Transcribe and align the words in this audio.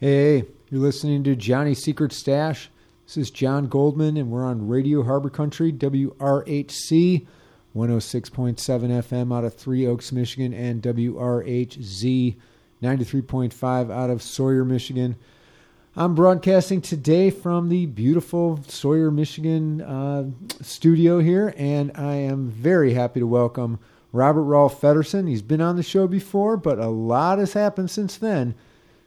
Hey, 0.00 0.44
you're 0.70 0.80
listening 0.80 1.24
to 1.24 1.34
Johnny's 1.34 1.82
Secret 1.82 2.12
Stash. 2.12 2.70
This 3.04 3.16
is 3.16 3.32
John 3.32 3.66
Goldman, 3.66 4.16
and 4.16 4.30
we're 4.30 4.44
on 4.44 4.68
Radio 4.68 5.02
Harbor 5.02 5.28
Country, 5.28 5.72
WRHC, 5.72 7.26
106.7 7.74 8.54
FM 8.54 9.36
out 9.36 9.42
of 9.42 9.54
Three 9.54 9.88
Oaks, 9.88 10.12
Michigan, 10.12 10.54
and 10.54 10.82
WRHZ, 10.82 12.36
93.5 12.80 13.90
out 13.90 14.10
of 14.10 14.22
Sawyer, 14.22 14.64
Michigan. 14.64 15.16
I'm 15.96 16.14
broadcasting 16.14 16.80
today 16.80 17.30
from 17.30 17.68
the 17.68 17.86
beautiful 17.86 18.60
Sawyer, 18.68 19.10
Michigan 19.10 19.80
uh, 19.80 20.26
studio 20.62 21.18
here, 21.18 21.52
and 21.56 21.90
I 21.96 22.14
am 22.14 22.48
very 22.50 22.94
happy 22.94 23.18
to 23.18 23.26
welcome 23.26 23.80
Robert 24.12 24.44
Rolf 24.44 24.80
Feddersen. 24.80 25.28
He's 25.28 25.42
been 25.42 25.60
on 25.60 25.74
the 25.74 25.82
show 25.82 26.06
before, 26.06 26.56
but 26.56 26.78
a 26.78 26.86
lot 26.86 27.40
has 27.40 27.54
happened 27.54 27.90
since 27.90 28.16
then. 28.16 28.54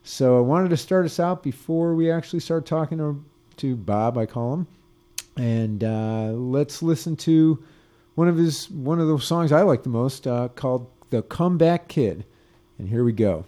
So 0.04 0.38
I 0.38 0.42
wanted 0.42 0.70
to 0.70 0.78
start 0.78 1.06
us 1.06 1.20
out 1.20 1.44
before 1.44 1.94
we 1.94 2.10
actually 2.10 2.40
start 2.40 2.66
talking 2.66 2.98
to, 2.98 3.24
to 3.58 3.76
Bob, 3.76 4.18
I 4.18 4.26
call 4.26 4.54
him, 4.54 4.68
and 5.38 5.84
uh, 5.84 6.32
let's 6.34 6.82
listen 6.82 7.16
to 7.18 7.64
one 8.16 8.28
of 8.28 8.38
his 8.38 8.70
one 8.70 9.00
of 9.00 9.08
those 9.08 9.26
songs 9.26 9.52
I 9.52 9.62
like 9.62 9.84
the 9.84 9.90
most 9.90 10.28
uh, 10.28 10.50
called 10.50 10.88
"The 11.12 11.22
Comeback 11.22 11.88
Kid," 11.88 12.26
and 12.78 12.90
here 12.90 13.04
we 13.04 13.14
go. 13.14 13.46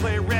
Play 0.00 0.39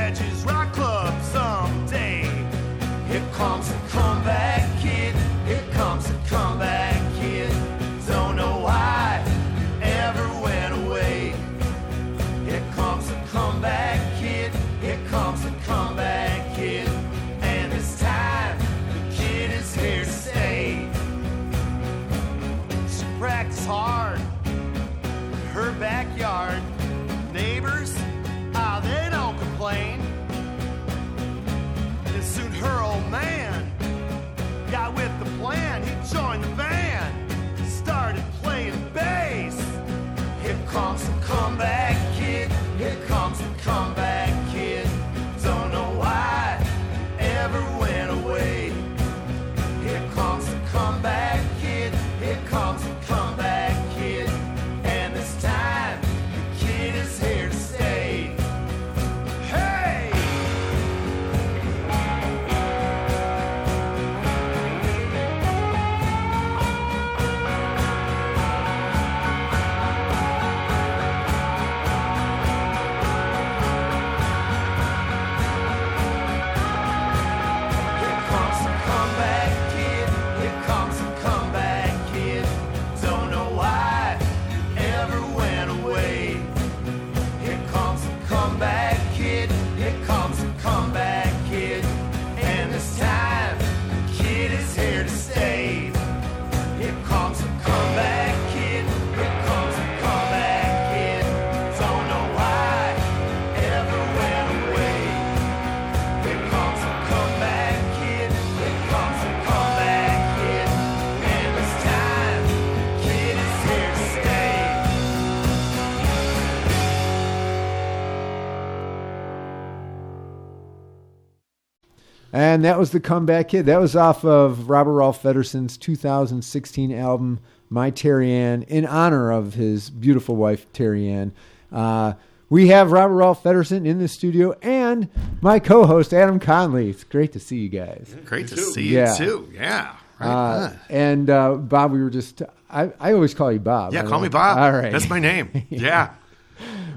And 122.41 122.65
that 122.65 122.79
was 122.79 122.89
the 122.89 122.99
comeback 122.99 123.51
hit. 123.51 123.67
That 123.67 123.79
was 123.79 123.95
off 123.95 124.25
of 124.25 124.67
Robert 124.67 124.93
Rolf 124.93 125.21
Feddersen's 125.21 125.77
2016 125.77 126.91
album, 126.91 127.39
My 127.69 127.91
Terry 127.91 128.31
Ann, 128.31 128.63
in 128.63 128.83
honor 128.83 129.31
of 129.31 129.53
his 129.53 129.91
beautiful 129.91 130.35
wife, 130.35 130.65
Terry 130.73 131.07
Ann. 131.07 131.33
Uh, 131.71 132.13
we 132.49 132.69
have 132.69 132.91
Robert 132.91 133.13
Rolf 133.13 133.43
Feddersen 133.43 133.85
in 133.85 133.99
the 133.99 134.07
studio 134.07 134.55
and 134.63 135.07
my 135.41 135.59
co 135.59 135.85
host, 135.85 136.15
Adam 136.15 136.39
Conley. 136.39 136.89
It's 136.89 137.03
great 137.03 137.31
to 137.33 137.39
see 137.39 137.57
you 137.59 137.69
guys. 137.69 138.15
Great 138.25 138.47
to 138.47 138.55
too. 138.55 138.61
see 138.71 138.87
you 138.87 138.97
Yeah. 138.97 139.13
too. 139.15 139.47
Yeah. 139.53 139.95
Right 140.19 140.27
Uh, 140.27 140.73
and 140.89 141.29
uh, 141.29 141.53
Bob, 141.57 141.91
we 141.91 142.01
were 142.01 142.09
just, 142.09 142.41
I, 142.71 142.91
I 142.99 143.13
always 143.13 143.35
call 143.35 143.51
you 143.51 143.59
Bob. 143.59 143.93
Yeah, 143.93 144.01
I 144.03 144.07
call 144.07 144.19
me 144.19 144.29
Bob. 144.29 144.57
All 144.57 144.71
right. 144.71 144.91
That's 144.91 145.09
my 145.09 145.19
name. 145.19 145.67
Yeah. 145.69 146.13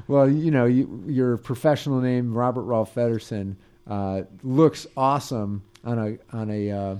Well, 0.09 0.27
you 0.29 0.51
know, 0.51 0.65
you, 0.65 1.03
your 1.07 1.37
professional 1.37 2.01
name, 2.01 2.33
Robert 2.35 2.63
Rolf 2.63 2.95
Feddersen, 2.95 3.57
uh, 3.87 4.23
looks 4.43 4.87
awesome 4.97 5.63
on 5.85 5.99
a 5.99 6.37
on 6.37 6.51
a 6.51 6.71
uh, 6.71 6.97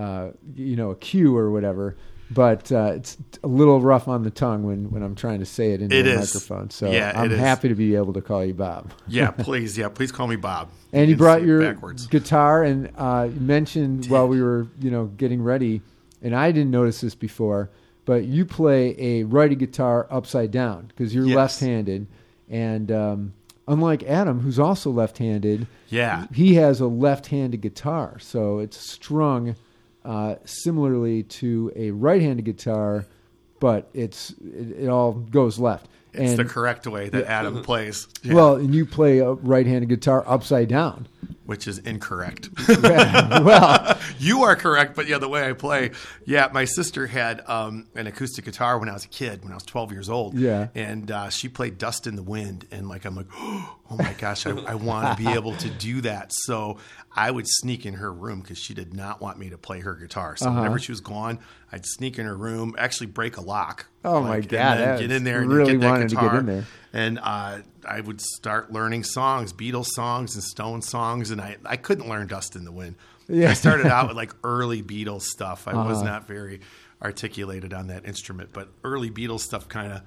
uh, 0.00 0.30
you 0.54 0.76
know 0.76 0.90
a 0.90 0.96
cue 0.96 1.36
or 1.36 1.50
whatever, 1.50 1.96
but 2.30 2.70
uh, 2.72 2.92
it's 2.94 3.16
a 3.42 3.48
little 3.48 3.80
rough 3.80 4.06
on 4.08 4.22
the 4.22 4.30
tongue 4.30 4.62
when, 4.62 4.90
when 4.90 5.02
I'm 5.02 5.14
trying 5.16 5.40
to 5.40 5.46
say 5.46 5.72
it 5.72 5.82
into 5.82 5.96
It 5.96 6.06
a 6.06 6.10
is. 6.12 6.20
microphone. 6.34 6.70
So 6.70 6.90
Yeah, 6.92 7.12
I'm 7.14 7.30
happy 7.30 7.68
to 7.68 7.74
be 7.74 7.96
able 7.96 8.12
to 8.12 8.20
call 8.20 8.44
you 8.44 8.54
Bob. 8.54 8.92
Yeah, 9.08 9.30
please. 9.32 9.76
Yeah, 9.76 9.88
please 9.88 10.12
call 10.12 10.26
me 10.28 10.36
Bob. 10.36 10.70
And 10.92 11.08
you 11.08 11.14
brought 11.16 11.42
your 11.42 11.60
backwards. 11.60 12.06
guitar 12.08 12.64
and 12.64 12.90
uh, 12.96 13.28
you 13.32 13.40
mentioned 13.40 14.06
while 14.06 14.26
we 14.26 14.42
were 14.42 14.66
you 14.80 14.90
know 14.90 15.06
getting 15.06 15.40
ready, 15.42 15.82
and 16.22 16.34
I 16.34 16.50
didn't 16.52 16.70
notice 16.72 17.00
this 17.00 17.14
before, 17.14 17.70
but 18.06 18.24
you 18.24 18.44
play 18.44 18.96
a 18.98 19.22
righty 19.24 19.54
guitar 19.54 20.08
upside 20.10 20.50
down 20.50 20.86
because 20.88 21.14
you're 21.14 21.26
Yes. 21.26 21.36
left-handed, 21.36 22.06
and 22.48 22.90
um, 22.90 23.32
unlike 23.70 24.02
Adam, 24.02 24.40
who's 24.40 24.58
also 24.58 24.90
left-handed, 24.90 25.66
Yeah. 25.88 26.26
he 26.34 26.54
has 26.54 26.80
a 26.80 26.86
left-handed 26.86 27.60
guitar, 27.60 28.18
so 28.20 28.58
it's 28.58 28.76
strung 28.76 29.54
uh, 30.04 30.34
similarly 30.44 31.22
to 31.24 31.72
a 31.76 31.90
right-handed 31.92 32.44
guitar, 32.44 33.04
but 33.60 33.88
it's 33.94 34.30
it, 34.30 34.82
it 34.84 34.88
all 34.88 35.12
goes 35.12 35.58
left. 35.58 35.86
It's 36.12 36.30
and 36.30 36.38
the 36.38 36.44
correct 36.44 36.86
way 36.86 37.08
that 37.10 37.26
Adam 37.26 37.62
plays. 37.70 38.08
Yeah, 38.22 38.34
well, 38.34 38.56
and 38.56 38.74
you 38.74 38.84
play 38.86 39.18
a 39.18 39.32
right-handed 39.32 39.88
guitar 39.88 40.24
upside 40.26 40.68
down. 40.68 41.06
Which 41.44 41.66
is 41.66 41.78
incorrect. 41.78 42.48
Well, 42.68 43.98
you 44.18 44.42
are 44.44 44.56
correct, 44.56 44.94
but 44.94 45.06
yeah, 45.08 45.18
the 45.18 45.28
way 45.28 45.48
I 45.48 45.52
play, 45.52 45.90
yeah, 46.24 46.48
my 46.52 46.64
sister 46.64 47.06
had 47.06 47.42
um, 47.48 47.86
an 47.94 48.06
acoustic 48.06 48.44
guitar 48.44 48.78
when 48.78 48.88
I 48.88 48.92
was 48.92 49.04
a 49.04 49.08
kid, 49.08 49.42
when 49.42 49.52
I 49.52 49.54
was 49.56 49.64
12 49.64 49.92
years 49.92 50.08
old. 50.08 50.34
Yeah. 50.38 50.68
and 50.74 51.10
uh, 51.10 51.28
she 51.30 51.48
played 51.48 51.78
"Dust 51.78 52.06
in 52.06 52.16
the 52.16 52.22
Wind," 52.22 52.66
and 52.70 52.88
like 52.88 53.04
I'm 53.04 53.14
like, 53.16 53.26
oh 53.36 53.76
my 53.90 54.12
gosh, 54.18 54.46
I, 54.46 54.50
I 54.50 54.74
want 54.74 55.16
to 55.16 55.22
be 55.24 55.30
able 55.34 55.54
to 55.56 55.68
do 55.70 56.00
that. 56.02 56.32
So 56.32 56.78
I 57.14 57.30
would 57.30 57.46
sneak 57.48 57.86
in 57.86 57.94
her 57.94 58.12
room 58.12 58.40
because 58.40 58.58
she 58.58 58.74
did 58.74 58.94
not 58.94 59.20
want 59.20 59.38
me 59.38 59.50
to 59.50 59.58
play 59.58 59.80
her 59.80 59.94
guitar. 59.94 60.36
So 60.36 60.46
Uh-huh. 60.48 60.58
whenever 60.60 60.78
she 60.78 60.92
was 60.92 61.00
gone, 61.00 61.38
I'd 61.72 61.86
sneak 61.86 62.18
in 62.18 62.26
her 62.26 62.36
room, 62.36 62.74
actually 62.78 63.06
break 63.08 63.36
a 63.36 63.40
lock. 63.42 63.86
Oh, 64.04 64.20
my 64.22 64.36
and 64.36 64.48
God, 64.48 64.78
that's 64.78 65.00
get 65.00 65.10
in 65.10 65.24
there 65.24 65.40
and 65.42 65.50
really 65.50 65.72
get 65.72 65.80
that 65.80 65.90
wanted 65.90 66.08
to 66.10 66.16
get 66.16 66.34
in 66.34 66.46
there. 66.46 66.64
And 66.92 67.18
uh, 67.22 67.58
I 67.86 68.00
would 68.00 68.20
start 68.20 68.72
learning 68.72 69.04
songs, 69.04 69.52
Beatles 69.52 69.86
songs 69.88 70.34
and 70.34 70.44
Stone 70.44 70.82
songs, 70.82 71.30
and 71.30 71.40
I, 71.40 71.56
I 71.64 71.76
couldn't 71.76 72.08
learn 72.08 72.26
"Dust 72.26 72.56
in 72.56 72.64
the 72.64 72.72
Wind." 72.72 72.96
Yeah. 73.28 73.50
I 73.50 73.52
started 73.54 73.86
out 73.86 74.08
with 74.08 74.16
like 74.16 74.32
early 74.44 74.82
Beatles 74.82 75.22
stuff. 75.22 75.68
I 75.68 75.74
was 75.86 75.98
Uh-huh. 75.98 76.06
not 76.10 76.26
very 76.26 76.60
articulated 77.02 77.72
on 77.72 77.86
that 77.86 78.04
instrument, 78.04 78.50
but 78.52 78.68
early 78.84 79.10
Beatles 79.10 79.40
stuff 79.40 79.68
kind 79.68 79.92
of 79.92 80.02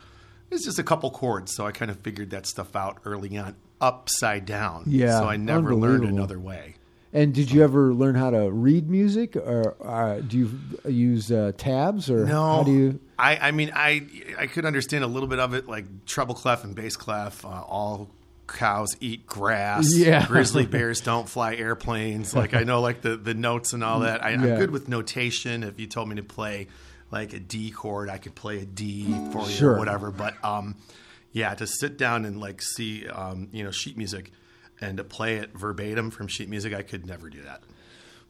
it's 0.51 0.65
just 0.65 0.77
a 0.77 0.83
couple 0.83 1.09
chords, 1.09 1.53
so 1.55 1.65
I 1.65 1.71
kind 1.71 1.89
of 1.89 1.99
figured 2.01 2.29
that 2.29 2.45
stuff 2.45 2.75
out 2.75 2.99
early 3.05 3.35
on, 3.37 3.55
upside 3.81 4.45
down. 4.45 4.83
Yeah, 4.85 5.19
so 5.19 5.27
I 5.27 5.35
never 5.37 5.73
learned 5.73 6.03
another 6.05 6.37
way. 6.39 6.75
And 7.13 7.33
did 7.33 7.51
you 7.51 7.63
ever 7.63 7.93
learn 7.93 8.15
how 8.15 8.31
to 8.31 8.49
read 8.51 8.89
music, 8.89 9.35
or 9.35 9.75
uh, 9.85 10.19
do 10.19 10.37
you 10.37 10.91
use 10.91 11.31
uh, 11.31 11.51
tabs, 11.57 12.09
or 12.09 12.25
No, 12.25 12.43
how 12.57 12.63
do 12.63 12.71
you? 12.71 12.99
I, 13.17 13.37
I 13.37 13.51
mean, 13.51 13.71
I 13.73 14.05
I 14.37 14.47
could 14.47 14.65
understand 14.65 15.03
a 15.03 15.07
little 15.07 15.29
bit 15.29 15.39
of 15.39 15.53
it, 15.53 15.67
like 15.67 16.05
treble 16.05 16.35
clef 16.35 16.63
and 16.63 16.75
bass 16.75 16.95
clef. 16.95 17.45
Uh, 17.45 17.49
all 17.49 18.09
cows 18.47 18.97
eat 18.99 19.25
grass. 19.25 19.95
Yeah. 19.95 20.25
Grizzly 20.27 20.65
bears 20.65 20.99
don't 21.01 21.29
fly 21.29 21.55
airplanes. 21.55 22.35
Like 22.35 22.53
I 22.53 22.63
know, 22.63 22.81
like 22.81 23.01
the 23.01 23.15
the 23.15 23.33
notes 23.33 23.73
and 23.73 23.83
all 23.83 24.01
that. 24.01 24.23
I, 24.23 24.31
Yeah. 24.31 24.35
I'm 24.35 24.55
good 24.57 24.71
with 24.71 24.89
notation. 24.89 25.63
If 25.63 25.79
you 25.79 25.87
told 25.87 26.09
me 26.09 26.15
to 26.17 26.23
play 26.23 26.67
like 27.11 27.33
a 27.33 27.39
D 27.39 27.71
chord, 27.71 28.09
I 28.09 28.17
could 28.17 28.35
play 28.35 28.59
a 28.59 28.65
D 28.65 29.05
for 29.31 29.43
you 29.45 29.49
Sure. 29.51 29.75
or 29.75 29.77
whatever. 29.77 30.11
But 30.11 30.33
um, 30.43 30.75
yeah, 31.31 31.53
to 31.55 31.65
sit 31.67 31.97
down 31.97 32.25
and 32.25 32.39
like 32.39 32.61
see 32.61 33.07
um, 33.07 33.47
you 33.51 33.63
know 33.63 33.71
sheet 33.71 33.97
music 33.97 34.31
and 34.83 34.97
to 34.97 35.03
play 35.03 35.37
it 35.37 35.51
verbatim 35.57 36.11
from 36.11 36.27
sheet 36.27 36.49
music, 36.49 36.73
I 36.73 36.81
could 36.81 37.05
never 37.05 37.29
do 37.29 37.41
that. 37.43 37.61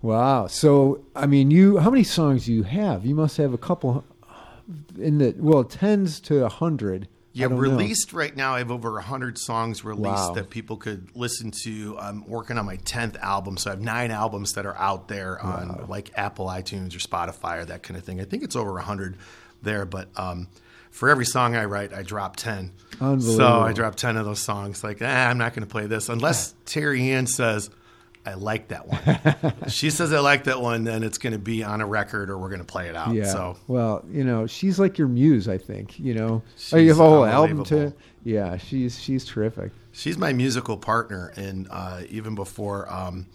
Wow. 0.02 0.48
So, 0.48 1.06
I 1.16 1.26
mean, 1.26 1.50
you 1.52 1.78
how 1.78 1.90
many 1.90 2.04
songs 2.04 2.46
do 2.46 2.54
you 2.54 2.64
have? 2.64 3.06
You 3.06 3.16
must 3.16 3.38
have 3.38 3.54
a 3.54 3.58
couple 3.58 4.04
in 5.00 5.18
the 5.18 5.36
well, 5.38 5.64
tens 5.64 6.20
to 6.22 6.46
a 6.46 6.50
hundred. 6.50 7.08
Yeah, 7.36 7.48
don't 7.48 7.56
know. 7.56 7.62
released 7.62 8.14
right 8.14 8.36
now. 8.36 8.54
I 8.54 8.60
have 8.60 8.70
over 8.70 9.00
hundred 9.00 9.40
songs 9.40 9.84
released 9.84 10.06
Wow. 10.06 10.34
that 10.36 10.52
people 10.52 10.78
could 10.78 11.10
listen 11.16 11.52
to. 11.64 11.98
I'm 12.00 12.28
working 12.28 12.60
on 12.60 12.66
my 12.68 12.76
tenth 12.76 13.18
album, 13.18 13.58
so 13.58 13.72
I 13.72 13.74
have 13.74 13.82
nine 13.82 14.12
albums 14.12 14.52
that 14.54 14.68
are 14.68 14.78
out 14.78 15.08
there 15.08 15.42
on 15.42 15.86
like 15.88 16.12
Apple, 16.16 16.46
iTunes, 16.46 16.96
or 16.96 17.00
Spotify, 17.00 17.62
or 17.62 17.66
that 17.66 17.82
kind 17.82 17.98
of 17.98 18.04
thing. 18.04 18.22
I 18.22 18.26
think 18.26 18.44
it's 18.44 18.56
over 18.56 18.78
hundred 18.80 19.18
there, 19.64 19.86
but 19.86 20.10
um, 20.16 20.48
for 20.92 21.10
every 21.10 21.26
song 21.26 21.56
I 21.56 21.66
write, 21.66 21.92
I 21.92 22.04
drop 22.04 22.36
ten. 22.36 22.72
So 23.22 23.48
I 23.62 23.74
drop 23.74 23.96
ten 23.96 24.18
of 24.18 24.26
those 24.26 24.42
songs. 24.42 24.84
Like, 24.84 25.00
ah, 25.02 25.30
I'm 25.30 25.38
not 25.38 25.54
going 25.54 25.66
to 25.66 25.72
play 25.72 25.86
this 25.88 26.10
unless 26.10 26.54
Terry 26.66 27.12
Ann 27.12 27.28
says. 27.28 27.70
I 28.26 28.36
like 28.36 28.70
that 28.70 28.88
one. 28.88 29.54
She 29.68 29.90
says 29.90 30.14
I 30.14 30.20
like 30.20 30.46
that 30.46 30.62
one, 30.62 30.86
then 30.86 31.04
it's 31.04 31.18
going 31.18 31.34
to 31.34 31.40
be 31.40 31.62
on 31.62 31.82
a 31.82 31.86
record, 31.86 32.30
or 32.30 32.38
we're 32.38 32.48
going 32.48 32.62
to 32.62 32.66
play 32.66 32.88
it 32.88 32.96
out. 32.96 33.14
Yeah. 33.14 33.26
So 33.26 33.58
Well, 33.68 34.06
you 34.10 34.24
know, 34.24 34.48
she's 34.48 34.80
like 34.80 34.98
your 34.98 35.10
muse. 35.10 35.50
I 35.50 35.58
think. 35.58 36.00
You 36.00 36.14
know, 36.14 36.44
oh, 36.72 36.78
you 36.78 36.88
have 36.90 37.00
a 37.02 37.04
whole 37.04 37.26
album 37.26 37.66
to. 37.66 37.94
Yeah, 38.24 38.56
she's 38.56 38.98
she's 38.98 39.26
terrific. 39.26 39.74
She's 39.92 40.18
my 40.18 40.32
musical 40.32 40.78
partner, 40.78 41.34
and 41.36 41.68
uh, 41.70 42.04
even 42.10 42.34
before 42.36 42.92
um, 42.92 43.28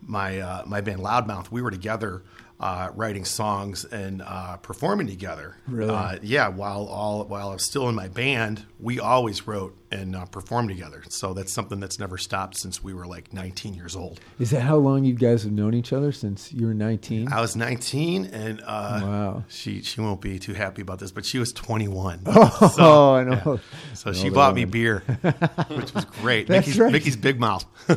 my 0.00 0.38
uh, 0.38 0.62
my 0.64 0.80
band 0.80 1.00
Loudmouth, 1.00 1.50
we 1.50 1.60
were 1.60 1.72
together 1.72 2.22
uh, 2.60 2.90
writing 2.94 3.24
songs 3.24 3.84
and 3.84 4.22
uh, 4.22 4.56
performing 4.58 5.06
together. 5.06 5.56
Really? 5.66 5.94
Uh, 5.94 6.18
yeah. 6.22 6.48
While 6.48 6.86
all 6.86 7.24
while 7.24 7.50
I 7.50 7.52
was 7.54 7.66
still 7.66 7.88
in 7.88 7.94
my 7.94 8.08
band, 8.08 8.64
we 8.80 8.98
always 8.98 9.46
wrote 9.46 9.76
and 9.92 10.16
uh, 10.16 10.24
performed 10.26 10.68
together. 10.68 11.02
So 11.08 11.34
that's 11.34 11.52
something 11.52 11.80
that's 11.80 11.98
never 11.98 12.18
stopped 12.18 12.56
since 12.56 12.82
we 12.82 12.92
were 12.94 13.06
like 13.06 13.32
19 13.32 13.74
years 13.74 13.94
old. 13.96 14.20
Is 14.38 14.50
that 14.50 14.60
how 14.62 14.76
long 14.76 15.04
you 15.04 15.14
guys 15.14 15.42
have 15.44 15.52
known 15.52 15.74
each 15.74 15.92
other 15.92 16.12
since 16.12 16.52
you 16.52 16.66
were 16.66 16.74
nineteen? 16.74 17.32
I 17.32 17.40
was 17.40 17.56
19, 17.56 18.26
and 18.26 18.60
uh, 18.66 19.00
Wow. 19.02 19.44
she 19.48 19.82
she 19.82 20.00
won't 20.00 20.20
be 20.20 20.38
too 20.38 20.54
happy 20.54 20.82
about 20.82 20.98
this, 20.98 21.10
but 21.12 21.24
she 21.24 21.38
was 21.38 21.52
21. 21.52 22.20
Oh, 22.26 23.14
I 23.14 23.24
know. 23.24 23.60
So 23.94 24.10
I 24.10 24.12
she 24.12 24.28
bought 24.30 24.50
that 24.50 24.56
me 24.56 24.64
beer, 24.66 25.00
which 25.70 25.92
was 25.94 26.04
great. 26.20 26.46
That's 26.46 26.66
Mickey's, 26.66 26.78
right. 26.80 26.92
Mickey's 26.92 27.16
Big 27.16 27.38
Mouth. 27.40 27.64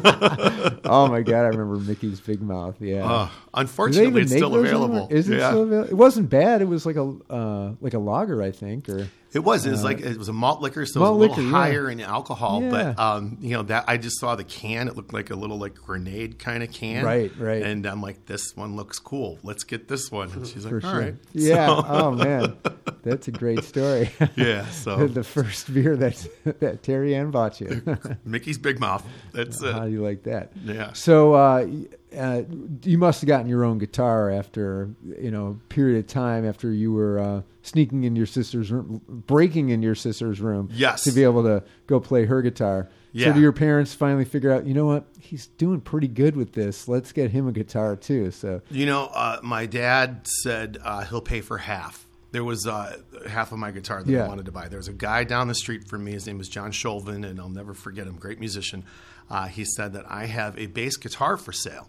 Oh 0.92 1.08
my 1.08 1.22
god, 1.22 1.42
I 1.46 1.48
remember 1.50 1.76
Mickey's 1.78 2.20
Big 2.20 2.42
Mouth. 2.42 2.76
Yeah. 2.80 3.06
Uh, 3.06 3.30
unfortunately, 3.54 4.22
it's 4.24 4.32
still 4.32 4.56
available. 4.56 4.86
anymore? 4.96 5.08
Is 5.12 5.30
it 5.30 5.38
Yeah. 5.38 5.50
still 5.50 5.64
available? 5.64 5.90
It 5.90 5.96
wasn't 5.96 6.30
bad. 6.30 6.62
It 6.62 6.66
was 6.68 6.86
like 6.86 6.96
a 6.96 7.14
uh, 7.30 7.74
like 7.82 7.94
a 7.94 8.00
lager, 8.00 8.42
I 8.42 8.52
think, 8.52 8.90
or 8.90 9.08
It 9.32 9.40
was. 9.40 9.66
It 9.66 9.72
was 9.72 9.84
like 9.84 10.00
it 10.00 10.18
was 10.18 10.28
a 10.28 10.34
malt 10.34 10.62
liquor, 10.62 10.86
so 10.86 11.00
Uh, 11.02 11.04
malt 11.04 11.16
it 11.16 11.20
was 11.20 11.28
a 11.30 11.32
little 11.32 11.44
liquor, 11.44 11.58
yeah. 11.58 11.64
higher 11.64 11.90
in 11.92 12.02
alcohol. 12.02 12.64
Yeah. 12.64 12.70
But 12.70 13.00
um, 13.00 13.38
you 13.42 13.52
know 13.52 13.64
that 13.64 13.86
I 13.88 13.98
just 13.98 14.20
saw 14.20 14.36
the 14.36 14.44
can. 14.44 14.88
It 14.88 14.96
looked 14.96 15.14
like 15.14 15.30
a 15.30 15.36
little 15.36 15.58
like 15.58 15.76
grenade 15.76 16.40
kind 16.40 16.64
of 16.64 16.72
can. 16.72 17.06
Right, 17.06 17.32
right. 17.38 17.62
And 17.62 17.86
I'm 17.86 18.02
like, 18.02 18.26
this 18.26 18.56
one 18.56 18.76
looks 18.76 18.98
cool. 19.00 19.38
Let's 19.44 19.64
get 19.64 19.88
this 19.88 20.12
one. 20.12 20.32
And 20.32 20.48
she's 20.48 20.66
like, 20.66 20.82
for 20.82 20.88
all 20.88 20.94
sure. 20.94 21.02
right. 21.02 21.16
Yeah. 21.34 21.68
So, 21.68 21.86
oh 21.88 22.12
man, 22.12 22.58
that's 23.04 23.28
a 23.28 23.32
great 23.32 23.64
story. 23.64 24.10
yeah. 24.36 24.66
So 24.72 25.08
the 25.08 25.24
first 25.24 25.72
beer 25.74 25.96
that 25.98 26.28
that 26.60 26.82
Terry 26.84 27.14
Ann 27.16 27.32
bought 27.32 27.62
you. 27.62 27.84
Mickey's 28.26 28.58
Big 28.58 28.80
Mouth. 28.80 29.06
That's 29.34 29.64
How 29.64 29.86
do 29.86 29.92
you 29.92 30.02
like 30.04 30.24
that? 30.24 30.52
Yeah. 30.64 30.94
So 30.94 31.34
uh, 31.34 31.68
uh, 32.18 32.42
you 32.84 32.98
must 32.98 33.22
have 33.22 33.28
gotten 33.28 33.48
your 33.48 33.64
own 33.64 33.78
guitar 33.78 34.30
after 34.32 34.90
you 35.22 35.32
know 35.32 35.60
a 35.60 35.74
period 35.74 36.00
of 36.00 36.08
time 36.08 36.46
after 36.48 36.72
you 36.72 36.92
were 36.92 37.20
uh, 37.20 37.42
sneaking 37.62 38.04
in 38.04 38.16
your 38.16 38.26
sister's 38.26 38.72
room, 38.72 39.02
breaking 39.08 39.70
in 39.70 39.82
your 39.82 39.96
sister's 39.96 40.42
room. 40.42 40.70
Yes. 40.74 41.04
To 41.04 41.12
be 41.12 41.24
able 41.24 41.44
to 41.44 41.64
go 41.88 42.00
play 42.00 42.26
her 42.26 42.42
guitar. 42.42 42.88
So 42.90 43.20
Yeah. 43.20 43.34
do 43.34 43.40
your 43.42 43.52
parents 43.54 43.94
finally 43.94 44.26
figure 44.26 44.52
out? 44.52 44.66
You 44.68 44.74
know 44.76 44.86
what? 44.86 45.06
He's 45.20 45.48
doing 45.48 45.82
pretty 45.82 46.08
good 46.08 46.36
with 46.36 46.54
this. 46.54 46.88
Let's 46.88 47.12
get 47.12 47.32
him 47.32 47.48
a 47.48 47.52
guitar 47.52 47.96
too. 47.96 48.32
So 48.32 48.62
You 48.70 48.86
know, 48.86 49.06
uh, 49.14 49.40
my 49.44 49.66
dad 49.66 50.28
said 50.44 50.78
uh, 50.84 51.06
he'll 51.06 51.22
pay 51.22 51.42
for 51.42 51.58
half. 51.58 52.06
There 52.32 52.44
was 52.44 52.68
uh, 52.68 52.98
half 53.28 53.52
of 53.52 53.58
my 53.58 53.72
guitar 53.72 54.04
that 54.04 54.12
Yeah. 54.12 54.26
I 54.26 54.28
wanted 54.28 54.46
to 54.46 54.52
buy. 54.52 54.68
There 54.68 54.78
was 54.78 54.88
a 54.88 54.94
guy 54.94 55.24
down 55.24 55.48
the 55.48 55.56
street 55.56 55.88
from 55.90 56.04
me. 56.04 56.12
His 56.12 56.28
name 56.28 56.38
was 56.38 56.48
John 56.50 56.72
Sholvin, 56.72 57.28
and 57.28 57.40
I'll 57.40 57.50
never 57.50 57.74
forget 57.74 58.06
him. 58.06 58.18
Great 58.18 58.40
musician. 58.40 58.84
Uh, 59.32 59.48
he 59.48 59.66
said 59.66 59.94
that 59.94 60.06
I 60.10 60.26
have 60.26 60.56
a 60.60 60.68
bass 60.68 60.96
guitar 60.98 61.38
for 61.38 61.52
sale, 61.52 61.88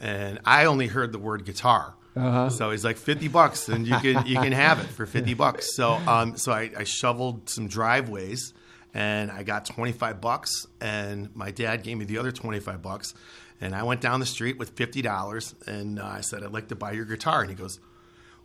and 0.00 0.38
I 0.44 0.66
only 0.66 0.86
heard 0.86 1.12
the 1.12 1.18
word 1.18 1.44
guitar. 1.44 1.94
Uh-huh. 2.16 2.50
So 2.50 2.70
he's 2.70 2.84
like 2.84 2.96
fifty 2.96 3.28
bucks, 3.28 3.68
and 3.68 3.86
you 3.86 3.96
can 3.98 4.26
you 4.26 4.36
can 4.36 4.52
have 4.52 4.80
it 4.80 4.86
for 4.86 5.06
fifty 5.06 5.34
bucks. 5.34 5.74
So 5.76 5.92
um, 5.92 6.36
so 6.36 6.52
I, 6.52 6.70
I 6.76 6.84
shoveled 6.84 7.48
some 7.48 7.68
driveways, 7.68 8.54
and 8.92 9.30
I 9.30 9.42
got 9.44 9.66
twenty 9.66 9.92
five 9.92 10.20
bucks, 10.20 10.66
and 10.80 11.34
my 11.36 11.50
dad 11.50 11.82
gave 11.82 11.96
me 11.96 12.04
the 12.04 12.18
other 12.18 12.32
twenty 12.32 12.58
five 12.58 12.82
bucks, 12.82 13.14
and 13.60 13.74
I 13.74 13.84
went 13.84 14.00
down 14.00 14.18
the 14.20 14.26
street 14.26 14.58
with 14.58 14.70
fifty 14.70 15.00
dollars, 15.00 15.54
and 15.66 16.00
uh, 16.00 16.06
I 16.06 16.20
said 16.22 16.42
I'd 16.42 16.52
like 16.52 16.68
to 16.68 16.74
buy 16.76 16.92
your 16.92 17.04
guitar, 17.04 17.42
and 17.42 17.50
he 17.50 17.54
goes, 17.54 17.78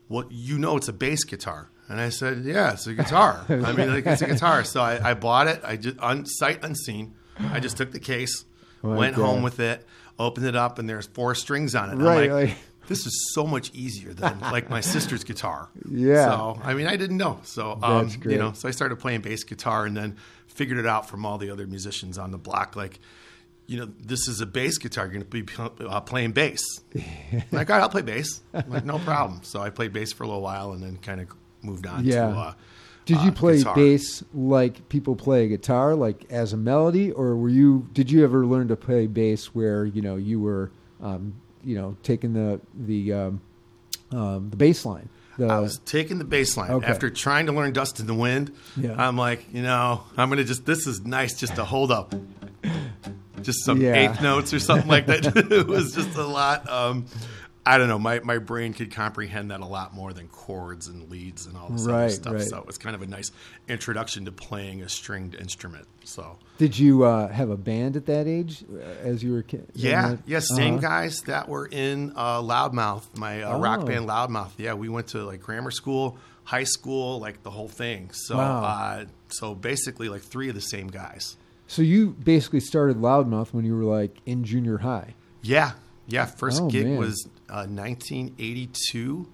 "Well, 0.07 0.25
you 0.29 0.59
know 0.59 0.77
it's 0.77 0.89
a 0.89 0.93
bass 0.93 1.23
guitar," 1.23 1.69
and 1.87 1.99
I 1.99 2.09
said, 2.09 2.43
"Yeah, 2.43 2.73
it's 2.73 2.85
a 2.85 2.93
guitar. 2.93 3.43
I 3.49 3.71
mean, 3.71 3.91
like 3.91 4.05
it's 4.05 4.21
a 4.21 4.27
guitar." 4.27 4.63
So 4.65 4.81
I, 4.81 5.11
I 5.11 5.13
bought 5.15 5.47
it. 5.47 5.61
I 5.63 5.77
just 5.77 5.97
un, 5.99 6.25
sight 6.27 6.63
unseen. 6.63 7.15
I 7.39 7.59
just 7.59 7.77
took 7.77 7.91
the 7.91 7.99
case, 7.99 8.45
my 8.83 8.95
went 8.95 9.15
God. 9.15 9.25
home 9.25 9.41
with 9.41 9.59
it, 9.59 9.83
opened 10.19 10.45
it 10.45 10.55
up, 10.55 10.79
and 10.79 10.87
there's 10.89 11.07
four 11.07 11.35
strings 11.35 11.75
on 11.75 11.89
it. 11.89 11.93
And 11.93 12.03
Right, 12.03 12.29
I'm 12.29 12.35
like, 12.35 12.47
like- 12.49 12.57
this 12.87 13.05
is 13.05 13.31
so 13.33 13.45
much 13.47 13.71
easier 13.73 14.13
than 14.13 14.39
like 14.41 14.69
my 14.69 14.81
sister's 14.81 15.23
guitar. 15.23 15.69
Yeah. 15.89 16.25
So 16.25 16.59
I 16.63 16.73
mean, 16.73 16.87
I 16.87 16.95
didn't 16.97 17.17
know. 17.17 17.39
So 17.43 17.79
um, 17.81 18.09
you 18.25 18.37
know, 18.37 18.53
so 18.53 18.67
I 18.67 18.71
started 18.71 18.97
playing 18.97 19.21
bass 19.21 19.43
guitar, 19.43 19.85
and 19.85 19.95
then 19.95 20.17
figured 20.47 20.77
it 20.77 20.85
out 20.85 21.07
from 21.09 21.25
all 21.25 21.37
the 21.37 21.49
other 21.49 21.65
musicians 21.65 22.17
on 22.17 22.31
the 22.31 22.37
block. 22.37 22.75
Like, 22.75 22.99
you 23.65 23.79
know, 23.79 23.85
this 23.99 24.27
is 24.27 24.41
a 24.41 24.45
bass 24.45 24.77
guitar. 24.77 25.05
You're 25.05 25.13
going 25.23 25.25
to 25.25 25.43
be 25.43 25.85
uh, 25.87 26.01
playing 26.01 26.33
bass. 26.33 26.61
I'm 26.93 27.01
like, 27.51 27.69
all 27.69 27.77
right, 27.77 27.81
I'll 27.83 27.89
play 27.89 28.01
bass. 28.03 28.41
I'm 28.53 28.69
like, 28.69 28.85
no 28.85 28.99
problem. 28.99 29.39
So 29.43 29.61
I 29.61 29.69
played 29.71 29.93
bass 29.93 30.11
for 30.13 30.23
a 30.23 30.27
little 30.27 30.41
while, 30.43 30.73
and 30.73 30.83
then 30.83 30.97
kind 30.97 31.21
of 31.21 31.29
moved 31.61 31.87
on 31.87 32.03
Yeah. 32.05 32.27
to. 32.27 32.35
Uh, 32.37 32.53
Did 33.05 33.21
you 33.21 33.29
uh, 33.29 33.33
play 33.33 33.57
guitar. 33.57 33.75
bass 33.75 34.23
like 34.33 34.87
people 34.89 35.15
play 35.15 35.47
guitar, 35.49 35.93
like 35.95 36.25
as 36.29 36.53
a 36.53 36.57
melody, 36.57 37.11
or 37.11 37.35
were 37.35 37.49
you? 37.49 37.87
Did 37.93 38.09
you 38.11 38.23
ever 38.23 38.45
learn 38.45 38.67
to 38.69 38.75
play 38.75 39.07
bass 39.07 39.47
where 39.47 39.85
you 39.85 40.01
know 40.01 40.15
you 40.15 40.39
were, 40.39 40.71
um, 41.01 41.33
you 41.63 41.75
know, 41.75 41.97
taking 42.03 42.33
the 42.33 42.61
the 42.73 43.11
um, 43.13 43.41
um, 44.11 44.49
the 44.49 44.55
bass 44.57 44.85
line? 44.85 45.09
The, 45.37 45.47
I 45.47 45.59
was 45.59 45.79
taking 45.79 46.19
the 46.19 46.25
bass 46.25 46.55
line 46.55 46.69
Okay. 46.69 46.85
after 46.85 47.09
trying 47.09 47.47
to 47.47 47.51
learn 47.51 47.73
"Dust 47.73 47.99
in 47.99 48.07
the 48.07 48.13
Wind." 48.13 48.53
Yeah. 48.77 48.95
I'm 48.97 49.17
like, 49.17 49.51
you 49.51 49.63
know, 49.63 50.03
I'm 50.15 50.29
gonna 50.29 50.43
just. 50.43 50.65
This 50.65 50.85
is 50.87 51.01
nice, 51.05 51.37
just 51.37 51.55
to 51.55 51.65
hold 51.65 51.91
up, 51.91 52.13
just 53.41 53.65
some 53.65 53.81
Yeah. 53.81 53.95
eighth 53.95 54.21
notes 54.21 54.53
or 54.53 54.59
something 54.59 54.87
like 54.87 55.07
that. 55.07 55.25
it 55.51 55.67
was 55.67 55.93
just 55.93 56.15
a 56.15 56.25
lot. 56.25 56.69
Um, 56.69 57.05
I 57.65 57.77
don't 57.77 57.87
know. 57.87 57.97
My, 57.99 58.19
my 58.19 58.39
brain 58.39 58.73
could 58.73 58.91
comprehend 58.91 59.51
that 59.51 59.61
a 59.61 59.65
lot 59.65 59.93
more 59.93 60.11
than 60.11 60.27
chords 60.27 60.87
and 60.87 61.09
leads 61.09 61.45
and 61.45 61.55
all 61.55 61.69
this 61.69 61.85
Right, 61.85 61.95
other 62.03 62.09
stuff. 62.09 62.33
right. 62.33 62.41
So 62.47 62.57
it 62.57 62.67
was 62.67 62.77
kind 62.77 62.93
of 62.93 63.01
a 63.01 63.07
nice 63.07 63.31
introduction 63.69 64.25
to 64.25 64.31
playing 64.33 64.81
a 64.81 64.89
stringed 64.89 65.35
instrument. 65.35 65.87
So 66.03 66.37
Did 66.57 66.77
you 66.77 67.03
uh, 67.05 67.29
have 67.29 67.49
a 67.49 67.55
band 67.55 67.95
at 67.95 68.05
that 68.07 68.27
age 68.27 68.65
uh, 68.73 68.79
as 69.07 69.23
you 69.23 69.31
were 69.31 69.39
a 69.39 69.43
kid? 69.43 69.65
yeah, 69.73 70.17
yeah, 70.25 70.39
same 70.39 70.73
Uh-huh. 70.73 70.81
guys 70.81 71.21
that 71.27 71.47
were 71.47 71.65
in 71.65 72.11
uh, 72.17 72.41
Loudmouth, 72.41 73.05
my 73.17 73.41
uh, 73.43 73.57
rock 73.57 73.79
Oh. 73.83 73.85
band 73.85 74.07
Loudmouth. 74.09 74.51
Yeah, 74.57 74.73
we 74.73 74.89
went 74.89 75.07
to 75.09 75.23
like 75.23 75.41
grammar 75.41 75.71
school, 75.71 76.17
high 76.43 76.65
school, 76.65 77.19
like 77.21 77.43
the 77.43 77.51
whole 77.51 77.69
thing. 77.69 78.09
So 78.11 78.35
Wow. 78.37 78.63
uh, 78.63 79.05
so 79.29 79.55
basically 79.55 80.09
like 80.09 80.21
three 80.23 80.49
of 80.49 80.55
the 80.55 80.61
same 80.61 80.87
guys. 80.87 81.37
So 81.67 81.81
you 81.81 82.09
basically 82.09 82.59
started 82.59 82.97
Loudmouth 82.97 83.53
when 83.53 83.63
you 83.63 83.75
were 83.77 83.85
like 83.85 84.17
in 84.25 84.43
junior 84.43 84.79
high. 84.79 85.15
Yeah, 85.41 85.71
yeah. 86.07 86.25
First 86.25 86.61
Oh, 86.63 86.67
gig 86.69 86.85
man. 86.87 86.97
was 86.99 87.25
uh, 87.53 87.67
1982, 87.67 89.27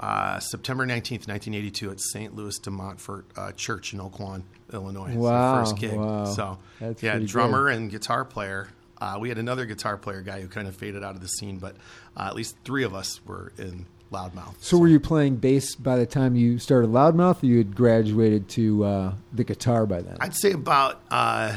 uh, 0.00 0.38
September 0.38 0.86
19th, 0.86 1.28
1982, 1.28 1.90
at 1.90 2.00
St. 2.00 2.34
Louis 2.34 2.58
de 2.58 2.70
Montfort 2.70 3.26
uh, 3.36 3.52
Church 3.52 3.92
in 3.92 4.00
Oak 4.00 4.18
Lawn, 4.18 4.44
Illinois. 4.72 5.08
It's 5.08 5.16
Wow, 5.16 5.64
first 5.64 5.76
gig. 5.76 5.92
wow. 5.92 6.24
So 6.24 6.58
That's 6.80 7.02
yeah, 7.02 7.18
drummer 7.18 7.68
and 7.68 7.90
guitar 7.90 8.24
player. 8.24 8.68
Uh, 9.00 9.18
we 9.20 9.28
had 9.28 9.38
another 9.38 9.66
guitar 9.66 9.96
player 9.96 10.22
guy 10.22 10.40
who 10.40 10.48
kind 10.48 10.66
of 10.66 10.74
faded 10.74 11.04
out 11.04 11.14
of 11.14 11.20
the 11.20 11.28
scene, 11.28 11.58
but 11.58 11.76
uh, 12.16 12.26
at 12.26 12.34
least 12.34 12.56
three 12.64 12.84
of 12.84 12.94
us 12.94 13.20
were 13.26 13.52
in 13.58 13.86
Loudmouth. 14.10 14.54
So 14.60 14.78
were 14.78 14.88
you 14.88 14.98
playing 14.98 15.36
bass 15.36 15.74
by 15.74 15.96
the 15.96 16.06
time 16.06 16.34
you 16.34 16.58
started 16.58 16.90
Loudmouth, 16.90 17.42
or 17.42 17.46
you 17.46 17.58
had 17.58 17.76
graduated 17.76 18.48
to 18.50 18.84
uh, 18.84 19.12
the 19.32 19.44
guitar 19.44 19.84
by 19.86 20.00
then? 20.00 20.16
I'd 20.20 20.34
say 20.34 20.52
about 20.52 21.00
uh, 21.10 21.56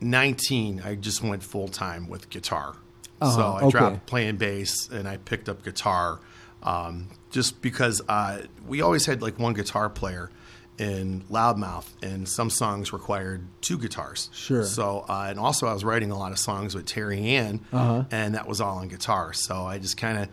19, 0.00 0.82
I 0.84 0.94
just 0.94 1.22
went 1.22 1.42
full 1.42 1.68
time 1.68 2.08
with 2.08 2.28
guitar. 2.30 2.76
Uh-huh, 3.20 3.34
So 3.36 3.42
I 3.42 3.60
okay. 3.62 3.70
dropped 3.70 4.06
playing 4.06 4.36
bass 4.36 4.88
and 4.90 5.08
I 5.08 5.16
picked 5.16 5.48
up 5.48 5.64
guitar 5.64 6.20
um, 6.62 7.08
just 7.30 7.62
because 7.62 8.02
uh, 8.08 8.42
we 8.66 8.80
always 8.82 9.06
had 9.06 9.22
like 9.22 9.38
one 9.38 9.54
guitar 9.54 9.88
player 9.88 10.30
in 10.78 11.22
Loudmouth, 11.30 11.86
and 12.02 12.28
some 12.28 12.50
songs 12.50 12.92
required 12.92 13.46
two 13.62 13.78
guitars. 13.78 14.28
Sure. 14.34 14.62
So, 14.62 15.06
uh, 15.08 15.28
and 15.30 15.38
also 15.40 15.66
I 15.66 15.72
was 15.72 15.84
writing 15.84 16.10
a 16.10 16.18
lot 16.18 16.32
of 16.32 16.38
songs 16.38 16.74
with 16.74 16.84
Terry 16.84 17.34
Ann, 17.36 17.60
Uh-huh. 17.72 18.04
and 18.10 18.34
that 18.34 18.46
was 18.46 18.60
all 18.60 18.76
on 18.78 18.88
guitar. 18.88 19.32
So 19.32 19.64
I 19.64 19.78
just 19.78 19.96
kind 19.96 20.18
of 20.18 20.28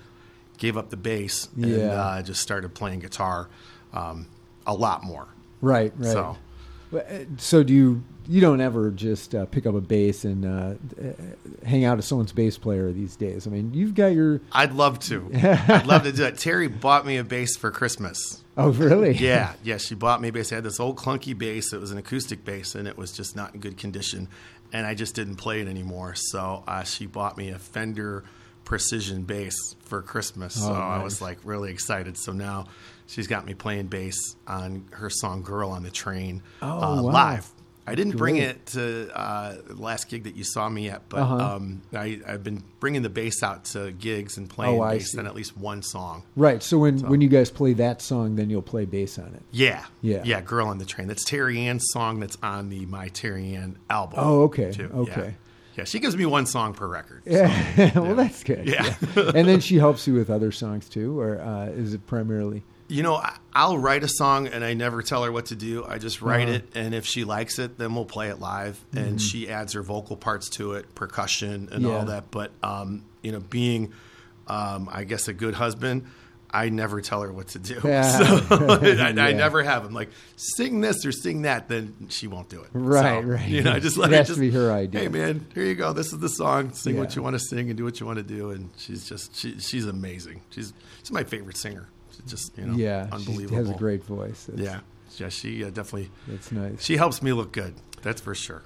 gave 0.58 0.76
up 0.76 0.90
the 0.90 0.98
bass 0.98 1.48
and 1.56 1.66
Yeah. 1.66 1.94
uh, 1.94 2.22
just 2.24 2.42
started 2.42 2.74
playing 2.74 3.00
guitar 3.00 3.48
um, 3.94 4.28
a 4.68 4.74
lot 4.74 5.04
more. 5.04 5.28
right, 5.62 5.94
right. 5.98 6.12
So. 6.12 6.38
Uh, 6.94 7.26
So 7.38 7.64
do 7.64 7.74
you? 7.74 8.04
You 8.26 8.40
don't 8.40 8.62
ever 8.62 8.90
just 8.90 9.36
uh, 9.36 9.46
pick 9.48 9.66
up 9.66 9.76
a 9.76 9.82
bass 9.82 10.24
and 10.24 10.46
uh, 10.46 10.76
uh, 11.02 11.66
hang 11.66 11.84
out 11.84 11.98
as 11.98 12.06
someone's 12.06 12.32
bass 12.32 12.58
player 12.58 12.90
these 12.94 13.18
days. 13.18 13.46
I 13.48 13.50
mean, 13.50 13.74
you've 13.74 13.96
got 13.96 14.14
your. 14.14 14.40
I'd 14.54 14.72
love 14.72 15.00
to. 15.00 15.30
I'd 15.34 15.86
love 15.86 16.04
to 16.04 16.12
do 16.12 16.20
that. 16.24 16.38
Terry 16.38 16.70
bought 16.70 17.06
me 17.06 17.18
a 17.18 17.24
bass 17.26 17.58
for 17.58 17.70
Christmas. 17.70 18.42
Oh, 18.56 18.70
really? 18.72 19.14
Yeah, 19.18 19.54
yeah. 19.62 19.76
She 19.78 19.94
bought 19.96 20.22
me 20.22 20.30
a 20.30 20.32
bass. 20.32 20.54
I 20.54 20.56
had 20.56 20.64
this 20.64 20.80
old 20.80 20.96
clunky 20.96 21.38
bass. 21.38 21.74
It 21.74 21.82
was 21.82 21.92
an 21.92 21.98
acoustic 21.98 22.46
bass, 22.46 22.76
and 22.76 22.88
it 22.88 22.98
was 22.98 23.12
just 23.12 23.36
not 23.36 23.54
in 23.56 23.60
good 23.60 23.78
condition. 23.78 24.30
And 24.72 24.86
I 24.88 24.94
just 24.96 25.16
didn't 25.16 25.36
play 25.36 25.60
it 25.60 25.68
anymore. 25.68 26.14
So 26.16 26.64
uh, 26.66 26.84
she 26.84 27.06
bought 27.06 27.38
me 27.38 27.50
a 27.50 27.60
Fender 27.60 28.24
Precision 28.66 29.24
bass 29.24 29.56
for 29.86 30.02
Christmas. 30.02 30.56
So 30.56 30.72
Oh, 30.72 30.74
I 30.74 31.04
was 31.04 31.22
like 31.22 31.40
really 31.44 31.72
excited. 31.72 32.18
So 32.18 32.32
now 32.32 32.66
she's 33.08 33.28
got 33.28 33.46
me 33.46 33.54
playing 33.54 33.88
bass 33.88 34.18
on 34.48 34.86
her 34.92 35.10
song 35.10 35.42
"Girl 35.44 35.70
on 35.70 35.84
the 35.84 35.92
Train" 35.92 36.42
Oh, 36.62 36.68
uh, 36.68 37.02
wow. 37.04 37.12
live. 37.12 37.50
I 37.86 37.96
didn't 37.96 38.16
bring 38.16 38.38
it 38.38 38.66
to 38.68 39.12
uh, 39.14 39.56
the 39.68 39.74
last 39.76 40.08
gig 40.08 40.24
that 40.24 40.38
you 40.38 40.46
saw 40.46 40.70
me 40.70 40.90
at, 40.90 41.10
but 41.10 41.20
Uh-huh. 41.20 41.56
um, 41.58 41.82
I, 41.94 42.22
I've 42.26 42.42
been 42.42 42.64
bringing 42.80 43.02
the 43.02 43.10
bass 43.10 43.44
out 43.44 43.66
to 43.66 43.92
gigs 43.92 44.38
and 44.38 44.50
playing 44.50 44.80
Oh, 44.82 44.90
bass 44.90 45.18
on 45.18 45.28
at 45.28 45.36
least 45.36 45.58
one 45.58 45.82
song. 45.84 46.24
Right. 46.38 46.64
So 46.64 46.78
when 46.78 47.00
when 47.00 47.20
you 47.20 47.28
guys 47.28 47.52
play 47.52 47.74
that 47.74 48.02
song, 48.02 48.38
then 48.38 48.50
you'll 48.50 48.62
play 48.62 48.86
bass 48.86 49.20
on 49.20 49.34
it. 49.36 49.42
Yeah, 49.52 49.84
Yeah. 50.02 50.22
yeah. 50.24 50.40
"Girl 50.40 50.68
on 50.68 50.78
the 50.78 50.86
Train." 50.86 51.10
That's 51.10 51.26
Terry 51.26 51.60
Ann's 51.60 51.84
song. 51.92 52.22
That's 52.22 52.38
on 52.42 52.70
the 52.70 52.86
My 52.86 53.10
Terry 53.10 53.54
Ann 53.54 53.76
album. 53.90 54.20
Oh, 54.22 54.44
okay, 54.44 54.72
too. 54.72 54.90
okay. 54.94 55.26
Yeah. 55.36 55.43
Yeah, 55.76 55.84
she 55.86 56.00
gives 56.00 56.16
me 56.16 56.26
one 56.26 56.46
song 56.46 56.74
per 56.74 56.88
record. 56.88 57.24
so, 57.26 57.32
Yeah. 57.78 57.98
well, 58.00 58.16
that's 58.16 58.44
good. 58.44 58.68
Yeah. 58.68 58.96
and 59.16 59.48
then 59.48 59.60
she 59.60 59.78
helps 59.78 60.08
you 60.08 60.14
with 60.14 60.30
other 60.30 60.52
songs 60.52 60.88
too, 60.90 61.20
or 61.20 61.40
uh, 61.42 61.66
is 61.68 61.94
it 61.94 62.06
primarily? 62.08 62.64
You 62.90 63.02
know, 63.02 63.24
I'll 63.54 63.78
write 63.78 64.04
a 64.04 64.08
song 64.10 64.48
and 64.48 64.64
I 64.64 64.74
never 64.74 65.02
tell 65.02 65.24
her 65.24 65.32
what 65.32 65.48
to 65.48 65.56
do. 65.56 65.84
I 65.86 65.98
just 65.98 66.22
write 66.22 66.48
Uh-huh. 66.50 66.58
it, 66.58 66.76
and 66.76 66.94
if 66.94 67.06
she 67.06 67.24
likes 67.24 67.58
it, 67.58 67.78
then 67.78 67.96
we'll 67.96 68.06
play 68.06 68.28
it 68.30 68.40
live. 68.40 68.84
And 68.94 69.20
she 69.22 69.50
adds 69.50 69.74
her 69.74 69.82
vocal 69.82 70.16
parts 70.18 70.50
to 70.52 70.74
it, 70.74 70.94
percussion 70.94 71.70
and 71.72 71.84
Mm-hmm. 71.84 71.86
Yeah. 71.88 71.98
all 71.98 72.06
that. 72.06 72.30
But 72.30 72.52
um, 72.62 73.06
you 73.22 73.32
know, 73.32 73.40
being, 73.40 73.94
um, 74.48 74.90
I 74.92 75.06
guess, 75.06 75.28
a 75.28 75.34
good 75.34 75.56
husband. 75.56 76.06
I 76.54 76.70
never 76.70 77.02
tell 77.02 77.22
her 77.24 77.34
what 77.34 77.48
to 77.50 77.60
do. 77.60 77.82
Yeah. 77.84 78.04
So 78.48 78.68
I, 78.70 79.08
I 79.10 79.34
never 79.34 79.64
have. 79.64 79.86
I'm 79.86 79.94
like, 79.94 80.10
sing 80.36 80.82
this 80.82 81.04
or 81.06 81.12
sing 81.12 81.42
that, 81.44 81.68
then 81.68 82.08
she 82.10 82.28
won't 82.28 82.48
do 82.50 82.62
it. 82.62 82.70
Right, 82.74 83.22
So, 83.24 83.28
right. 83.28 83.48
You 83.50 83.64
know, 83.64 83.72
I 83.72 83.80
just 83.80 83.98
It 83.98 84.02
let 84.02 84.12
has 84.12 84.28
to 84.28 84.32
just, 84.34 84.40
be 84.40 84.52
her 84.52 84.72
idea. 84.72 85.02
Hey, 85.02 85.08
man, 85.08 85.48
here 85.56 85.64
you 85.64 85.74
go. 85.76 85.94
This 85.94 86.14
is 86.14 86.20
the 86.20 86.30
song. 86.30 86.72
Sing 86.74 86.98
what 86.98 87.16
you 87.16 87.24
want 87.24 87.34
to 87.36 87.40
sing 87.40 87.70
and 87.70 87.78
do 87.78 87.84
what 87.84 88.00
you 88.00 88.06
want 88.06 88.18
to 88.18 88.24
do. 88.24 88.52
And 88.52 88.70
she's 88.78 89.10
just, 89.10 89.36
she, 89.36 89.60
she's 89.60 89.86
amazing. 89.88 90.42
She's, 90.52 90.74
she's 91.00 91.12
my 91.12 91.24
favorite 91.24 91.58
singer. 91.58 91.88
She's 92.12 92.32
just, 92.32 92.58
you 92.58 92.66
know, 92.68 92.76
yeah, 92.78 93.08
unbelievable. 93.12 93.50
she 93.50 93.56
has 93.56 93.70
a 93.70 93.74
great 93.74 94.04
voice. 94.04 94.46
That's, 94.46 94.62
Yeah, 94.62 94.80
yeah, 95.18 95.30
she 95.30 95.64
uh, 95.64 95.70
definitely 95.72 96.12
that's 96.28 96.52
nice. 96.52 96.84
she 96.84 96.98
helps 96.98 97.22
me 97.24 97.34
look 97.34 97.52
good. 97.52 97.74
That's 98.04 98.22
for 98.22 98.36
sure. 98.36 98.62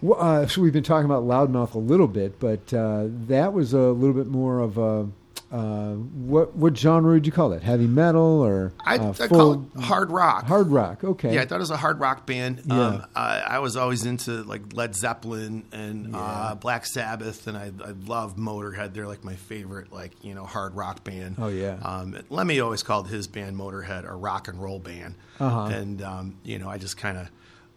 Well, 0.00 0.20
uh, 0.20 0.46
so 0.46 0.62
we've 0.62 0.72
been 0.72 0.82
talking 0.82 1.04
about 1.04 1.24
Loudmouth 1.24 1.74
a 1.74 1.78
little 1.78 2.08
bit, 2.08 2.38
but 2.40 2.72
uh, 2.72 3.04
that 3.26 3.52
was 3.52 3.72
a 3.74 3.78
little 3.80 4.14
bit 4.14 4.26
more 4.28 4.60
of 4.60 4.78
a 4.78 5.08
uh, 5.56 5.94
what 5.94 6.54
what 6.56 6.76
genre 6.76 7.12
would 7.12 7.24
you 7.26 7.32
call 7.32 7.52
it? 7.52 7.62
Heavy 7.62 7.86
metal 7.86 8.42
or 8.42 8.72
I, 8.84 8.96
uh, 8.98 9.14
I 9.20 9.26
call 9.28 9.52
it 9.74 9.80
hard 9.80 10.10
rock. 10.10 10.44
hard 10.44 10.66
rock? 10.68 11.02
Okay, 11.04 11.34
Yeah, 11.34 11.42
I 11.42 11.46
thought 11.46 11.56
it 11.56 11.58
was 11.60 11.70
a 11.70 11.76
hard 11.76 11.98
rock 12.00 12.26
band. 12.26 12.62
Yeah. 12.66 12.74
Um, 12.86 13.06
I, 13.14 13.38
I 13.46 13.58
was 13.60 13.76
always 13.76 14.04
into 14.04 14.42
like 14.42 14.72
Led 14.74 14.94
Zeppelin 14.94 15.64
and 15.72 16.14
uh, 16.14 16.54
Black 16.56 16.84
Sabbath, 16.86 17.46
and 17.46 17.56
I, 17.56 17.72
I 17.84 17.92
love 18.06 18.36
Motorhead. 18.36 18.92
They're 18.92 19.06
like 19.06 19.24
my 19.24 19.36
favorite, 19.36 19.92
like 19.92 20.12
you 20.22 20.34
know, 20.34 20.44
hard 20.44 20.74
rock 20.74 21.04
band. 21.04 21.36
Oh, 21.38 21.48
yeah. 21.48 21.78
Um, 21.82 22.16
Lemmy 22.28 22.60
always 22.60 22.82
called 22.82 23.08
his 23.08 23.26
band 23.26 23.56
Motorhead 23.56 24.04
a 24.08 24.14
rock 24.14 24.48
and 24.48 24.62
roll 24.62 24.78
band, 24.78 25.14
Uh-huh. 25.40 25.66
and 25.72 26.02
um, 26.02 26.36
you 26.44 26.58
know, 26.58 26.68
I 26.68 26.78
just 26.78 26.96
kind 26.96 27.16
of 27.18 27.28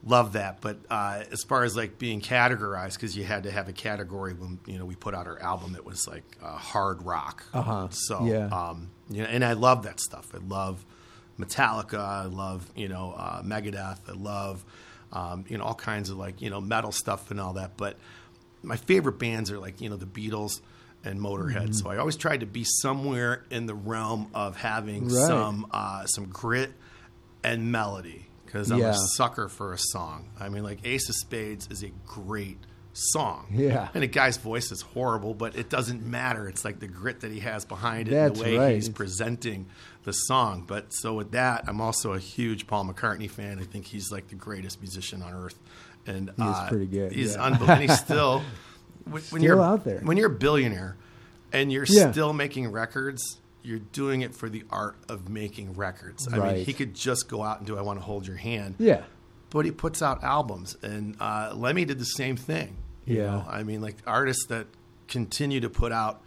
love 0.06 0.34
that. 0.34 0.62
But 0.62 0.78
uh, 0.90 1.24
as 1.32 1.44
far 1.44 1.64
as 1.64 1.76
like 1.76 1.98
being 2.00 2.22
categorized, 2.22 2.94
because 2.94 3.16
you 3.18 3.24
had 3.24 3.44
to 3.44 3.52
have 3.52 3.68
a 3.68 3.74
category 3.74 4.34
when 4.34 4.60
you 4.66 4.78
know 4.80 4.86
we 4.86 4.96
put 4.96 5.14
out 5.14 5.28
our 5.28 5.40
album, 5.42 5.76
it 5.76 5.86
was 5.86 6.08
like 6.08 6.24
uh, 6.44 6.52
hard 6.58 7.04
rock. 7.04 7.44
Uh-huh. 7.54 7.88
So 7.92 8.26
Yeah. 8.26 8.48
um, 8.48 8.90
you 9.10 9.24
know, 9.24 9.28
and 9.30 9.44
I 9.44 9.54
love 9.54 9.84
that 9.84 10.00
stuff. 10.00 10.28
I 10.34 10.38
love 10.38 10.86
Metallica. 11.40 12.00
I 12.00 12.26
love 12.26 12.70
you 12.76 12.88
know 12.88 13.14
uh, 13.18 13.42
Megadeth. 13.44 14.00
I 14.08 14.14
love 14.14 14.64
um, 15.12 15.46
you 15.48 15.58
know 15.58 15.64
all 15.64 15.76
kinds 15.76 16.10
of 16.10 16.18
like 16.18 16.42
you 16.42 16.50
know 16.50 16.62
metal 16.62 16.92
stuff 16.92 17.32
and 17.32 17.40
all 17.40 17.54
that. 17.54 17.78
But 17.78 17.98
my 18.64 18.76
favorite 18.78 19.20
bands 19.20 19.52
are 19.52 19.60
like 19.60 19.82
you 19.82 19.90
know 19.90 19.96
the 19.98 20.06
Beatles 20.06 20.62
and 21.04 21.20
Motorhead. 21.20 21.56
Mm-hmm. 21.64 21.72
So 21.74 21.90
I 21.90 21.98
always 21.98 22.18
tried 22.18 22.42
to 22.42 22.46
be 22.46 22.64
somewhere 22.66 23.46
in 23.50 23.66
the 23.68 23.74
realm 23.76 24.30
of 24.34 24.58
having 24.58 25.06
Right. 25.08 25.28
some 25.28 25.66
uh, 25.72 26.06
some 26.06 26.26
grit 26.28 26.72
and 27.44 27.72
melody 27.72 28.28
because 28.52 28.72
I'm 28.72 28.80
Yeah. 28.80 28.92
a 28.92 28.98
sucker 29.16 29.48
for 29.48 29.74
a 29.74 29.78
song. 29.78 30.30
I 30.40 30.50
mean, 30.50 30.64
like 30.64 30.80
Ace 30.84 31.08
of 31.08 31.16
Spades 31.16 31.68
is 31.70 31.84
a 31.84 31.92
great 32.08 32.58
song. 32.94 33.46
Yeah. 33.52 33.90
And 33.94 34.04
a 34.04 34.08
guy's 34.08 34.38
voice 34.38 34.72
is 34.72 34.82
horrible, 34.82 35.36
but 35.36 35.56
it 35.56 35.70
doesn't 35.70 36.04
matter. 36.04 36.48
It's 36.50 36.66
like 36.66 36.80
the 36.80 36.88
grit 36.88 37.20
that 37.22 37.32
he 37.32 37.40
has 37.42 37.64
behind 37.64 38.08
it, 38.08 38.12
That's 38.12 38.40
and 38.40 38.40
the 38.40 38.44
way 38.44 38.58
right. 38.58 38.76
he's 38.76 38.86
It's- 38.88 38.98
presenting 38.98 39.68
the 40.04 40.12
song. 40.14 40.64
But 40.68 40.88
so 40.94 41.14
with 41.14 41.32
that, 41.32 41.66
I'm 41.68 41.80
also 41.80 42.14
a 42.14 42.20
huge 42.20 42.66
Paul 42.66 42.86
McCartney 42.86 43.30
fan. 43.30 43.60
I 43.60 43.64
think 43.66 43.86
he's 43.86 44.12
like 44.12 44.30
the 44.30 44.36
greatest 44.36 44.82
musician 44.82 45.22
on 45.22 45.34
earth. 45.34 45.60
And 46.08 46.32
He 46.36 46.44
is 46.44 46.56
uh, 46.56 46.68
pretty 46.70 46.88
good, 46.88 47.12
He's 47.12 47.36
yeah. 47.36 47.44
unbelievable. 47.44 47.82
he's 47.82 48.00
still 48.06 48.40
when, 49.04 49.14
when 49.14 49.22
Still 49.22 49.42
you're 49.44 49.62
out 49.62 49.84
there. 49.86 50.00
When 50.00 50.18
you're 50.18 50.32
a 50.32 50.36
billionaire 50.36 50.98
and 51.54 51.72
you're 51.72 51.86
Yeah. 51.88 52.12
still 52.12 52.34
making 52.34 52.72
records, 52.72 53.38
you're 53.62 53.80
doing 53.80 54.22
it 54.22 54.34
for 54.34 54.50
the 54.50 54.64
art 54.70 54.96
of 55.08 55.30
making 55.30 55.74
records. 55.74 56.28
I 56.32 56.38
mean, 56.38 56.66
he 56.66 56.74
could 56.74 56.94
just 56.94 57.28
go 57.28 57.44
out 57.44 57.60
and 57.60 57.68
do 57.68 57.78
"I 57.78 57.82
Want 57.82 58.00
to 58.00 58.06
Hold 58.06 58.28
Your 58.28 58.38
Hand." 58.38 58.76
yeah, 58.78 59.04
but 59.50 59.66
he 59.66 59.72
puts 59.72 60.02
out 60.02 60.24
albums, 60.24 60.78
and 60.82 61.16
uh, 61.20 61.54
Lemmy 61.56 61.86
did 61.86 62.00
the 62.00 62.06
same 62.06 62.36
thing. 62.38 62.78
Yeah. 63.06 63.26
know? 63.26 63.46
I 63.50 63.64
mean, 63.64 63.82
like 63.82 63.98
artists 64.06 64.46
that 64.48 64.68
continue 65.08 65.60
to 65.62 65.70
put 65.70 65.92
out 65.92 66.22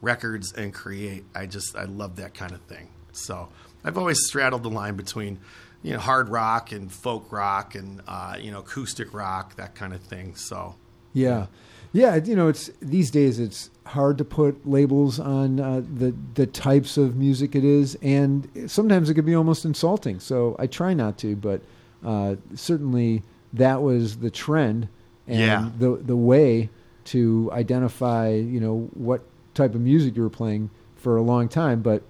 records 0.00 0.52
and 0.52 0.72
create. 0.72 1.24
I 1.34 1.46
just 1.46 1.76
I 1.76 1.84
love 1.84 2.16
that 2.16 2.34
kind 2.34 2.52
of 2.52 2.60
thing. 2.62 2.88
So 3.12 3.48
I've 3.84 3.96
always 3.98 4.18
straddled 4.26 4.62
the 4.62 4.70
line 4.70 4.96
between 4.96 5.38
you 5.82 5.92
know 5.92 5.98
hard 5.98 6.28
rock 6.28 6.72
and 6.72 6.92
folk 6.92 7.32
rock 7.32 7.74
and 7.74 8.02
uh, 8.06 8.36
you 8.38 8.50
know 8.50 8.60
acoustic 8.60 9.14
rock 9.14 9.56
that 9.56 9.74
kind 9.74 9.94
of 9.94 10.02
thing. 10.02 10.34
So 10.36 10.74
yeah, 11.12 11.46
yeah. 11.92 12.16
You 12.16 12.36
know, 12.36 12.48
it's 12.48 12.70
these 12.80 13.10
days 13.10 13.38
it's 13.38 13.70
hard 13.86 14.18
to 14.18 14.24
put 14.24 14.66
labels 14.68 15.18
on 15.20 15.60
uh, 15.60 15.82
the 15.94 16.14
the 16.34 16.46
types 16.46 16.96
of 16.96 17.16
music 17.16 17.54
it 17.54 17.64
is, 17.64 17.96
and 18.02 18.48
sometimes 18.66 19.08
it 19.10 19.14
can 19.14 19.24
be 19.24 19.34
almost 19.34 19.64
insulting. 19.64 20.20
So 20.20 20.56
I 20.58 20.66
try 20.66 20.92
not 20.94 21.18
to, 21.18 21.36
but 21.36 21.60
uh, 22.04 22.36
certainly 22.54 23.22
that 23.52 23.80
was 23.82 24.18
the 24.18 24.30
trend 24.30 24.88
and 25.26 25.38
Yeah. 25.40 25.70
the 25.78 25.96
the 25.96 26.16
way 26.16 26.68
to 27.06 27.48
identify, 27.52 28.30
you 28.34 28.58
know, 28.60 28.90
what 28.94 29.22
type 29.54 29.74
of 29.74 29.80
music 29.80 30.16
you 30.16 30.22
were 30.22 30.28
playing 30.30 30.70
for 30.96 31.16
a 31.16 31.22
long 31.22 31.48
time, 31.48 31.80
but 31.80 32.02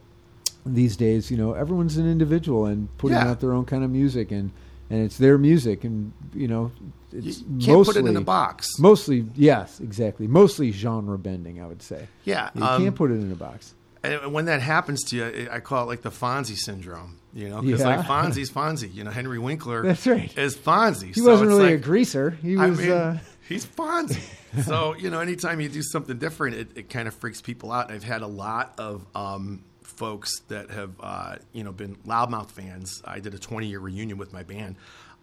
these 0.64 0.97
days, 0.97 1.30
you 1.30 1.37
know, 1.37 1.52
everyone's 1.52 1.97
an 1.97 2.11
individual 2.11 2.66
and 2.66 2.88
putting 2.99 3.18
Yeah. 3.18 3.28
out 3.30 3.40
their 3.40 3.52
own 3.52 3.64
kind 3.66 3.85
of 3.85 3.90
music, 3.90 4.33
and 4.33 4.50
and 4.90 5.02
it's 5.05 5.19
their 5.19 5.38
music, 5.38 5.85
and 5.85 6.12
you 6.35 6.49
know, 6.49 6.73
You 7.12 7.19
it's 7.28 7.38
can't 7.38 7.66
mostly 7.69 7.95
put 8.02 8.07
it 8.07 8.11
in 8.11 8.16
a 8.16 8.21
box. 8.21 8.69
Mostly, 8.78 9.25
yes, 9.35 9.81
exactly. 9.81 10.26
Mostly 10.26 10.71
genre 10.73 11.19
bending, 11.19 11.61
I 11.62 11.66
would 11.66 11.83
say. 11.83 12.09
Yeah, 12.25 12.50
you 12.55 12.62
um, 12.62 12.83
can't 12.83 12.95
put 12.95 13.11
it 13.11 13.14
in 13.14 13.31
a 13.33 13.37
box. 13.37 13.75
And 14.02 14.33
when 14.33 14.45
that 14.45 14.61
happens 14.61 15.02
to 15.05 15.16
you, 15.16 15.49
I 15.50 15.59
call 15.61 15.83
it 15.85 15.87
like 15.87 16.02
the 16.02 16.11
Fonzie 16.11 16.57
syndrome. 16.57 17.19
You 17.35 17.49
know, 17.50 17.61
because 17.61 17.81
Yeah. 17.81 17.97
like 17.97 18.07
Fonzie's 18.07 18.50
Fonzie. 18.59 18.93
You 18.95 19.05
know, 19.05 19.11
Henry 19.11 19.38
Winkler. 19.38 19.83
That's 19.83 20.07
right. 20.07 20.37
Is 20.38 20.57
Fonzie. 20.57 21.14
He 21.14 21.21
wasn't 21.21 21.49
really 21.49 21.75
a 21.75 21.76
greaser. 21.78 22.31
He 22.31 22.57
I 22.57 22.66
was. 22.71 22.78
mean, 22.78 22.90
uh, 22.93 23.19
he's 23.49 23.66
Fonzie. 23.66 24.23
so 24.64 24.95
you 24.95 25.11
know, 25.11 25.21
anytime 25.21 25.61
you 25.61 25.69
do 25.69 25.83
something 25.83 26.19
different, 26.19 26.57
it, 26.57 26.69
it 26.76 26.88
kind 26.90 27.09
of 27.09 27.14
freaks 27.14 27.43
people 27.43 27.73
out. 27.73 27.90
I've 27.90 28.05
had 28.05 28.23
a 28.23 28.26
lot 28.28 28.75
of 28.78 29.05
um, 29.14 29.64
folks 29.87 30.40
that 30.49 30.71
have 30.71 30.93
uh, 31.00 31.37
you 31.52 31.64
know 31.64 31.73
been 31.73 31.97
loudmouth 32.07 32.50
fans. 32.50 33.02
I 33.05 33.21
did 33.21 33.35
a 33.35 33.38
20 33.38 33.66
year 33.66 33.78
reunion 33.81 34.19
with 34.19 34.33
my 34.33 34.43
band. 34.43 34.76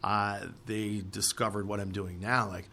Uh, 0.03 0.47
they 0.65 1.01
discovered 1.09 1.67
what 1.67 1.79
I'm 1.79 1.91
doing 1.91 2.19
now. 2.19 2.47
Like 2.49 2.69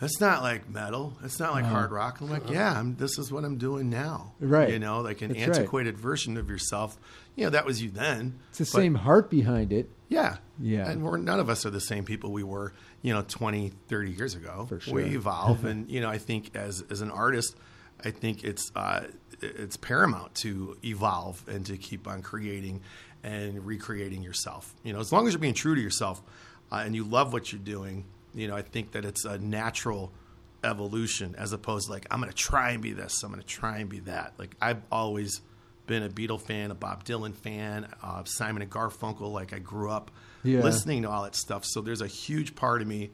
that's 0.00 0.20
not 0.20 0.42
like 0.42 0.68
metal. 0.70 1.16
It's 1.24 1.40
not 1.40 1.52
like 1.52 1.64
hard 1.64 1.90
rock. 1.90 2.20
I'm 2.20 2.30
like, 2.30 2.48
yeah, 2.48 2.78
I'm, 2.78 2.94
this 2.96 3.18
is 3.18 3.32
what 3.32 3.44
I'm 3.44 3.58
doing 3.58 3.90
now. 3.90 4.32
Uh-huh. 4.36 4.46
Right. 4.46 4.70
You 4.70 4.78
know, 4.78 5.00
like 5.00 5.22
an 5.22 5.32
That's 5.32 5.40
right. 5.48 5.56
antiquated 5.56 5.98
version 5.98 6.36
of 6.36 6.48
yourself. 6.48 6.96
You 7.34 7.44
know, 7.44 7.50
that 7.50 7.64
was 7.66 7.82
you 7.82 7.90
then. 7.90 8.38
it's 8.50 8.58
the 8.58 8.64
but- 8.64 8.70
same 8.70 8.94
heart 8.94 9.28
behind 9.30 9.72
it. 9.72 9.90
yeah. 10.08 10.36
Yeah. 10.60 10.88
And 10.90 11.02
we're 11.04 11.18
none 11.18 11.38
of 11.40 11.48
us 11.48 11.64
are 11.66 11.70
the 11.70 11.80
same 11.80 12.04
people 12.04 12.32
we 12.32 12.42
were, 12.42 12.72
you 13.02 13.12
know, 13.12 13.22
20, 13.22 13.72
30 13.88 14.10
years 14.12 14.34
ago. 14.34 14.66
For 14.68 14.80
sure. 14.80 14.94
We 14.94 15.14
evolve 15.16 15.64
and 15.70 15.88
you 15.90 16.00
know, 16.00 16.08
I 16.08 16.18
think 16.18 16.54
as 16.56 16.82
as 16.90 17.00
an 17.00 17.10
artist, 17.12 17.56
I 18.04 18.10
think 18.10 18.42
it's 18.44 18.70
uh 18.76 19.04
it's 19.40 19.76
paramount 19.76 20.34
to 20.36 20.76
evolve 20.84 21.42
and 21.48 21.64
to 21.66 21.76
keep 21.76 22.06
on 22.08 22.22
creating 22.22 22.80
and 23.22 23.64
recreating 23.66 24.22
yourself. 24.22 24.74
You 24.84 24.92
know, 24.92 25.00
as 25.00 25.12
long 25.12 25.26
as 25.26 25.32
you're 25.32 25.40
being 25.40 25.54
true 25.54 25.74
to 25.74 25.80
yourself 25.80 26.22
uh, 26.70 26.82
and 26.84 26.94
you 26.94 27.04
love 27.04 27.32
what 27.32 27.52
you're 27.52 27.60
doing, 27.60 28.04
you 28.34 28.48
know, 28.48 28.56
I 28.56 28.62
think 28.62 28.92
that 28.92 29.04
it's 29.04 29.24
a 29.24 29.38
natural 29.38 30.12
evolution 30.64 31.34
as 31.38 31.52
opposed 31.52 31.86
to 31.86 31.92
like 31.92 32.06
I'm 32.10 32.20
going 32.20 32.30
to 32.32 32.36
try 32.36 32.70
and 32.72 32.82
be 32.82 32.92
this, 32.92 33.22
I'm 33.22 33.30
going 33.30 33.40
to 33.42 33.46
try 33.46 33.78
and 33.78 33.88
be 33.88 34.00
that. 34.00 34.34
Like 34.38 34.54
I've 34.60 34.82
always 34.90 35.40
been 35.86 36.02
a 36.02 36.08
Beatle 36.08 36.40
fan, 36.40 36.70
a 36.70 36.74
Bob 36.74 37.04
Dylan 37.04 37.34
fan, 37.34 37.86
uh, 38.02 38.22
Simon 38.24 38.62
and 38.62 38.70
Garfunkel. 38.70 39.32
Like 39.32 39.52
I 39.54 39.58
grew 39.58 39.90
up 39.90 40.10
Yeah. 40.42 40.62
listening 40.62 41.02
to 41.02 41.10
all 41.10 41.22
that 41.22 41.34
stuff. 41.34 41.64
So 41.64 41.80
there's 41.80 42.00
a 42.02 42.06
huge 42.06 42.54
part 42.54 42.82
of 42.82 42.88
me 42.88 43.10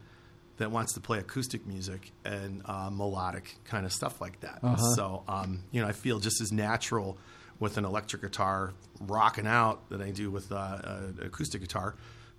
that 0.57 0.71
wants 0.71 0.93
to 0.93 0.99
play 0.99 1.19
acoustic 1.19 1.65
music 1.65 2.11
and 2.23 2.61
uh, 2.65 2.89
melodic 2.89 3.57
kind 3.65 3.85
of 3.85 3.91
stuff 3.91 4.21
like 4.21 4.39
that. 4.41 4.59
Uh-huh. 4.63 4.95
So 4.95 5.23
um, 5.27 5.63
you 5.71 5.81
know, 5.81 5.87
I 5.87 5.91
feel 5.91 6.19
just 6.19 6.41
as 6.41 6.51
natural 6.51 7.17
with 7.59 7.77
an 7.77 7.85
electric 7.85 8.21
guitar 8.21 8.73
rocking 9.01 9.47
out 9.47 9.89
that 9.89 10.01
I 10.01 10.11
do 10.11 10.29
with 10.29 10.51
uh, 10.51 10.79
an 10.83 11.19
acoustic 11.21 11.61
guitar 11.61 11.95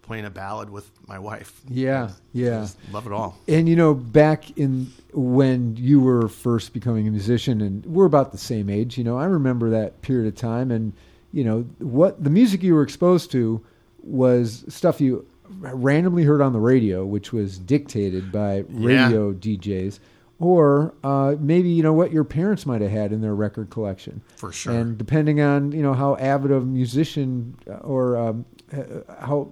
playing 0.06 0.24
a 0.24 0.30
ballad 0.30 0.70
with 0.70 0.88
my 1.06 1.18
wife. 1.18 1.60
Yeah, 1.68 2.10
yeah. 2.32 2.68
Love 2.92 3.06
it 3.06 3.12
all. 3.12 3.36
And 3.48 3.68
you 3.68 3.76
know, 3.76 3.92
back 3.92 4.56
in 4.56 4.92
when 5.12 5.76
you 5.76 6.00
were 6.00 6.28
first 6.28 6.72
becoming 6.72 7.08
a 7.08 7.10
musician, 7.10 7.60
and 7.60 7.84
we're 7.84 8.06
about 8.06 8.32
the 8.32 8.38
same 8.38 8.70
age, 8.70 8.96
you 8.96 9.04
know, 9.04 9.18
I 9.18 9.24
remember 9.24 9.70
that 9.70 10.00
period 10.02 10.28
of 10.28 10.36
time, 10.36 10.70
and 10.70 10.92
you 11.32 11.44
know, 11.44 11.62
what 11.78 12.22
the 12.22 12.30
music 12.30 12.62
you 12.62 12.74
were 12.74 12.82
exposed 12.82 13.30
to 13.32 13.64
was 14.02 14.64
stuff 14.68 15.00
you 15.00 15.26
randomly 15.48 16.24
heard 16.24 16.40
on 16.40 16.52
the 16.52 16.60
radio, 16.60 17.04
which 17.04 17.32
was 17.32 17.58
dictated 17.58 18.30
by 18.32 18.64
radio 18.68 19.32
DJs, 19.32 19.98
or 20.38 20.94
uh, 21.02 21.36
maybe 21.38 21.68
you 21.68 21.82
know 21.82 21.92
what 21.92 22.12
your 22.12 22.24
parents 22.24 22.66
might 22.66 22.80
have 22.80 22.90
had 22.90 23.12
in 23.12 23.20
their 23.20 23.34
record 23.34 23.70
collection. 23.70 24.22
For 24.36 24.52
sure. 24.52 24.72
And 24.72 24.98
depending 24.98 25.40
on 25.40 25.72
you 25.72 25.82
know 25.82 25.94
how 25.94 26.16
avid 26.16 26.50
of 26.50 26.62
a 26.62 26.66
musician 26.66 27.56
uh, 27.68 27.74
or 27.76 28.16
um, 28.16 28.44
uh, 28.72 29.14
how 29.20 29.50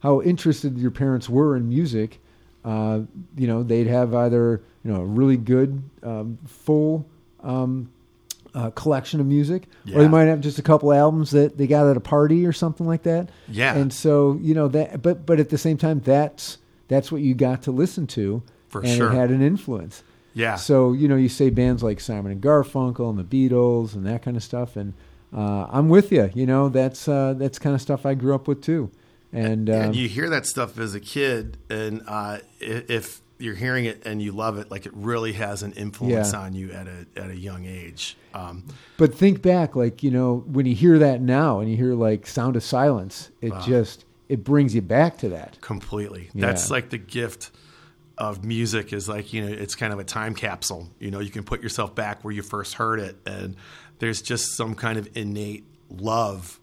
how 0.00 0.22
interested 0.22 0.76
your 0.78 0.90
parents 0.90 1.28
were 1.28 1.56
in 1.56 1.68
music, 1.68 2.20
uh, 2.64 3.00
you 3.36 3.46
know 3.46 3.62
they'd 3.62 3.86
have 3.86 4.14
either 4.14 4.62
you 4.84 4.92
know 4.92 5.00
a 5.00 5.06
really 5.06 5.36
good 5.36 5.82
um, 6.02 6.38
full 6.46 7.08
um, 7.42 7.90
uh, 8.56 8.70
collection 8.70 9.20
of 9.20 9.26
music, 9.26 9.68
or 9.92 10.00
they 10.00 10.08
might 10.08 10.24
have 10.24 10.40
just 10.40 10.58
a 10.58 10.62
couple 10.62 10.90
albums 10.90 11.30
that 11.32 11.58
they 11.58 11.66
got 11.66 11.86
at 11.86 11.96
a 11.96 12.00
party 12.00 12.46
or 12.46 12.52
something 12.52 12.86
like 12.86 13.02
that. 13.02 13.28
Yeah. 13.48 13.74
And 13.74 13.92
so 13.92 14.38
you 14.40 14.54
know 14.54 14.68
that, 14.68 15.02
but 15.02 15.26
but 15.26 15.38
at 15.38 15.50
the 15.50 15.58
same 15.58 15.76
time, 15.76 16.00
that's 16.00 16.56
that's 16.88 17.12
what 17.12 17.20
you 17.20 17.34
got 17.34 17.62
to 17.64 17.70
listen 17.70 18.06
to, 18.08 18.42
For 18.68 18.80
and 18.80 18.96
sure. 18.96 19.12
it 19.12 19.14
had 19.14 19.30
an 19.30 19.42
influence. 19.42 20.02
Yeah. 20.32 20.54
So 20.56 20.94
you 20.94 21.06
know, 21.06 21.16
you 21.16 21.28
say 21.28 21.50
bands 21.50 21.82
like 21.82 22.00
Simon 22.00 22.32
and 22.32 22.40
Garfunkel 22.40 23.10
and 23.10 23.18
the 23.18 23.24
Beatles 23.24 23.94
and 23.94 24.06
that 24.06 24.22
kind 24.22 24.38
of 24.38 24.42
stuff, 24.42 24.76
and 24.76 24.94
uh, 25.36 25.66
I'm 25.68 25.90
with 25.90 26.10
you. 26.10 26.30
You 26.34 26.46
know, 26.46 26.70
that's 26.70 27.06
uh, 27.06 27.34
that's 27.36 27.58
kind 27.58 27.74
of 27.74 27.82
stuff 27.82 28.06
I 28.06 28.14
grew 28.14 28.34
up 28.34 28.48
with 28.48 28.62
too. 28.62 28.90
And, 29.32 29.68
um, 29.68 29.76
and 29.76 29.96
you 29.96 30.08
hear 30.08 30.30
that 30.30 30.46
stuff 30.46 30.78
as 30.78 30.94
a 30.94 31.00
kid, 31.00 31.58
and 31.68 32.02
uh, 32.06 32.38
if 32.58 33.20
you're 33.38 33.54
hearing 33.54 33.84
it 33.84 34.06
and 34.06 34.20
you 34.22 34.32
love 34.32 34.58
it, 34.58 34.70
like 34.70 34.86
it 34.86 34.92
really 34.94 35.32
has 35.34 35.62
an 35.62 35.72
influence 35.72 36.32
Yeah. 36.32 36.40
on 36.40 36.54
you 36.54 36.70
at 36.72 36.86
a 36.86 37.06
at 37.16 37.30
a 37.30 37.36
young 37.36 37.64
age. 37.66 38.16
Um, 38.34 38.64
but 38.96 39.14
think 39.14 39.42
back, 39.42 39.76
like 39.76 40.02
you 40.02 40.10
know, 40.10 40.44
when 40.46 40.66
you 40.66 40.74
hear 40.74 40.98
that 40.98 41.20
now, 41.20 41.60
and 41.60 41.70
you 41.70 41.76
hear 41.76 41.94
like 41.94 42.26
Sound 42.26 42.56
of 42.56 42.62
Silence, 42.62 43.30
it 43.40 43.52
just 43.66 44.04
it 44.28 44.42
brings 44.42 44.74
you 44.74 44.82
back 44.82 45.18
to 45.18 45.28
that. 45.30 45.60
completely. 45.60 46.30
Yeah. 46.34 46.46
That's 46.46 46.70
like 46.70 46.90
the 46.90 46.98
gift 46.98 47.50
of 48.18 48.44
music 48.44 48.92
is 48.94 49.08
like, 49.08 49.32
you 49.32 49.42
know, 49.44 49.52
it's 49.52 49.74
kind 49.74 49.92
of 49.92 49.98
a 49.98 50.04
time 50.04 50.34
capsule. 50.34 50.88
You 50.98 51.10
know, 51.10 51.20
you 51.20 51.30
can 51.30 51.44
put 51.44 51.62
yourself 51.62 51.94
back 51.94 52.24
where 52.24 52.32
you 52.32 52.42
first 52.42 52.74
heard 52.74 52.98
it 52.98 53.16
and 53.26 53.54
there's 53.98 54.22
just 54.22 54.56
some 54.56 54.74
kind 54.74 54.98
of 54.98 55.08
innate 55.14 55.64
love 55.90 56.58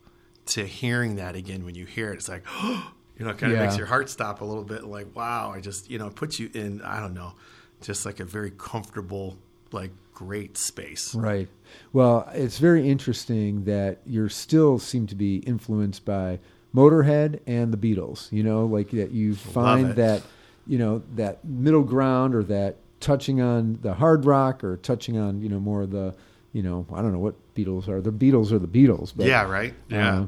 to 0.47 0.65
hearing 0.65 1.15
that 1.17 1.35
again 1.35 1.63
when 1.63 1.75
you 1.75 1.85
hear 1.85 2.11
it. 2.11 2.15
It's 2.15 2.27
like, 2.27 2.43
you 3.17 3.25
know, 3.25 3.31
it 3.31 3.37
kind 3.37 3.51
of 3.53 3.59
Yeah. 3.59 3.65
makes 3.65 3.77
your 3.77 3.87
heart 3.87 4.09
stop 4.09 4.41
a 4.41 4.45
little 4.45 4.63
bit 4.63 4.83
like, 4.85 5.15
wow, 5.15 5.51
I 5.55 5.59
just, 5.59 5.89
you 5.89 5.97
know, 5.99 6.07
it 6.07 6.15
puts 6.15 6.39
you 6.39 6.49
in, 6.53 6.81
I 6.81 6.99
don't 6.99 7.13
know, 7.13 7.33
just 7.81 8.05
like 8.05 8.19
a 8.19 8.25
very 8.25 8.51
comfortable, 8.57 9.37
like 9.71 9.91
great 10.13 10.57
space. 10.57 11.13
Right. 11.15 11.47
Well, 11.91 12.29
it's 12.33 12.59
very 12.59 12.89
interesting 12.89 13.65
that 13.65 13.99
you're 14.05 14.29
still 14.29 14.79
seem 14.79 15.07
to 15.07 15.15
be 15.15 15.37
influenced 15.37 16.05
by 16.05 16.39
Motorhead 16.75 17.39
and 17.45 17.71
the 17.73 17.77
Beatles. 17.77 18.31
You 18.31 18.43
know, 18.43 18.65
like 18.65 18.89
that 18.91 19.11
you 19.11 19.35
find 19.35 19.95
that 19.95 20.23
you 20.65 20.77
know 20.77 21.03
that 21.15 21.43
middle 21.45 21.83
ground 21.83 22.33
or 22.35 22.43
that 22.43 22.77
touching 22.99 23.41
on 23.41 23.77
the 23.81 23.93
hard 23.93 24.25
rock 24.25 24.63
or 24.63 24.77
touching 24.77 25.17
on 25.17 25.41
you 25.41 25.49
know 25.49 25.59
more 25.59 25.81
of 25.81 25.91
the 25.91 26.15
you 26.53 26.63
know 26.63 26.85
I 26.93 27.01
don't 27.01 27.11
know 27.11 27.19
what 27.19 27.35
Beatles 27.55 27.87
are. 27.87 28.01
The 28.01 28.11
Beatles 28.11 28.51
are 28.51 28.59
the 28.59 28.67
Beatles. 28.67 29.13
But, 29.15 29.25
yeah, 29.27 29.43
right? 29.43 29.73
Yeah. 29.89 30.19
uh, 30.21 30.25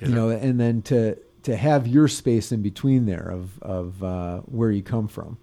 you 0.00 0.08
know, 0.08 0.30
and 0.30 0.58
then 0.58 0.80
to 0.82 1.18
to 1.42 1.56
have 1.56 1.86
your 1.86 2.08
space 2.08 2.52
in 2.52 2.62
between 2.62 3.06
there 3.06 3.28
of 3.30 3.62
of 3.62 4.02
uh, 4.02 4.40
where 4.40 4.70
you 4.70 4.82
come 4.82 5.08
from. 5.08 5.38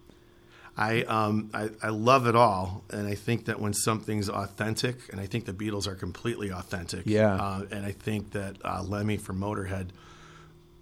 I, 0.80 1.02
um, 1.04 1.50
I 1.56 1.70
I 1.82 1.90
love 1.90 2.28
it 2.28 2.36
all, 2.36 2.84
and 2.92 3.08
I 3.08 3.16
think 3.16 3.46
that 3.46 3.60
when 3.60 3.74
something's 3.74 4.30
authentic, 4.30 5.12
and 5.12 5.20
I 5.20 5.26
think 5.26 5.46
the 5.46 5.54
Beatles 5.54 5.88
are 5.88 5.96
completely 5.96 6.52
authentic. 6.52 7.04
Yeah. 7.06 7.34
Uh, 7.34 7.66
and 7.72 7.84
I 7.84 7.94
think 7.94 8.32
that 8.32 8.58
uh, 8.64 8.84
Lemmy 8.84 9.18
from 9.18 9.40
Motorhead 9.40 9.88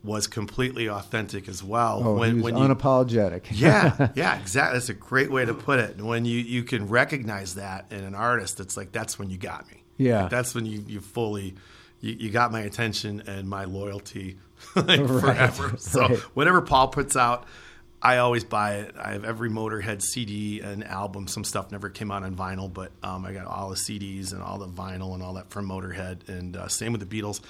was 0.04 0.28
completely 0.28 0.90
authentic 0.90 1.48
as 1.48 1.64
well. 1.64 2.02
Oh, 2.04 2.16
when 2.16 2.30
he 2.30 2.36
was 2.36 2.44
when 2.44 2.58
you, 2.58 2.68
unapologetic. 2.68 3.44
yeah, 3.52 4.10
yeah, 4.16 4.38
exactly. 4.38 4.78
That's 4.78 4.90
a 4.90 4.94
great 4.94 5.32
way 5.32 5.46
to 5.46 5.54
put 5.54 5.80
it. 5.80 5.98
When 5.98 6.26
you 6.26 6.40
you 6.40 6.64
can 6.64 6.90
recognize 6.90 7.56
that 7.56 7.86
in 7.90 8.04
an 8.04 8.16
artist, 8.16 8.60
it's 8.60 8.76
like 8.76 8.92
that's 8.92 9.18
when 9.18 9.30
you 9.30 9.38
got 9.38 9.66
me. 9.72 9.84
Yeah. 9.98 10.24
Like, 10.24 10.32
that's 10.32 10.54
when 10.54 10.66
you 10.66 10.84
you 10.86 11.00
fully. 11.00 11.56
You, 12.02 12.12
you 12.20 12.30
got 12.30 12.52
my 12.52 12.60
attention 12.60 13.24
and 13.26 13.50
my 13.50 13.64
loyalty 13.64 14.38
like 14.76 15.06
forever. 15.08 15.74
So 15.78 16.02
right. 16.02 16.18
whatever 16.36 16.62
Paul 16.62 16.90
puts 16.90 17.16
out, 17.16 17.46
I 18.02 18.18
always 18.18 18.44
buy 18.44 18.76
it. 18.76 18.96
I 19.00 19.14
have 19.14 19.26
every 19.26 19.50
Motorhead 19.50 20.02
CD 20.02 20.60
and 20.60 20.84
album. 20.84 21.28
Some 21.28 21.44
stuff 21.44 21.72
never 21.72 21.90
came 21.90 22.12
out 22.12 22.24
on 22.24 22.36
vinyl, 22.36 22.72
but 22.72 22.92
um, 23.02 23.26
I 23.26 23.34
got 23.34 23.48
all 23.48 23.70
the 23.70 23.76
CDs 23.76 24.32
and 24.32 24.44
all 24.44 24.60
the 24.60 24.68
vinyl 24.68 25.14
and 25.16 25.24
all 25.24 25.34
that 25.36 25.50
from 25.50 25.68
Motorhead. 25.68 26.28
And 26.30 26.56
uh, 26.56 26.68
same 26.68 26.92
with 26.92 27.08
the 27.08 27.22
Beatles. 27.22 27.42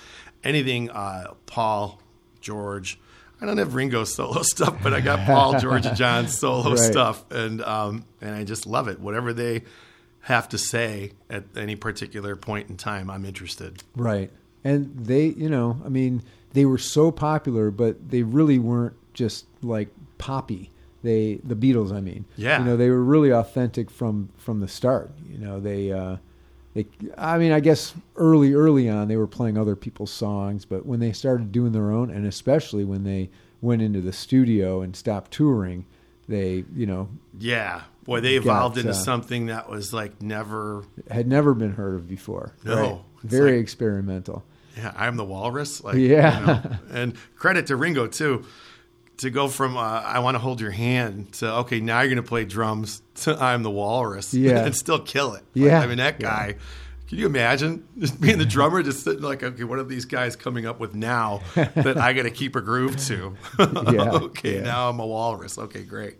Anything 0.43 0.89
uh, 0.91 1.33
Paul, 1.45 2.01
George. 2.39 2.99
I 3.41 3.45
don't 3.45 3.57
have 3.57 3.75
Ringo 3.75 4.05
solo 4.05 4.41
stuff, 4.43 4.77
but 4.81 4.93
I 4.93 5.01
got 5.01 5.25
Paul, 5.25 5.59
George, 5.59 5.85
and 5.85 5.97
John 5.97 6.29
solo 6.29 6.69
Right. 6.69 6.79
stuff, 6.79 7.29
and 7.31 7.61
um, 7.61 8.05
and 8.21 8.33
I 8.33 8.45
just 8.45 8.65
love 8.65 8.87
it. 8.87 8.99
Whatever 9.01 9.33
they 9.33 9.63
have 10.21 10.47
to 10.49 10.57
say 10.57 11.11
at 11.29 11.43
any 11.57 11.75
particular 11.75 12.37
point 12.37 12.69
in 12.69 12.77
time, 12.77 13.09
I'm 13.09 13.25
interested. 13.25 13.83
Right. 13.95 14.31
And 14.63 15.05
they, 15.05 15.25
you 15.25 15.49
know, 15.49 15.79
I 15.85 15.89
mean, 15.89 16.23
they 16.55 16.65
were 16.65 16.79
so 16.79 17.11
popular, 17.11 17.69
but 17.69 18.09
they 18.09 18.23
really 18.23 18.57
weren't 18.57 18.95
just 19.13 19.45
like 19.61 19.89
poppy. 20.17 20.71
They, 21.03 21.35
the 21.43 21.55
Beatles, 21.55 21.91
I 21.95 22.01
mean, 22.01 22.25
Yeah. 22.35 22.57
you 22.57 22.65
know, 22.65 22.75
they 22.77 22.89
were 22.89 23.03
really 23.03 23.31
authentic 23.31 23.91
from 23.91 24.29
from 24.37 24.59
the 24.61 24.67
start. 24.67 25.11
You 25.29 25.37
know, 25.37 25.59
they, 25.59 25.91
uh, 25.91 26.17
they, 26.73 26.87
I 27.17 27.37
mean, 27.37 27.51
I 27.51 27.59
guess 27.59 27.93
early, 28.15 28.53
early 28.55 28.89
on, 28.89 29.07
they 29.07 29.15
were 29.17 29.27
playing 29.27 29.55
other 29.57 29.75
people's 29.75 30.11
songs, 30.11 30.65
but 30.65 30.85
when 30.85 30.99
they 30.99 31.11
started 31.13 31.51
doing 31.51 31.73
their 31.73 31.91
own, 31.91 32.09
and 32.09 32.25
especially 32.25 32.83
when 32.83 33.03
they 33.03 33.29
went 33.61 33.81
into 33.83 34.01
the 34.01 34.11
studio 34.13 34.81
and 34.81 34.95
stopped 34.95 35.29
touring, 35.31 35.85
they, 36.27 36.65
you 36.75 36.85
know, 36.87 37.07
Yeah, 37.39 37.81
boy, 38.05 38.19
they 38.21 38.35
evolved 38.35 38.75
got, 38.75 38.81
into 38.81 38.91
uh, 38.91 39.03
something 39.03 39.45
that 39.45 39.69
was 39.69 39.93
like 39.93 40.21
never. 40.23 40.83
had 41.11 41.27
never 41.27 41.53
been 41.53 41.73
heard 41.73 41.93
of 41.95 42.07
before. 42.09 42.53
No, 42.63 42.75
Right. 42.75 42.99
very 43.23 43.51
like- 43.53 43.61
experimental. 43.61 44.43
Yeah, 44.77 44.93
I'm 44.95 45.15
the 45.17 45.23
walrus. 45.25 45.83
Like, 45.83 45.95
Yeah. 45.95 46.39
you 46.39 46.45
know. 46.45 46.61
and 46.91 47.15
credit 47.35 47.67
to 47.67 47.75
Ringo 47.75 48.07
too, 48.07 48.45
to 49.17 49.29
go 49.29 49.47
from 49.47 49.77
uh, 49.77 49.81
"I 49.81 50.19
want 50.19 50.35
to 50.35 50.39
hold 50.39 50.59
your 50.59 50.71
hand" 50.71 51.31
to 51.33 51.51
okay, 51.59 51.79
now 51.79 52.01
you're 52.01 52.09
going 52.09 52.17
to 52.23 52.27
play 52.27 52.43
drums 52.45 53.01
to 53.21 53.41
"I'm 53.41 53.63
the 53.63 53.71
walrus," 53.71 54.33
Yeah. 54.33 54.65
and 54.65 54.75
still 54.75 54.99
kill 54.99 55.33
it. 55.35 55.43
Like, 55.55 55.65
Yeah. 55.65 55.81
I 55.81 55.87
mean 55.87 55.97
that 55.97 56.19
guy. 56.19 56.55
Can 57.07 57.19
you 57.19 57.27
imagine 57.27 57.87
just 57.99 58.19
being 58.19 58.39
the 58.39 58.45
drummer, 58.47 58.81
just 58.81 59.03
sitting 59.03 59.21
like, 59.21 59.43
okay, 59.43 59.63
what 59.63 59.77
are 59.77 59.83
these 59.83 60.05
guys 60.05 60.35
coming 60.35 60.65
up 60.65 60.79
with 60.79 60.95
now 60.95 61.41
that 61.55 61.97
I 61.97 62.13
got 62.13 62.23
to 62.23 62.31
keep 62.31 62.55
a 62.55 62.61
groove 62.61 62.97
to? 63.05 63.35
Yeah, 63.59 64.11
okay, 64.23 64.55
yeah. 64.55 64.61
now 64.63 64.89
I'm 64.89 64.99
a 64.99 65.05
walrus. 65.05 65.57
Okay, 65.59 65.83
great. 65.83 66.15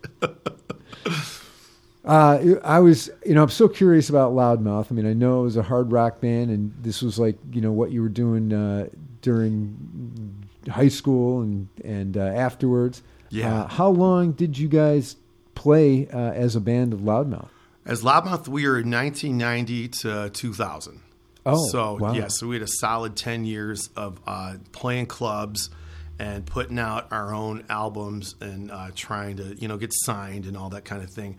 Uh, 2.06 2.60
I 2.62 2.78
was, 2.78 3.10
you 3.24 3.34
know, 3.34 3.42
I'm 3.42 3.50
so 3.50 3.68
curious 3.68 4.08
about 4.08 4.32
Loudmouth. 4.32 4.92
I 4.92 4.94
mean, 4.94 5.06
I 5.06 5.12
know 5.12 5.40
it 5.40 5.44
was 5.44 5.56
a 5.56 5.62
hard 5.62 5.90
rock 5.90 6.20
band, 6.20 6.50
and 6.50 6.72
this 6.80 7.02
was 7.02 7.18
like, 7.18 7.36
you 7.50 7.60
know, 7.60 7.72
what 7.72 7.90
you 7.90 8.00
were 8.00 8.08
doing 8.08 8.52
uh, 8.52 8.88
during 9.22 10.46
high 10.68 10.88
school 10.88 11.42
and 11.42 11.68
and 11.84 12.16
uh, 12.16 12.20
afterwards. 12.20 13.02
Yeah. 13.30 13.62
Uh, 13.62 13.66
how 13.66 13.88
long 13.88 14.32
did 14.32 14.56
you 14.56 14.68
guys 14.68 15.16
play 15.56 16.08
uh, 16.08 16.30
as 16.32 16.54
a 16.54 16.60
band 16.60 16.92
of 16.92 17.00
Loudmouth? 17.00 17.48
As 17.84 18.02
Loudmouth, 18.02 18.46
we 18.46 18.66
were 18.66 18.74
1990 18.74 19.88
to 19.88 20.30
2000. 20.30 21.00
Oh, 21.44 21.68
so 21.68 21.96
wow. 22.00 22.12
yeah, 22.12 22.26
so 22.28 22.48
we 22.48 22.56
had 22.56 22.62
a 22.62 22.68
solid 22.68 23.16
10 23.16 23.44
years 23.44 23.88
of 23.96 24.20
uh, 24.26 24.54
playing 24.72 25.06
clubs 25.06 25.70
and 26.18 26.44
putting 26.44 26.78
out 26.78 27.06
our 27.12 27.32
own 27.34 27.64
albums 27.68 28.34
and 28.40 28.70
uh, 28.70 28.90
trying 28.94 29.36
to 29.36 29.54
you 29.60 29.68
know 29.68 29.76
get 29.76 29.92
signed 29.92 30.46
and 30.46 30.56
all 30.56 30.70
that 30.70 30.84
kind 30.84 31.02
of 31.02 31.10
thing. 31.10 31.36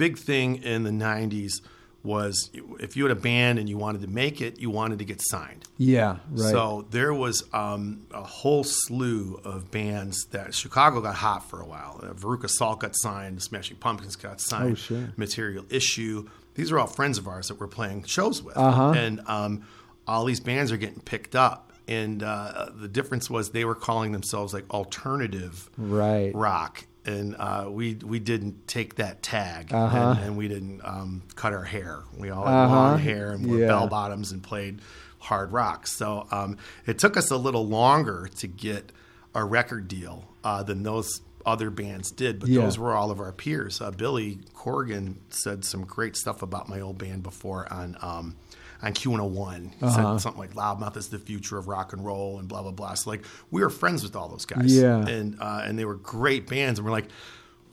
Big 0.00 0.16
thing 0.18 0.62
in 0.62 0.82
the 0.84 0.90
90s 0.90 1.60
was 2.02 2.50
if 2.78 2.96
you 2.96 3.04
had 3.04 3.12
a 3.14 3.20
band 3.20 3.58
and 3.58 3.68
you 3.68 3.76
wanted 3.76 4.00
to 4.00 4.06
make 4.08 4.40
it, 4.40 4.58
you 4.58 4.70
wanted 4.70 4.98
to 5.00 5.04
get 5.04 5.20
signed. 5.20 5.64
Yeah, 5.76 6.16
right. 6.30 6.50
So 6.50 6.86
there 6.90 7.12
was 7.12 7.44
um, 7.52 8.06
a 8.10 8.22
whole 8.24 8.64
slew 8.64 9.38
of 9.44 9.70
bands 9.70 10.24
that 10.30 10.54
Chicago 10.54 11.02
got 11.02 11.16
hot 11.16 11.50
for 11.50 11.60
a 11.60 11.66
while. 11.66 12.00
Uh, 12.02 12.14
Veruca 12.14 12.48
Salt 12.48 12.80
got 12.80 12.92
signed, 12.96 13.42
Smashing 13.42 13.76
Pumpkins 13.76 14.16
got 14.16 14.40
signed, 14.40 14.72
Oh, 14.72 14.74
sure. 14.76 15.12
Material 15.18 15.66
Issue. 15.68 16.26
These 16.54 16.72
are 16.72 16.78
all 16.78 16.86
friends 16.86 17.18
of 17.18 17.28
ours 17.28 17.48
that 17.48 17.60
we're 17.60 17.66
playing 17.68 18.04
shows 18.04 18.42
with, 18.42 18.56
Uh-huh. 18.56 18.92
and 18.96 19.20
um, 19.26 19.66
all 20.06 20.24
these 20.24 20.40
bands 20.40 20.72
are 20.72 20.78
getting 20.78 21.00
picked 21.00 21.36
up. 21.36 21.66
And 21.86 22.22
uh, 22.22 22.70
the 22.74 22.88
difference 22.88 23.28
was 23.28 23.50
they 23.50 23.64
were 23.66 23.74
calling 23.74 24.12
themselves 24.12 24.54
like 24.54 24.64
alternative 24.70 25.68
Right. 25.76 26.34
rock, 26.34 26.86
and 27.06 27.34
uh, 27.38 27.66
we 27.70 27.94
we 27.94 28.18
didn't 28.18 28.66
take 28.68 28.96
that 28.96 29.22
tag, 29.22 29.72
Uh-huh. 29.72 29.96
and, 29.96 30.18
and 30.20 30.36
we 30.36 30.48
didn't 30.48 30.80
um, 30.84 31.22
cut 31.34 31.52
our 31.52 31.64
hair. 31.64 32.02
We 32.16 32.30
all 32.30 32.44
had 32.46 32.54
Uh-huh. 32.64 32.74
long 32.76 32.98
hair 32.98 33.30
and 33.32 33.46
wore 33.46 33.58
Yeah. 33.58 33.68
bell 33.68 33.86
bottoms 33.88 34.32
and 34.32 34.42
played 34.42 34.80
hard 35.18 35.52
rock. 35.52 35.86
So 35.86 36.26
um, 36.30 36.56
it 36.86 36.98
took 36.98 37.16
us 37.16 37.30
a 37.30 37.36
little 37.36 37.66
longer 37.66 38.28
to 38.38 38.46
get 38.46 38.92
a 39.34 39.44
record 39.44 39.86
deal 39.88 40.24
uh, 40.44 40.62
than 40.62 40.82
those 40.82 41.20
other 41.46 41.70
bands 41.70 42.10
did, 42.10 42.38
but 42.40 42.48
Yeah. 42.48 42.62
those 42.62 42.78
were 42.78 42.92
all 42.94 43.10
of 43.10 43.20
our 43.20 43.32
peers. 43.32 43.80
Uh, 43.80 43.90
Billy 43.90 44.38
Corgan 44.54 45.16
said 45.30 45.64
some 45.64 45.84
great 45.84 46.16
stuff 46.16 46.42
about 46.42 46.68
my 46.68 46.80
old 46.80 46.98
band 46.98 47.22
before 47.22 47.70
on. 47.72 47.96
Um, 48.02 48.36
on 48.82 48.92
Q101, 48.94 49.72
he 49.78 49.84
Uh-huh. 49.84 50.14
said 50.14 50.20
something 50.22 50.40
like 50.40 50.54
"Loudmouth 50.54 50.96
is 50.96 51.08
the 51.08 51.18
future 51.18 51.58
of 51.58 51.68
rock 51.68 51.92
and 51.92 52.04
roll" 52.04 52.38
and 52.38 52.48
blah 52.48 52.62
blah 52.62 52.70
blah. 52.72 52.94
So 52.94 53.10
like 53.10 53.24
we 53.50 53.60
were 53.62 53.70
friends 53.70 54.02
with 54.02 54.16
all 54.16 54.28
those 54.28 54.46
guys, 54.46 54.74
Yeah. 54.76 55.06
and 55.06 55.36
uh, 55.40 55.62
and 55.64 55.78
they 55.78 55.84
were 55.84 55.96
great 55.96 56.48
bands. 56.48 56.78
And 56.78 56.86
we're 56.86 56.92
like, 56.92 57.08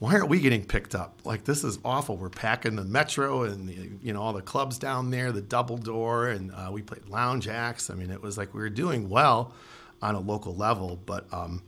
why 0.00 0.12
aren't 0.14 0.28
we 0.28 0.38
getting 0.40 0.64
picked 0.64 0.94
up? 0.94 1.18
Like 1.24 1.44
this 1.44 1.64
is 1.64 1.78
awful. 1.84 2.16
We're 2.16 2.28
packing 2.28 2.76
the 2.76 2.84
Metro 2.84 3.42
and 3.42 3.68
the, 3.68 3.90
you 4.02 4.12
know 4.12 4.22
all 4.22 4.32
the 4.32 4.42
clubs 4.42 4.78
down 4.78 5.10
there, 5.10 5.32
the 5.32 5.40
Double 5.40 5.76
Door, 5.76 6.28
and 6.28 6.52
uh, 6.52 6.68
we 6.70 6.82
played 6.82 7.08
Lounge 7.08 7.48
Ax. 7.48 7.90
I 7.90 7.94
mean, 7.94 8.10
it 8.10 8.22
was 8.22 8.36
like 8.38 8.54
we 8.54 8.60
were 8.60 8.68
doing 8.70 9.08
well 9.08 9.52
on 10.00 10.14
a 10.14 10.20
local 10.20 10.54
level, 10.54 11.00
but 11.06 11.26
um, 11.32 11.62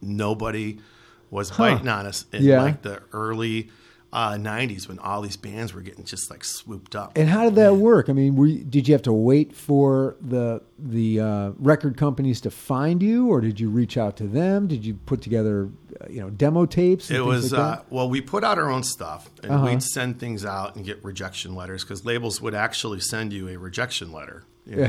nobody 0.00 0.78
was 1.30 1.50
biting 1.50 1.88
on 1.88 2.06
us 2.06 2.26
in 2.32 2.42
Yeah. 2.44 2.62
like 2.62 2.82
the 2.82 3.02
early 3.12 3.70
uh, 4.12 4.32
'90s 4.32 4.88
when 4.88 4.98
all 4.98 5.22
these 5.22 5.36
bands 5.36 5.72
were 5.72 5.80
getting 5.80 6.04
just 6.04 6.30
like 6.30 6.44
swooped 6.44 6.94
up. 6.94 7.12
And 7.16 7.28
how 7.28 7.44
did 7.44 7.54
that 7.56 7.76
work? 7.76 8.08
I 8.08 8.12
mean, 8.12 8.36
were 8.36 8.46
you, 8.46 8.62
did 8.64 8.86
you 8.88 8.94
have 8.94 9.02
to 9.02 9.12
wait 9.12 9.54
for 9.54 10.16
the 10.20 10.62
the 10.78 11.20
uh, 11.20 11.50
record 11.58 11.96
companies 11.96 12.40
to 12.42 12.50
find 12.50 13.02
you, 13.02 13.28
or 13.28 13.40
did 13.40 13.58
you 13.60 13.70
reach 13.70 13.96
out 13.96 14.16
to 14.18 14.24
them? 14.24 14.66
Did 14.66 14.84
you 14.84 14.94
put 14.94 15.22
together, 15.22 15.70
uh, 16.00 16.06
you 16.10 16.20
know, 16.20 16.28
demo 16.30 16.66
tapes? 16.66 17.08
and 17.08 17.18
It 17.18 17.22
was 17.22 17.52
like 17.52 17.78
uh, 17.78 17.82
well, 17.90 18.08
we 18.10 18.20
put 18.20 18.44
out 18.44 18.58
our 18.58 18.70
own 18.70 18.82
stuff, 18.82 19.30
and 19.42 19.52
Uh-huh. 19.52 19.66
we'd 19.66 19.82
send 19.82 20.18
things 20.20 20.44
out 20.44 20.76
and 20.76 20.84
get 20.84 21.02
rejection 21.04 21.54
letters 21.54 21.82
because 21.84 22.04
labels 22.04 22.40
would 22.42 22.54
actually 22.54 23.00
send 23.00 23.32
you 23.32 23.48
a 23.48 23.56
rejection 23.56 24.12
letter. 24.12 24.44
You 24.64 24.76
know? 24.76 24.88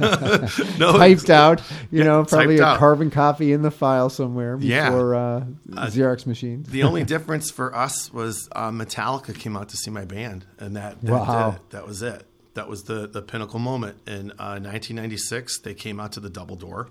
no, 0.78 0.92
typed 0.98 1.30
out. 1.30 1.62
You 1.90 2.04
know, 2.04 2.24
probably 2.24 2.58
a 2.58 2.64
out. 2.64 2.78
carbon 2.78 3.10
copy 3.10 3.52
in 3.52 3.62
the 3.62 3.70
file 3.70 4.10
somewhere 4.10 4.58
Yeah. 4.60 4.90
before 4.90 5.14
uh, 5.14 5.44
Xerox 5.70 6.26
machines. 6.26 6.68
The 6.68 6.82
only 6.82 7.04
difference 7.14 7.50
for 7.50 7.74
us 7.74 8.12
was 8.12 8.48
uh, 8.52 8.70
Metallica 8.70 9.34
came 9.34 9.56
out 9.56 9.70
to 9.70 9.76
see 9.78 9.90
my 9.90 10.04
band, 10.04 10.44
and 10.58 10.76
that, 10.76 11.00
that 11.02 11.10
Wow. 11.10 11.50
it. 11.56 11.70
That 11.70 11.86
was 11.86 12.02
it. 12.02 12.24
That 12.54 12.68
was 12.68 12.82
the 12.84 13.08
the 13.08 13.22
pinnacle 13.22 13.58
moment. 13.58 13.96
In 14.06 14.30
uh, 14.32 14.60
1996, 14.60 15.60
they 15.60 15.74
came 15.74 15.98
out 15.98 16.12
to 16.12 16.20
the 16.20 16.30
Double 16.30 16.56
Door, 16.56 16.88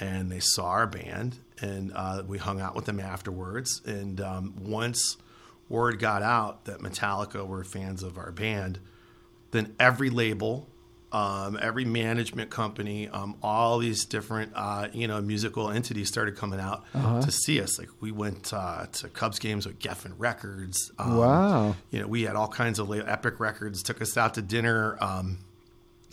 and 0.00 0.32
they 0.32 0.40
saw 0.40 0.66
our 0.70 0.86
band, 0.86 1.36
and 1.60 1.92
uh, 1.94 2.22
we 2.26 2.38
hung 2.38 2.60
out 2.60 2.74
with 2.74 2.86
them 2.86 2.98
afterwards. 2.98 3.80
And 3.86 4.20
um, 4.20 4.54
once 4.58 5.16
word 5.68 5.98
got 5.98 6.22
out 6.22 6.64
that 6.64 6.80
Metallica 6.80 7.46
were 7.46 7.62
fans 7.62 8.02
of 8.02 8.18
our 8.18 8.32
band, 8.32 8.80
then 9.52 9.74
every 9.78 10.10
label, 10.10 10.68
um, 11.14 11.56
every 11.62 11.84
management 11.84 12.50
company, 12.50 13.08
um, 13.08 13.36
all 13.42 13.78
these 13.78 14.04
different 14.04 14.50
uh, 14.54 14.88
you 14.92 15.06
know 15.06 15.20
musical 15.22 15.70
entities 15.70 16.08
started 16.08 16.36
coming 16.36 16.58
out 16.60 16.84
Uh-huh. 16.94 17.20
to 17.22 17.30
see 17.30 17.60
us. 17.60 17.78
Like 17.78 17.88
we 18.00 18.10
went 18.10 18.52
uh, 18.52 18.86
to 18.92 19.08
Cubs 19.08 19.38
games 19.38 19.64
with 19.66 19.78
Geffen 19.78 20.12
Records. 20.18 20.90
Um, 20.98 21.16
Wow. 21.18 21.76
You 21.90 22.00
know, 22.00 22.08
we 22.08 22.22
had 22.22 22.34
all 22.36 22.48
kinds 22.48 22.78
of 22.80 22.90
Epic 22.92 23.38
Records. 23.38 23.82
Took 23.82 24.02
us 24.02 24.16
out 24.16 24.34
to 24.34 24.42
dinner. 24.42 24.98
Um, 25.00 25.38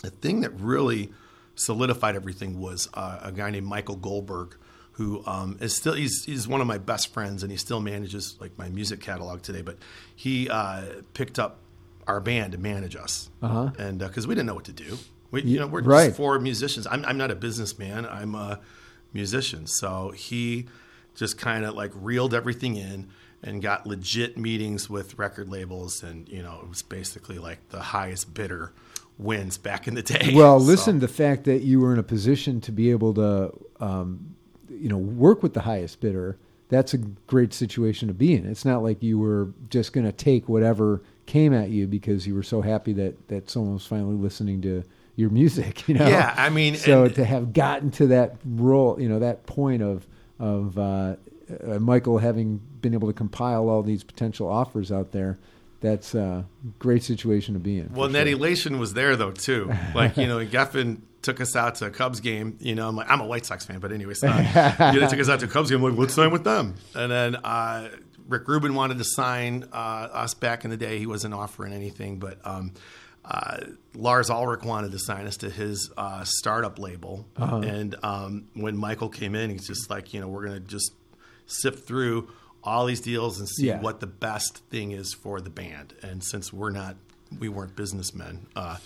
the 0.02 0.10
thing 0.10 0.40
that 0.42 0.50
really 0.58 1.10
solidified 1.54 2.16
everything 2.16 2.60
was 2.60 2.88
uh, 2.94 3.18
a 3.22 3.32
guy 3.32 3.50
named 3.50 3.66
Michael 3.66 3.96
Goldberg. 3.96 4.56
Who 4.96 5.22
um, 5.26 5.56
is 5.60 5.74
still 5.74 5.94
he's, 5.94 6.24
he's 6.26 6.46
one 6.46 6.60
of 6.60 6.66
my 6.66 6.76
best 6.76 7.14
friends 7.14 7.42
and 7.42 7.50
he 7.50 7.56
still 7.56 7.80
manages 7.80 8.36
like 8.40 8.58
my 8.58 8.68
music 8.68 9.00
catalog 9.00 9.40
today. 9.40 9.62
But 9.62 9.78
he 10.14 10.50
uh, 10.50 10.82
picked 11.14 11.38
up 11.38 11.60
our 12.06 12.20
band 12.20 12.52
to 12.52 12.58
manage 12.58 12.96
us, 12.96 13.30
Uh-huh. 13.42 13.70
and 13.78 13.98
because 13.98 14.26
we 14.26 14.34
didn't 14.34 14.46
know 14.46 14.54
what 14.54 14.64
to 14.64 14.72
do, 14.72 14.98
we 15.30 15.42
you 15.42 15.58
know 15.60 15.66
we're 15.66 15.82
right. 15.82 16.06
just 16.06 16.16
four 16.16 16.38
musicians. 16.38 16.86
I'm 16.90 17.04
I'm 17.04 17.16
not 17.18 17.30
a 17.30 17.34
businessman. 17.36 18.06
I'm 18.06 18.34
a 18.34 18.60
musician. 19.12 19.66
So 19.66 20.10
he 20.10 20.66
just 21.14 21.38
kind 21.38 21.64
of 21.64 21.74
like 21.74 21.92
reeled 21.94 22.34
everything 22.34 22.76
in 22.76 23.08
and 23.42 23.60
got 23.60 23.86
legit 23.86 24.38
meetings 24.38 24.88
with 24.88 25.18
record 25.18 25.48
labels, 25.48 26.02
and 26.02 26.28
you 26.28 26.42
know 26.42 26.60
it 26.62 26.68
was 26.68 26.82
basically 26.82 27.38
like 27.38 27.68
the 27.70 27.80
highest 27.80 28.34
bidder 28.34 28.72
wins 29.18 29.58
back 29.58 29.86
in 29.86 29.94
the 29.94 30.02
day. 30.02 30.32
Well, 30.34 30.58
So- 30.58 30.66
listen, 30.66 30.98
the 31.00 31.08
fact 31.08 31.44
that 31.44 31.62
you 31.62 31.80
were 31.80 31.92
in 31.92 31.98
a 31.98 32.02
position 32.04 32.60
to 32.62 32.72
be 32.72 32.90
able 32.90 33.14
to, 33.14 33.52
um, 33.78 34.34
you 34.70 34.88
know, 34.88 34.96
work 34.98 35.42
with 35.42 35.52
the 35.54 35.60
highest 35.60 36.00
bidder, 36.00 36.38
that's 36.70 36.94
a 36.94 36.98
great 36.98 37.52
situation 37.52 38.08
to 38.08 38.14
be 38.14 38.34
in. 38.34 38.46
It's 38.46 38.64
not 38.64 38.82
like 38.82 39.02
you 39.02 39.18
were 39.18 39.52
just 39.68 39.92
going 39.92 40.06
to 40.06 40.12
take 40.12 40.48
whatever 40.48 41.02
came 41.32 41.54
at 41.54 41.70
you 41.70 41.86
because 41.86 42.26
you 42.26 42.34
were 42.34 42.42
so 42.42 42.60
happy 42.60 42.92
that, 42.92 43.28
that 43.28 43.48
someone 43.48 43.72
was 43.72 43.86
finally 43.86 44.16
listening 44.16 44.60
to 44.60 44.82
your 45.16 45.30
music, 45.30 45.88
you 45.88 45.94
know? 45.94 46.06
Yeah, 46.06 46.34
I 46.36 46.50
mean, 46.50 46.76
so 46.76 47.04
and- 47.04 47.14
to 47.14 47.24
have 47.24 47.54
gotten 47.54 47.90
to 47.92 48.08
that 48.08 48.36
role, 48.44 49.00
you 49.00 49.08
know, 49.08 49.18
that 49.18 49.46
point 49.46 49.82
of, 49.82 50.06
of, 50.38 50.76
uh, 50.76 51.16
uh, 51.66 51.78
Michael 51.78 52.18
having 52.18 52.60
been 52.80 52.92
able 52.92 53.08
to 53.08 53.14
compile 53.14 53.68
all 53.68 53.82
these 53.82 54.04
potential 54.04 54.48
offers 54.48 54.92
out 54.92 55.12
there, 55.12 55.38
that's 55.80 56.14
a 56.14 56.46
great 56.78 57.02
situation 57.02 57.54
to 57.54 57.60
be 57.60 57.78
in. 57.78 57.88
Well, 57.88 58.02
for 58.02 58.06
and 58.06 58.14
that 58.14 58.28
elation 58.28 58.78
was 58.78 58.94
there 58.94 59.16
though 59.16 59.32
too. 59.32 59.70
Like 59.94 60.16
you 60.16 60.26
know, 60.26 60.38
Geffen 60.46 61.00
took 61.20 61.40
us 61.40 61.56
out 61.56 61.74
to 61.76 61.86
a 61.86 61.90
Cubs 61.90 62.20
game. 62.20 62.56
You 62.60 62.74
know, 62.74 62.88
I'm 62.88 62.96
like 62.96 63.10
I'm 63.10 63.20
a 63.20 63.26
White 63.26 63.44
Sox 63.44 63.66
fan, 63.66 63.80
but 63.80 63.92
anyways, 63.92 64.22
uh, 64.22 64.92
you 64.94 65.00
know, 65.00 65.08
took 65.08 65.20
us 65.20 65.28
out 65.28 65.40
to 65.40 65.46
a 65.46 65.48
Cubs 65.48 65.70
game. 65.70 65.82
I'm 65.82 65.90
like, 65.90 65.98
let's 65.98 66.14
sign 66.14 66.30
with 66.30 66.44
them. 66.44 66.76
And 66.94 67.10
then 67.10 67.36
uh, 67.36 67.88
Rick 68.28 68.48
Rubin 68.48 68.74
wanted 68.74 68.98
to 68.98 69.04
sign 69.04 69.64
uh, 69.72 69.76
us 69.76 70.34
back 70.34 70.64
in 70.64 70.70
the 70.70 70.76
day. 70.76 70.98
He 70.98 71.06
wasn't 71.06 71.34
offering 71.34 71.72
anything, 71.72 72.18
but 72.18 72.38
um, 72.44 72.72
uh, 73.24 73.58
Lars 73.94 74.30
Ulrich 74.30 74.62
wanted 74.64 74.92
to 74.92 74.98
sign 74.98 75.26
us 75.26 75.36
to 75.38 75.50
his 75.50 75.90
uh, 75.96 76.24
startup 76.24 76.78
label. 76.78 77.26
Uh-huh. 77.36 77.58
And 77.58 77.94
um, 78.02 78.44
when 78.54 78.76
Michael 78.76 79.08
came 79.08 79.34
in, 79.34 79.50
he's 79.50 79.66
just 79.66 79.90
like, 79.90 80.12
you 80.14 80.20
know, 80.20 80.28
we're 80.28 80.44
gonna 80.46 80.60
just 80.60 80.92
sift 81.46 81.86
through 81.86 82.28
all 82.64 82.86
these 82.86 83.00
deals 83.00 83.38
and 83.40 83.48
see 83.48 83.66
Yeah. 83.66 83.80
what 83.80 84.00
the 84.00 84.06
best 84.06 84.58
thing 84.70 84.92
is 84.92 85.12
for 85.12 85.40
the 85.40 85.50
band. 85.50 85.94
And 86.02 86.22
since 86.22 86.52
we're 86.52 86.70
not, 86.70 86.96
we 87.38 87.48
weren't 87.48 87.74
businessmen, 87.74 88.46
uh, 88.54 88.76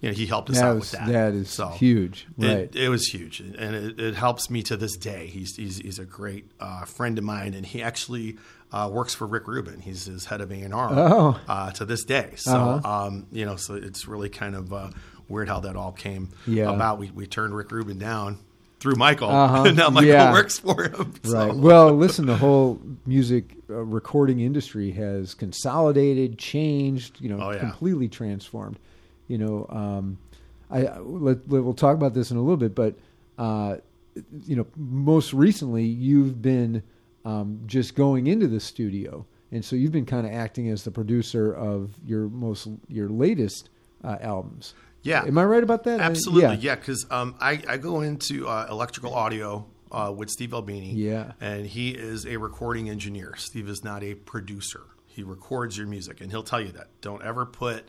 you 0.00 0.08
know, 0.10 0.14
he 0.14 0.26
helped 0.26 0.48
us 0.50 0.56
That 0.56 0.64
out 0.64 0.74
was- 0.76 0.92
with 0.92 1.00
that. 1.00 1.08
that 1.08 1.34
is 1.34 1.50
So 1.50 1.70
huge, 1.70 2.28
it- 2.38 2.46
right. 2.46 2.76
It, 2.76 2.88
was 2.88 3.06
huge, 3.08 3.40
and 3.40 3.74
it, 3.74 3.98
it 3.98 4.14
helps 4.14 4.48
me 4.48 4.62
to 4.64 4.76
this 4.76 4.96
day. 4.96 5.26
He's 5.26 5.56
he's, 5.56 5.78
he's 5.78 5.98
a 5.98 6.04
great 6.04 6.46
uh, 6.60 6.84
friend 6.84 7.18
of 7.18 7.24
mine, 7.24 7.54
and 7.54 7.66
he 7.66 7.82
actually 7.82 8.36
uh, 8.72 8.88
works 8.92 9.14
for 9.14 9.26
Rick 9.26 9.46
Rubin. 9.48 9.80
He's 9.80 10.04
his 10.06 10.26
head 10.26 10.40
of 10.40 10.50
A 10.50 10.54
and 10.60 10.74
R 10.74 10.90
Oh. 10.92 11.40
uh, 11.48 11.70
to 11.72 11.84
this 11.84 12.04
day. 12.04 12.32
So 12.36 12.52
Uh-huh. 12.54 13.06
um, 13.06 13.26
you 13.32 13.44
know, 13.46 13.56
so 13.56 13.74
it's 13.74 14.06
really 14.08 14.28
kind 14.28 14.54
of 14.54 14.72
uh, 14.72 14.90
weird 15.28 15.48
how 15.48 15.60
that 15.60 15.76
all 15.76 15.92
came 15.92 16.28
Yeah. 16.46 16.70
about. 16.74 16.98
We 16.98 17.10
we 17.10 17.26
turned 17.26 17.54
Rick 17.56 17.70
Rubin 17.72 17.98
down 17.98 18.38
through 18.80 18.94
Michael, 18.96 19.28
Uh-huh. 19.30 19.64
and 19.66 19.76
now 19.76 19.90
Michael 19.90 20.08
Yeah. 20.10 20.32
works 20.32 20.58
for 20.58 20.84
him. 20.84 21.12
So. 21.24 21.32
Right. 21.48 21.54
Well, 21.54 21.92
listen, 21.94 22.26
the 22.26 22.36
whole 22.36 22.80
music 23.06 23.56
uh, 23.70 23.74
recording 23.74 24.40
industry 24.40 24.92
has 24.92 25.34
consolidated, 25.34 26.38
changed, 26.38 27.20
you 27.20 27.28
know, 27.28 27.40
Oh, 27.42 27.50
yeah. 27.50 27.58
completely 27.58 28.08
transformed. 28.08 28.78
You 29.26 29.38
know, 29.38 29.66
um, 29.68 30.18
I 30.70 30.86
I- 30.86 30.98
let, 31.00 31.50
let- 31.50 31.64
we'll 31.64 31.74
talk 31.74 31.94
about 31.96 32.14
this 32.14 32.30
in 32.30 32.36
a 32.36 32.40
little 32.40 32.56
bit, 32.56 32.74
but 32.74 32.94
uh, 33.38 33.76
you 34.46 34.56
know, 34.56 34.66
most 34.76 35.32
recently 35.32 35.84
you've 35.84 36.40
been 36.42 36.82
um, 37.28 37.60
just 37.66 37.94
going 37.94 38.26
into 38.26 38.46
the 38.46 38.60
studio, 38.60 39.26
and 39.52 39.64
so 39.64 39.76
you've 39.76 39.92
been 39.92 40.06
kind 40.06 40.26
of 40.26 40.32
acting 40.32 40.70
as 40.70 40.84
the 40.84 40.90
producer 40.90 41.54
of 41.54 41.90
your 42.04 42.28
most 42.28 42.68
your 42.88 43.08
latest 43.08 43.68
uh, 44.02 44.16
albums. 44.20 44.74
Yeah. 45.02 45.24
Am 45.24 45.38
I 45.38 45.44
right 45.44 45.62
about 45.62 45.84
that? 45.84 46.00
Absolutely, 46.00 46.56
yeah. 46.56 46.74
Because 46.74 47.06
um, 47.10 47.34
I, 47.40 47.62
I 47.68 47.76
go 47.76 48.00
into 48.00 48.48
uh, 48.48 48.66
electrical 48.70 49.14
audio 49.14 49.66
uh, 49.92 50.12
with 50.14 50.30
Steve 50.30 50.52
Albini. 50.52 50.92
Yeah. 50.92 51.32
And 51.40 51.66
he 51.66 51.90
is 51.90 52.26
a 52.26 52.36
recording 52.36 52.90
engineer. 52.90 53.34
Steve 53.36 53.68
is 53.68 53.84
not 53.84 54.02
a 54.02 54.14
producer. 54.14 54.82
He 55.06 55.22
records 55.22 55.76
your 55.76 55.86
music, 55.86 56.20
and 56.20 56.30
he'll 56.30 56.42
tell 56.42 56.60
you 56.60 56.72
that. 56.72 56.88
Don't 57.00 57.22
ever 57.22 57.46
put 57.46 57.88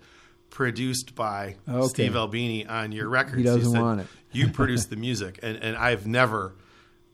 produced 0.49 1.15
by 1.15 1.55
Okay. 1.67 1.87
Steve 1.87 2.15
Albini 2.15 2.65
on 2.65 2.91
your 2.91 3.07
records. 3.07 3.37
He 3.37 3.43
doesn't 3.43 3.71
said, 3.71 3.81
want 3.81 4.01
it. 4.01 4.07
You 4.31 4.47
produce 4.51 4.85
the 4.85 4.95
music, 4.95 5.39
and 5.43 5.57
and 5.57 5.77
I've 5.77 6.07
never 6.07 6.55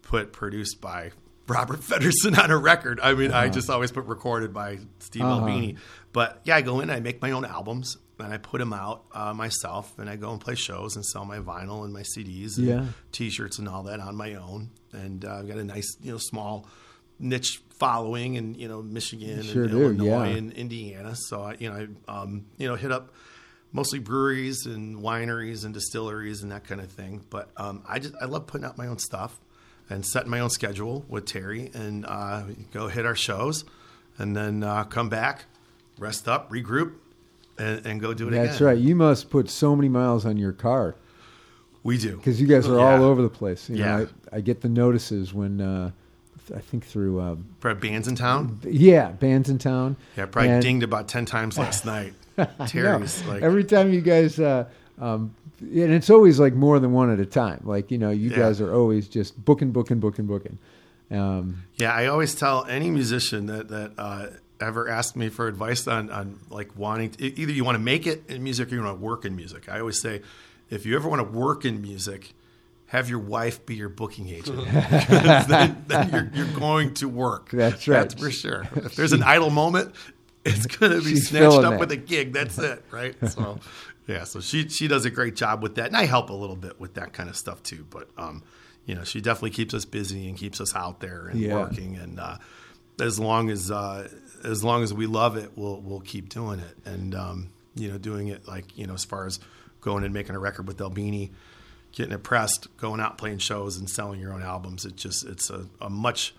put 0.02 0.32
produced 0.32 0.82
by 0.82 1.12
Robert 1.48 1.82
Feddersen 1.82 2.38
on 2.42 2.52
a 2.52 2.58
record. 2.58 3.00
I 3.02 3.14
mean, 3.14 3.32
I 3.32 3.50
just 3.50 3.70
always 3.70 3.92
put 3.92 4.06
recorded 4.06 4.54
by 4.54 4.80
Steve 5.00 5.24
Uh-huh. 5.24 5.40
Albini. 5.42 5.78
But 6.14 6.42
yeah, 6.44 6.56
I 6.56 6.62
go 6.62 6.80
in, 6.80 6.90
I 6.90 7.00
make 7.00 7.22
my 7.22 7.32
own 7.32 7.46
albums, 7.46 7.98
and 8.20 8.34
I 8.34 8.38
put 8.38 8.60
them 8.60 8.74
out 8.74 9.04
uh, 9.14 9.34
myself, 9.34 9.94
and 10.00 10.10
I 10.10 10.16
go 10.16 10.32
and 10.32 10.40
play 10.42 10.56
shows 10.56 10.96
and 10.96 11.06
sell 11.06 11.26
my 11.26 11.40
vinyl 11.40 11.84
and 11.84 11.94
my 11.94 12.02
CDs 12.02 12.58
and 12.58 12.68
Yeah. 12.68 12.86
T-shirts 13.12 13.60
and 13.60 13.68
all 13.70 13.84
that 13.84 14.00
on 14.00 14.16
my 14.16 14.36
own. 14.36 14.70
And 14.94 15.24
uh, 15.26 15.36
I've 15.40 15.48
got 15.48 15.58
a 15.58 15.64
nice, 15.64 15.98
you 16.02 16.12
know, 16.14 16.18
small 16.18 16.68
niche 17.20 17.62
following 17.78 18.36
in 18.36 18.56
you 18.56 18.68
know 18.70 18.82
Michigan 18.82 19.42
Sure 19.44 19.64
and 19.64 19.72
do, 19.72 19.82
Illinois 19.84 20.30
yeah. 20.30 20.36
and 20.38 20.52
Indiana. 20.54 21.16
So 21.16 21.42
I, 21.44 21.56
you 21.60 21.70
know, 21.70 21.88
I 22.08 22.22
um, 22.22 22.46
you 22.58 22.68
know 22.68 22.76
hit 22.76 22.92
up 22.92 23.14
mostly 23.74 24.00
breweries 24.00 24.66
and 24.66 24.98
wineries 24.98 25.66
and 25.66 25.74
distilleries 25.74 26.42
and 26.44 26.52
that 26.54 26.64
kind 26.66 26.80
of 26.82 26.90
thing. 26.90 27.24
But 27.30 27.50
um, 27.58 27.84
I 27.88 28.00
just 28.00 28.16
I 28.22 28.26
love 28.26 28.48
putting 28.48 28.66
out 28.66 28.78
my 28.78 28.88
own 28.88 28.98
stuff 29.00 29.38
and 29.90 30.06
set 30.06 30.28
my 30.28 30.40
own 30.40 30.50
schedule 30.50 31.06
with 31.08 31.26
Terry 31.26 31.70
and 31.74 32.06
uh, 32.08 32.44
go 32.74 32.88
hit 32.88 33.06
our 33.06 33.16
shows 33.16 33.66
and 34.18 34.36
then 34.36 34.64
uh, 34.64 34.84
come 34.86 35.10
back, 35.10 35.46
rest 36.00 36.28
up, 36.28 36.50
regroup, 36.52 36.94
and, 37.58 37.86
and 37.86 38.02
go 38.02 38.14
do 38.14 38.28
it 38.28 38.32
That's 38.32 38.38
again. 38.42 38.46
That's 38.52 38.62
right. 38.62 38.78
You 38.78 38.96
must 38.96 39.30
put 39.30 39.50
so 39.50 39.76
many 39.76 39.90
miles 39.90 40.26
on 40.26 40.38
your 40.38 40.54
car. 40.54 40.96
We 41.84 41.98
do 42.00 42.18
because 42.18 42.42
you 42.42 42.48
guys 42.48 42.68
are 42.68 42.78
Yeah. 42.78 42.98
all 42.98 43.04
over 43.04 43.22
the 43.22 43.30
place. 43.30 43.70
You 43.70 43.78
Yeah. 43.78 43.98
know, 43.98 44.08
I, 44.32 44.38
I 44.38 44.42
get 44.42 44.62
the 44.62 44.70
notices 44.70 45.34
when 45.34 45.62
uh, 45.62 45.92
I 46.56 46.60
think 46.60 46.84
through 46.86 47.20
uh, 47.20 47.36
Probably 47.60 47.90
Bandsintown. 47.92 48.58
yeah 48.64 49.12
Bandsintown. 49.12 49.96
Yeah, 50.18 50.26
probably 50.26 50.50
And- 50.52 50.64
dinged 50.64 50.84
about 50.84 51.08
ten 51.08 51.26
times 51.26 51.58
last 51.60 51.86
night. 51.96 52.14
No, 52.38 52.48
Terry's 52.68 53.24
like 53.28 53.44
every 53.44 53.64
time 53.64 53.94
you 53.94 54.02
guys, 54.02 54.40
uh, 54.40 54.66
um, 55.00 55.34
and 55.60 55.92
it's 55.94 56.10
always 56.10 56.40
like 56.40 56.54
more 56.54 56.80
than 56.80 56.92
one 56.94 57.10
at 57.12 57.20
a 57.20 57.26
time. 57.26 57.62
Like 57.64 57.92
you 57.92 57.98
know, 57.98 58.12
you 58.12 58.30
Yeah. 58.32 58.38
guys 58.38 58.62
are 58.62 58.74
always 58.74 59.08
just 59.08 59.44
booking, 59.44 59.72
booking, 59.72 60.00
booking, 60.00 60.26
booking. 60.26 60.58
Um, 61.12 61.64
Yeah, 61.76 61.94
I 61.94 62.08
always 62.08 62.34
tell 62.36 62.66
any 62.66 62.90
musician 62.90 63.46
that 63.48 63.68
that 63.70 63.92
uh, 63.98 64.28
ever 64.60 64.90
asks 64.90 65.16
me 65.16 65.30
for 65.30 65.48
advice 65.48 65.88
on 65.88 66.10
on 66.10 66.40
like 66.50 66.78
wanting 66.78 67.12
to, 67.12 67.40
either 67.40 67.52
you 67.52 67.64
want 67.64 67.76
to 67.76 67.84
make 67.84 68.08
it 68.08 68.24
in 68.30 68.44
music 68.44 68.72
or 68.72 68.76
you 68.76 68.84
want 68.84 68.98
to 69.00 69.04
work 69.06 69.26
in 69.26 69.36
music. 69.36 69.70
I 69.70 69.80
always 69.80 70.00
say, 70.02 70.22
if 70.70 70.86
you 70.86 70.96
ever 70.96 71.08
want 71.10 71.20
to 71.22 71.38
work 71.38 71.64
in 71.66 71.82
music, 71.82 72.34
have 72.88 73.10
your 73.10 73.20
wife 73.20 73.66
be 73.66 73.76
your 73.76 73.90
booking 73.90 74.30
agent. 74.30 74.66
then 75.48 75.84
then 75.88 76.10
you're, 76.12 76.32
you're 76.46 76.60
going 76.60 76.94
to 76.96 77.08
work. 77.08 77.50
That's 77.52 77.88
right. 77.88 77.98
That's 78.10 78.14
for 78.16 78.32
sure. 78.32 78.64
If 78.76 78.96
there's 78.96 79.14
an 79.14 79.24
idle 79.24 79.50
moment, 79.52 79.94
it's 80.44 80.66
going 80.66 80.92
to 80.92 81.00
be 81.00 81.12
She's 81.12 81.30
snatched 81.30 81.58
up 81.64 81.72
that. 81.72 81.80
with 81.80 81.92
a 81.92 81.98
gig. 81.98 82.34
That's 82.34 82.58
it, 82.58 82.84
right? 82.92 83.16
So, 83.30 83.60
yeah. 84.08 84.24
So 84.24 84.40
she 84.42 84.68
she 84.70 84.88
does 84.88 85.06
a 85.06 85.10
great 85.10 85.36
job 85.36 85.62
with 85.64 85.76
that, 85.76 85.88
and 85.88 85.98
I 85.98 86.06
help 86.06 86.30
a 86.30 86.34
little 86.34 86.56
bit 86.56 86.80
with 86.80 86.94
that 86.96 87.14
kind 87.14 87.30
of 87.30 87.36
stuff 87.36 87.62
too. 87.64 87.86
But 87.90 88.10
um, 88.18 88.44
you 88.86 88.96
know, 88.96 89.04
she 89.04 89.22
definitely 89.22 89.52
keeps 89.52 89.74
us 89.74 89.86
busy 89.86 90.28
and 90.28 90.38
keeps 90.38 90.62
us 90.62 90.76
out 90.76 91.00
there 91.00 91.28
and 91.28 91.40
Yeah. 91.40 91.56
working. 91.56 91.96
And 91.96 92.20
uh, 92.20 92.38
as 93.00 93.20
long 93.20 93.50
as 93.50 93.72
uh, 93.72 94.08
as 94.44 94.64
long 94.64 94.84
as 94.84 94.94
we 94.94 95.06
love 95.08 95.38
it, 95.38 95.52
we'll 95.56 95.82
we'll 95.82 96.02
keep 96.02 96.30
doing 96.30 96.60
it. 96.60 96.78
And 96.86 97.16
um, 97.16 97.50
you 97.76 97.92
know, 97.92 97.98
doing 97.98 98.28
it 98.28 98.48
like 98.48 98.78
you 98.78 98.86
know, 98.88 98.94
as 98.94 99.06
far 99.06 99.26
as 99.26 99.40
going 99.82 100.04
and 100.04 100.14
making 100.14 100.36
a 100.36 100.40
record 100.40 100.68
with 100.68 100.80
Albini, 100.82 101.32
getting 101.92 102.14
it 102.14 102.24
pressed, 102.24 102.76
going 102.78 103.00
out 103.00 103.18
playing 103.18 103.38
shows 103.40 103.78
and 103.78 103.90
selling 103.90 104.20
your 104.20 104.34
own 104.34 104.42
albums. 104.44 104.86
It 104.86 104.96
just 104.96 105.26
it's 105.26 105.50
a, 105.50 105.66
a 105.82 105.90
much 105.90 106.34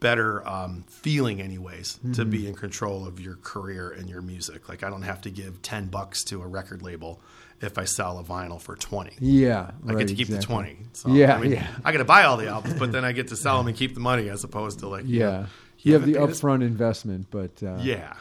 better 0.00 0.46
um, 0.46 0.84
feeling 0.88 1.40
anyways 1.40 1.94
to 1.94 2.08
Mm-hmm. 2.08 2.30
be 2.30 2.46
in 2.46 2.54
control 2.54 3.06
of 3.06 3.18
your 3.20 3.36
career 3.36 3.90
and 3.90 4.08
your 4.10 4.20
music 4.22 4.68
like 4.68 4.82
i 4.84 4.90
don't 4.90 5.02
have 5.02 5.20
to 5.22 5.30
give 5.30 5.62
10 5.62 5.86
bucks 5.86 6.22
to 6.24 6.42
a 6.42 6.46
record 6.46 6.82
label 6.82 7.20
if 7.62 7.78
i 7.78 7.84
sell 7.84 8.18
a 8.18 8.22
vinyl 8.24 8.60
for 8.60 8.76
20 8.76 9.12
yeah, 9.20 9.70
I 9.86 9.92
right, 9.92 9.98
get 9.98 10.08
to 10.08 10.14
keep 10.14 10.28
exactly. 10.28 10.36
the 10.56 10.62
20. 10.74 10.76
So, 10.92 11.08
Yeah, 11.14 11.36
I 11.36 11.40
mean, 11.40 11.52
yeah. 11.52 11.66
I 11.84 11.92
got 11.92 11.98
to 11.98 12.04
buy 12.04 12.24
all 12.24 12.36
the 12.36 12.48
albums, 12.48 12.74
but 12.78 12.92
then 12.92 13.04
I 13.04 13.12
get 13.12 13.28
to 13.28 13.36
sell 13.36 13.56
them 13.58 13.68
and 13.68 13.76
keep 13.76 13.94
the 13.94 14.00
money 14.00 14.28
as 14.28 14.44
opposed 14.44 14.80
to 14.80 14.88
like, 14.88 15.06
you 15.06 15.20
Yeah, 15.20 15.30
know, 15.30 15.46
you 15.78 15.92
have 15.94 16.04
the 16.04 16.14
upfront 16.14 16.62
investment, 16.62 17.28
but 17.30 17.62
uh, 17.62 17.78
Yeah. 17.80 18.12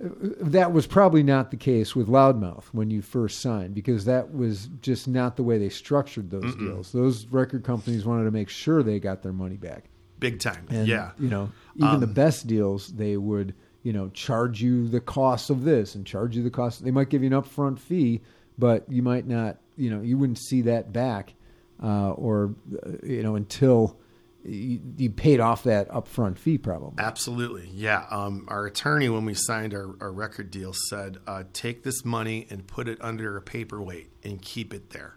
That 0.00 0.72
was 0.72 0.86
probably 0.86 1.22
not 1.24 1.50
the 1.50 1.56
case 1.56 1.96
with 1.96 2.06
Loudmouth 2.06 2.64
when 2.66 2.88
you 2.88 3.02
first 3.02 3.40
signed 3.40 3.74
because 3.74 4.04
that 4.04 4.32
was 4.32 4.68
just 4.80 5.08
not 5.08 5.36
the 5.36 5.42
way 5.42 5.58
they 5.58 5.68
structured 5.68 6.30
those 6.30 6.54
deals. 6.54 6.92
Those 6.92 7.26
record 7.26 7.64
companies 7.64 8.04
wanted 8.04 8.24
to 8.24 8.30
make 8.30 8.48
sure 8.48 8.82
they 8.82 9.00
got 9.00 9.22
their 9.22 9.32
money 9.32 9.56
back. 9.56 9.86
Big 10.20 10.38
time. 10.38 10.66
And, 10.70 10.86
yeah. 10.86 11.10
you 11.18 11.28
know, 11.28 11.50
even 11.76 12.00
the 12.00 12.06
Um, 12.06 12.12
best 12.12 12.46
deals, 12.46 12.88
they 12.88 13.16
would, 13.16 13.54
you 13.82 13.92
know, 13.92 14.08
charge 14.10 14.62
you 14.62 14.88
the 14.88 15.00
cost 15.00 15.50
of 15.50 15.64
this 15.64 15.96
and 15.96 16.06
charge 16.06 16.36
you 16.36 16.42
the 16.44 16.50
cost. 16.50 16.84
They 16.84 16.90
might 16.92 17.08
give 17.08 17.22
you 17.22 17.28
an 17.28 17.42
upfront 17.42 17.78
fee, 17.78 18.20
but 18.56 18.84
you 18.88 19.02
might 19.02 19.26
not, 19.26 19.58
you 19.76 19.90
know, 19.90 20.00
you 20.00 20.16
wouldn't 20.16 20.38
see 20.38 20.62
that 20.62 20.92
back, 20.92 21.34
uh, 21.82 22.10
or 22.12 22.54
uh, 22.84 22.90
you 23.04 23.22
know, 23.22 23.34
until 23.34 23.96
you, 24.48 24.80
you 24.96 25.10
paid 25.10 25.40
off 25.40 25.64
that 25.64 25.88
upfront 25.90 26.38
fee, 26.38 26.58
probably. 26.58 27.02
Absolutely. 27.02 27.68
Yeah. 27.72 28.04
Um, 28.10 28.46
our 28.48 28.66
attorney, 28.66 29.08
when 29.08 29.24
we 29.24 29.34
signed 29.34 29.74
our, 29.74 29.94
our 30.00 30.10
record 30.12 30.50
deal, 30.50 30.72
said, 30.72 31.18
uh, 31.26 31.44
take 31.52 31.82
this 31.82 32.04
money 32.04 32.46
and 32.50 32.66
put 32.66 32.88
it 32.88 32.98
under 33.00 33.36
a 33.36 33.42
paperweight 33.42 34.10
and 34.24 34.40
keep 34.42 34.72
it 34.74 34.90
there. 34.90 35.14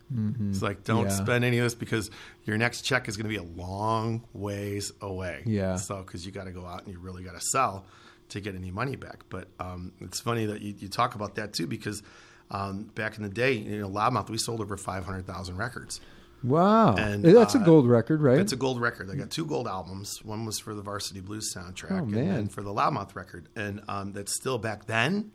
It's 0.50 0.62
like, 0.62 0.84
don't 0.84 1.06
Yeah. 1.06 1.10
spend 1.10 1.44
any 1.44 1.58
of 1.60 1.64
this 1.64 1.76
because 1.76 2.12
your 2.44 2.58
next 2.58 2.82
check 2.82 3.08
is 3.08 3.18
going 3.18 3.24
to 3.26 3.30
be 3.30 3.38
a 3.38 3.62
long 3.62 4.26
ways 4.34 4.92
away. 5.02 5.44
Yeah. 5.46 5.76
So, 5.78 6.04
because 6.04 6.26
you 6.26 6.32
got 6.32 6.46
to 6.46 6.52
go 6.52 6.66
out 6.66 6.84
and 6.84 6.94
you 6.94 7.00
really 7.00 7.24
got 7.24 7.34
to 7.36 7.42
sell 7.42 7.86
to 8.30 8.40
get 8.40 8.56
any 8.56 8.72
money 8.72 8.96
back. 8.96 9.24
But 9.30 9.48
um, 9.60 9.92
it's 10.02 10.20
funny 10.20 10.46
that 10.48 10.62
you, 10.62 10.76
you 10.78 10.88
talk 10.88 11.16
about 11.16 11.36
that 11.36 11.54
too, 11.54 11.68
because 11.68 12.04
um, 12.50 12.84
back 12.96 13.18
in 13.18 13.24
the 13.24 13.30
day, 13.30 13.56
in 13.58 13.66
you 13.66 13.80
know, 13.82 13.90
Loudmouth, 13.90 14.30
we 14.30 14.38
sold 14.38 14.62
over 14.62 14.76
500,000 14.78 15.58
records. 15.58 16.02
Wow, 16.44 16.96
And, 16.96 17.24
that's 17.24 17.56
a 17.56 17.60
uh, 17.60 17.64
gold 17.64 17.88
record, 17.88 18.22
right? 18.22 18.40
It's 18.40 18.52
a 18.52 18.56
gold 18.56 18.82
record. 18.82 19.10
I 19.12 19.16
got 19.16 19.30
two 19.30 19.46
gold 19.46 19.68
albums. 19.68 20.24
One 20.24 20.46
was 20.46 20.58
for 20.60 20.74
the 20.74 20.82
Varsity 20.82 21.20
Blues 21.22 21.54
soundtrack, 21.56 21.92
Oh, 21.92 21.96
and 21.98 22.14
then 22.14 22.48
for 22.48 22.62
the 22.64 22.72
Loudmouth 22.74 23.16
record. 23.16 23.48
And 23.56 23.82
um, 23.88 24.14
that's 24.14 24.34
still 24.36 24.58
back 24.58 24.86
then. 24.88 25.32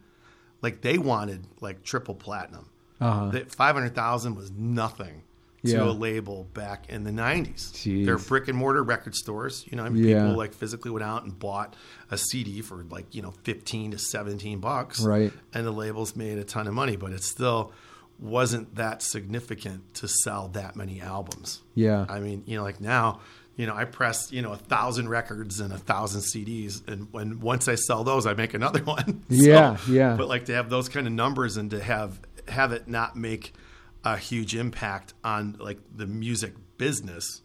Like 0.63 0.81
they 0.81 0.99
wanted 0.99 1.47
like 1.61 1.83
triple 1.85 2.15
platinum. 2.15 2.71
Uh-huh. 3.01 3.29
That 3.31 3.55
five 3.55 3.75
hundred 3.77 3.95
thousand 3.95 4.35
was 4.37 4.51
nothing 4.51 5.23
to 5.65 5.71
Yeah. 5.73 5.85
a 5.85 5.93
label 5.93 6.45
back 6.55 6.89
in 6.89 7.05
the 7.05 7.13
nineties. 7.13 7.71
Jeez. 7.75 8.05
They're 8.07 8.19
brick 8.19 8.49
and 8.49 8.57
mortar 8.57 8.83
record 8.83 9.15
stores. 9.15 9.65
You 9.71 9.77
know, 9.77 9.85
I 9.85 9.91
mean, 9.91 10.03
Yeah. 10.05 10.23
people 10.23 10.37
like 10.39 10.55
physically 10.55 10.91
went 10.91 11.05
out 11.05 11.23
and 11.25 11.39
bought 11.39 11.77
a 12.11 12.17
CD 12.19 12.63
for 12.63 12.85
like 12.91 13.15
you 13.15 13.21
know 13.23 13.33
fifteen 13.45 13.91
to 13.93 13.99
seventeen 13.99 14.59
bucks, 14.61 15.01
Right. 15.05 15.33
And 15.55 15.67
the 15.67 15.71
labels 15.73 16.17
made 16.17 16.39
a 16.39 16.45
ton 16.45 16.67
of 16.67 16.75
money, 16.75 16.97
but 16.97 17.13
it's 17.13 17.27
still 17.27 17.73
wasn't 18.19 18.75
that 18.77 19.03
significant 19.03 19.95
to 19.95 20.09
sell 20.09 20.49
that 20.49 20.75
many 20.77 21.01
albums. 21.01 21.63
Yeah. 21.75 22.07
I 22.09 22.21
mean, 22.21 22.43
you 22.47 22.57
know, 22.57 22.63
like 22.63 22.81
now, 22.81 23.21
you 23.57 23.67
know, 23.67 23.75
I 23.75 23.85
press, 23.85 24.31
you 24.33 24.43
know, 24.43 24.53
a 24.53 24.57
thousand 24.57 25.09
records 25.09 25.61
and 25.61 25.73
a 25.73 25.79
thousand 25.79 26.23
CDs, 26.23 26.87
and 26.89 27.09
when 27.13 27.41
once 27.41 27.69
I 27.69 27.75
sell 27.75 28.05
those, 28.05 28.27
I 28.27 28.35
make 28.35 28.55
another 28.55 28.81
one. 28.85 29.23
Yeah, 29.29 29.77
yeah. 29.89 30.15
But 30.17 30.29
like 30.29 30.47
to 30.47 30.55
have 30.55 30.69
those 30.71 30.89
kind 30.89 31.07
of 31.07 31.13
numbers 31.13 31.57
and 31.57 31.71
to 31.71 31.83
have 31.83 32.21
have 32.49 32.73
it 32.73 32.87
not 32.89 33.17
make 33.17 33.53
a 34.05 34.17
huge 34.17 34.55
impact 34.55 35.15
on 35.25 35.57
like 35.59 35.79
the 35.95 36.07
music 36.07 36.53
business 36.79 37.43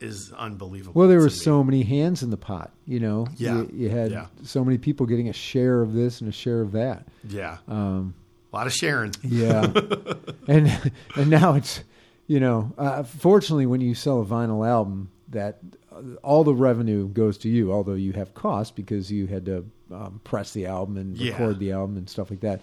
is 0.00 0.32
unbelievable. 0.32 0.98
Well, 0.98 1.08
there 1.08 1.18
were 1.20 1.28
so 1.28 1.62
many 1.62 1.82
hands 1.82 2.22
in 2.22 2.30
the 2.30 2.36
pot. 2.38 2.72
You 2.86 3.00
know, 3.00 3.26
Yeah. 3.36 3.56
you, 3.56 3.70
you 3.74 3.88
had 3.90 4.10
Yeah. 4.10 4.26
so 4.42 4.64
many 4.64 4.78
people 4.78 5.04
getting 5.06 5.28
a 5.28 5.32
share 5.34 5.82
of 5.82 5.92
this 5.92 6.20
and 6.22 6.28
a 6.30 6.32
share 6.32 6.62
of 6.62 6.72
that. 6.72 7.06
yeah. 7.28 7.58
Um, 7.68 8.14
a 8.52 8.56
lot 8.56 8.66
of 8.66 8.72
sharing. 8.72 9.12
Yeah, 9.22 9.72
and 10.48 10.92
and 11.16 11.30
now 11.30 11.54
it's 11.54 11.82
you 12.26 12.40
know, 12.40 12.72
uh, 12.78 13.02
fortunately, 13.02 13.66
when 13.66 13.80
you 13.80 13.94
sell 13.94 14.20
a 14.20 14.24
vinyl 14.24 14.66
album, 14.68 15.10
that 15.30 15.58
uh, 15.92 16.02
all 16.22 16.44
the 16.44 16.54
revenue 16.54 17.08
goes 17.08 17.38
to 17.38 17.48
you, 17.48 17.72
although 17.72 17.94
you 17.94 18.12
have 18.12 18.34
costs 18.34 18.70
because 18.70 19.10
you 19.10 19.26
had 19.26 19.44
to 19.46 19.64
um, 19.92 20.20
press 20.24 20.52
the 20.52 20.66
album 20.66 20.96
and 20.96 21.16
Yeah. 21.16 21.32
record 21.32 21.58
the 21.58 21.72
album 21.72 21.96
and 21.96 22.08
stuff 22.08 22.30
like 22.30 22.40
that. 22.40 22.60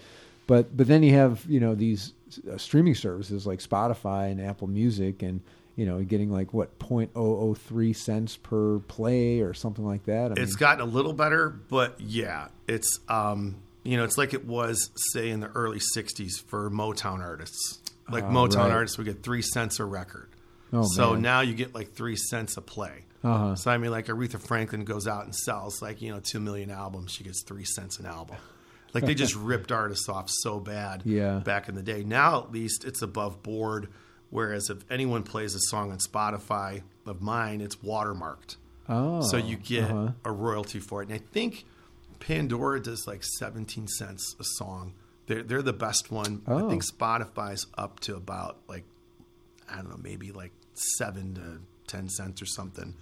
But 0.48 0.76
but 0.78 0.88
then 0.88 1.04
you 1.04 1.14
have 1.14 1.44
you 1.50 1.60
know 1.60 1.76
these 1.76 2.14
uh, 2.52 2.58
streaming 2.58 2.96
services 2.96 3.46
like 3.46 3.60
Spotify 3.60 4.32
and 4.32 4.42
Apple 4.42 4.68
Music 4.68 5.22
and. 5.24 5.42
You 5.80 5.86
know, 5.86 6.02
getting 6.02 6.32
like 6.32 6.56
what 6.56 6.80
0.003 6.80 7.96
cents 7.96 8.36
per 8.36 8.80
play 8.80 9.42
or 9.42 9.54
something 9.54 9.86
like 9.86 10.06
that. 10.06 10.32
I 10.32 10.42
It's 10.42 10.54
mean, 10.54 10.58
gotten 10.58 10.82
a 10.82 10.86
little 10.92 11.14
better, 11.14 11.50
but 11.50 12.02
yeah, 12.02 12.48
it's 12.68 13.00
um, 13.08 13.58
you 13.88 13.98
know, 13.98 14.04
it's 14.04 14.18
like 14.18 14.34
it 14.34 14.46
was 14.46 14.90
say 15.14 15.30
in 15.30 15.40
the 15.40 15.48
early 15.48 15.80
'60s 15.80 16.42
for 16.48 16.70
Motown 16.70 17.20
artists. 17.20 17.80
Like 18.10 18.24
Oh, 18.26 18.28
Motown 18.28 18.56
right. 18.66 18.72
artists 18.72 18.98
would 18.98 19.06
get 19.06 19.24
three 19.24 19.42
cents 19.42 19.80
a 19.80 19.86
record. 19.86 20.30
Oh, 20.74 20.84
so 20.96 21.14
man. 21.14 21.22
now 21.22 21.42
you 21.42 21.54
get 21.54 21.74
like 21.76 21.94
three 21.94 22.16
cents 22.16 22.58
a 22.58 22.62
play. 22.62 23.04
Uh-huh. 23.24 23.56
So 23.56 23.72
I 23.72 23.78
mean, 23.78 23.92
like 23.92 24.08
Aretha 24.08 24.40
Franklin 24.40 24.84
goes 24.86 25.08
out 25.08 25.26
and 25.26 25.36
sells 25.36 25.82
like 25.82 26.02
you 26.02 26.12
know 26.12 26.20
two 26.20 26.40
million 26.40 26.70
albums, 26.72 27.12
she 27.14 27.24
gets 27.24 27.44
three 27.44 27.66
cents 27.66 28.00
an 28.00 28.06
album. 28.06 28.38
Like 28.94 29.06
they 29.06 29.16
just 29.16 29.36
ripped 29.52 29.72
artists 29.72 30.08
off 30.10 30.30
so 30.30 30.60
bad 30.60 31.04
Yeah. 31.06 31.40
back 31.40 31.68
in 31.70 31.76
the 31.76 31.84
day. 31.84 32.04
Now 32.04 32.44
at 32.44 32.52
least 32.52 32.86
it's 32.86 33.02
above 33.02 33.44
board. 33.44 33.90
Whereas 34.30 34.70
if 34.70 34.80
anyone 34.92 35.24
plays 35.24 35.56
a 35.56 35.60
song 35.60 35.92
on 35.92 36.00
Spotify 36.00 36.82
of 37.06 37.22
mine, 37.22 37.62
it's 37.62 37.78
watermarked. 37.78 38.58
oh, 38.90 39.22
So 39.22 39.38
you 39.38 39.56
get 39.56 39.90
uh-huh. 39.90 40.12
a 40.26 40.32
royalty 40.32 40.80
for 40.80 41.02
it. 41.02 41.10
And 41.10 41.16
I 41.16 41.22
think 41.32 41.66
Pandora 42.20 42.82
does 42.82 43.08
like 43.08 43.24
17 43.24 43.88
cents 43.88 44.36
a 44.40 44.44
song. 44.44 44.94
They're, 45.28 45.44
they're 45.44 45.62
the 45.62 45.74
best 45.74 46.12
one. 46.12 46.42
I 46.48 46.54
Oh. 46.54 46.70
think 46.70 46.84
Spotify's 46.86 47.68
up 47.78 48.00
to 48.02 48.16
about 48.16 48.58
like, 48.68 48.86
I 49.70 49.78
don't 49.78 49.90
know, 49.90 50.00
maybe 50.02 50.32
like 50.32 50.52
seven 50.74 51.36
to 51.36 51.60
10 51.88 52.10
cents 52.10 52.42
or 52.42 52.46
something. 52.46 52.94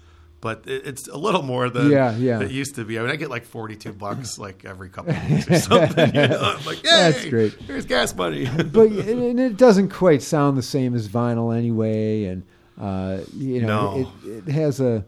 But 0.41 0.63
it, 0.67 0.85
it's 0.85 1.07
a 1.07 1.17
little 1.17 1.41
more 1.41 1.69
than 1.69 1.89
Yeah, 1.91 2.15
yeah. 2.17 2.41
it 2.41 2.51
used 2.51 2.75
to 2.75 2.83
be. 2.83 2.99
I 2.99 3.01
mean, 3.01 3.11
I 3.11 3.15
get 3.15 3.29
like 3.29 3.45
42 3.45 3.93
bucks 3.93 4.37
like 4.39 4.65
every 4.65 4.89
couple 4.89 5.13
of 5.15 5.29
weeks 5.29 5.49
or 5.49 5.59
something. 5.59 6.13
You 6.15 6.27
know? 6.27 6.39
I'm 6.57 6.65
like, 6.65 6.77
hey, 6.77 6.81
That's 6.83 7.25
great. 7.25 7.53
here's 7.53 7.85
gas 7.85 8.13
money. 8.15 8.45
but 8.65 8.89
and 8.91 9.39
it 9.39 9.57
doesn't 9.57 9.89
quite 9.89 10.21
sound 10.21 10.57
the 10.57 10.61
same 10.63 10.93
as 10.93 11.07
vinyl 11.07 11.55
anyway, 11.55 12.25
and 12.25 12.43
uh, 12.79 13.19
you 13.35 13.61
know 13.61 13.67
No. 13.97 14.11
it, 14.25 14.47
it 14.47 14.51
has 14.51 14.79
a 14.81 15.05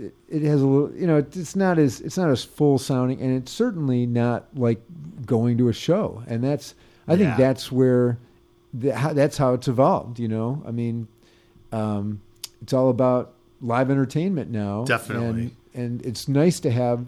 it, 0.00 0.14
it 0.28 0.42
has 0.42 0.62
a 0.62 0.66
little 0.66 0.96
you 0.96 1.06
know 1.06 1.18
it's 1.18 1.54
not 1.54 1.78
as 1.78 2.00
it's 2.00 2.16
not 2.16 2.30
as 2.30 2.42
full 2.44 2.78
sounding, 2.78 3.20
and 3.20 3.36
it's 3.36 3.52
certainly 3.52 4.06
not 4.06 4.46
like 4.54 4.80
going 5.26 5.58
to 5.58 5.68
a 5.68 5.72
show, 5.72 6.22
and 6.26 6.42
that's 6.42 6.74
I 7.06 7.12
think 7.16 7.28
Yeah. 7.30 7.36
that's 7.36 7.70
where 7.72 8.18
the, 8.72 8.94
how, 8.94 9.12
that's 9.12 9.36
how 9.36 9.54
it's 9.54 9.68
evolved. 9.68 10.18
You 10.18 10.28
know, 10.28 10.62
I 10.66 10.70
mean, 10.70 11.08
um, 11.72 12.20
it's 12.62 12.72
all 12.72 12.88
about 12.90 13.32
live 13.60 13.90
entertainment 13.90 14.50
now, 14.50 14.84
Definitely. 14.84 15.42
and 15.42 15.56
and 15.74 16.06
it's 16.06 16.26
nice 16.28 16.60
to 16.60 16.70
have 16.70 17.04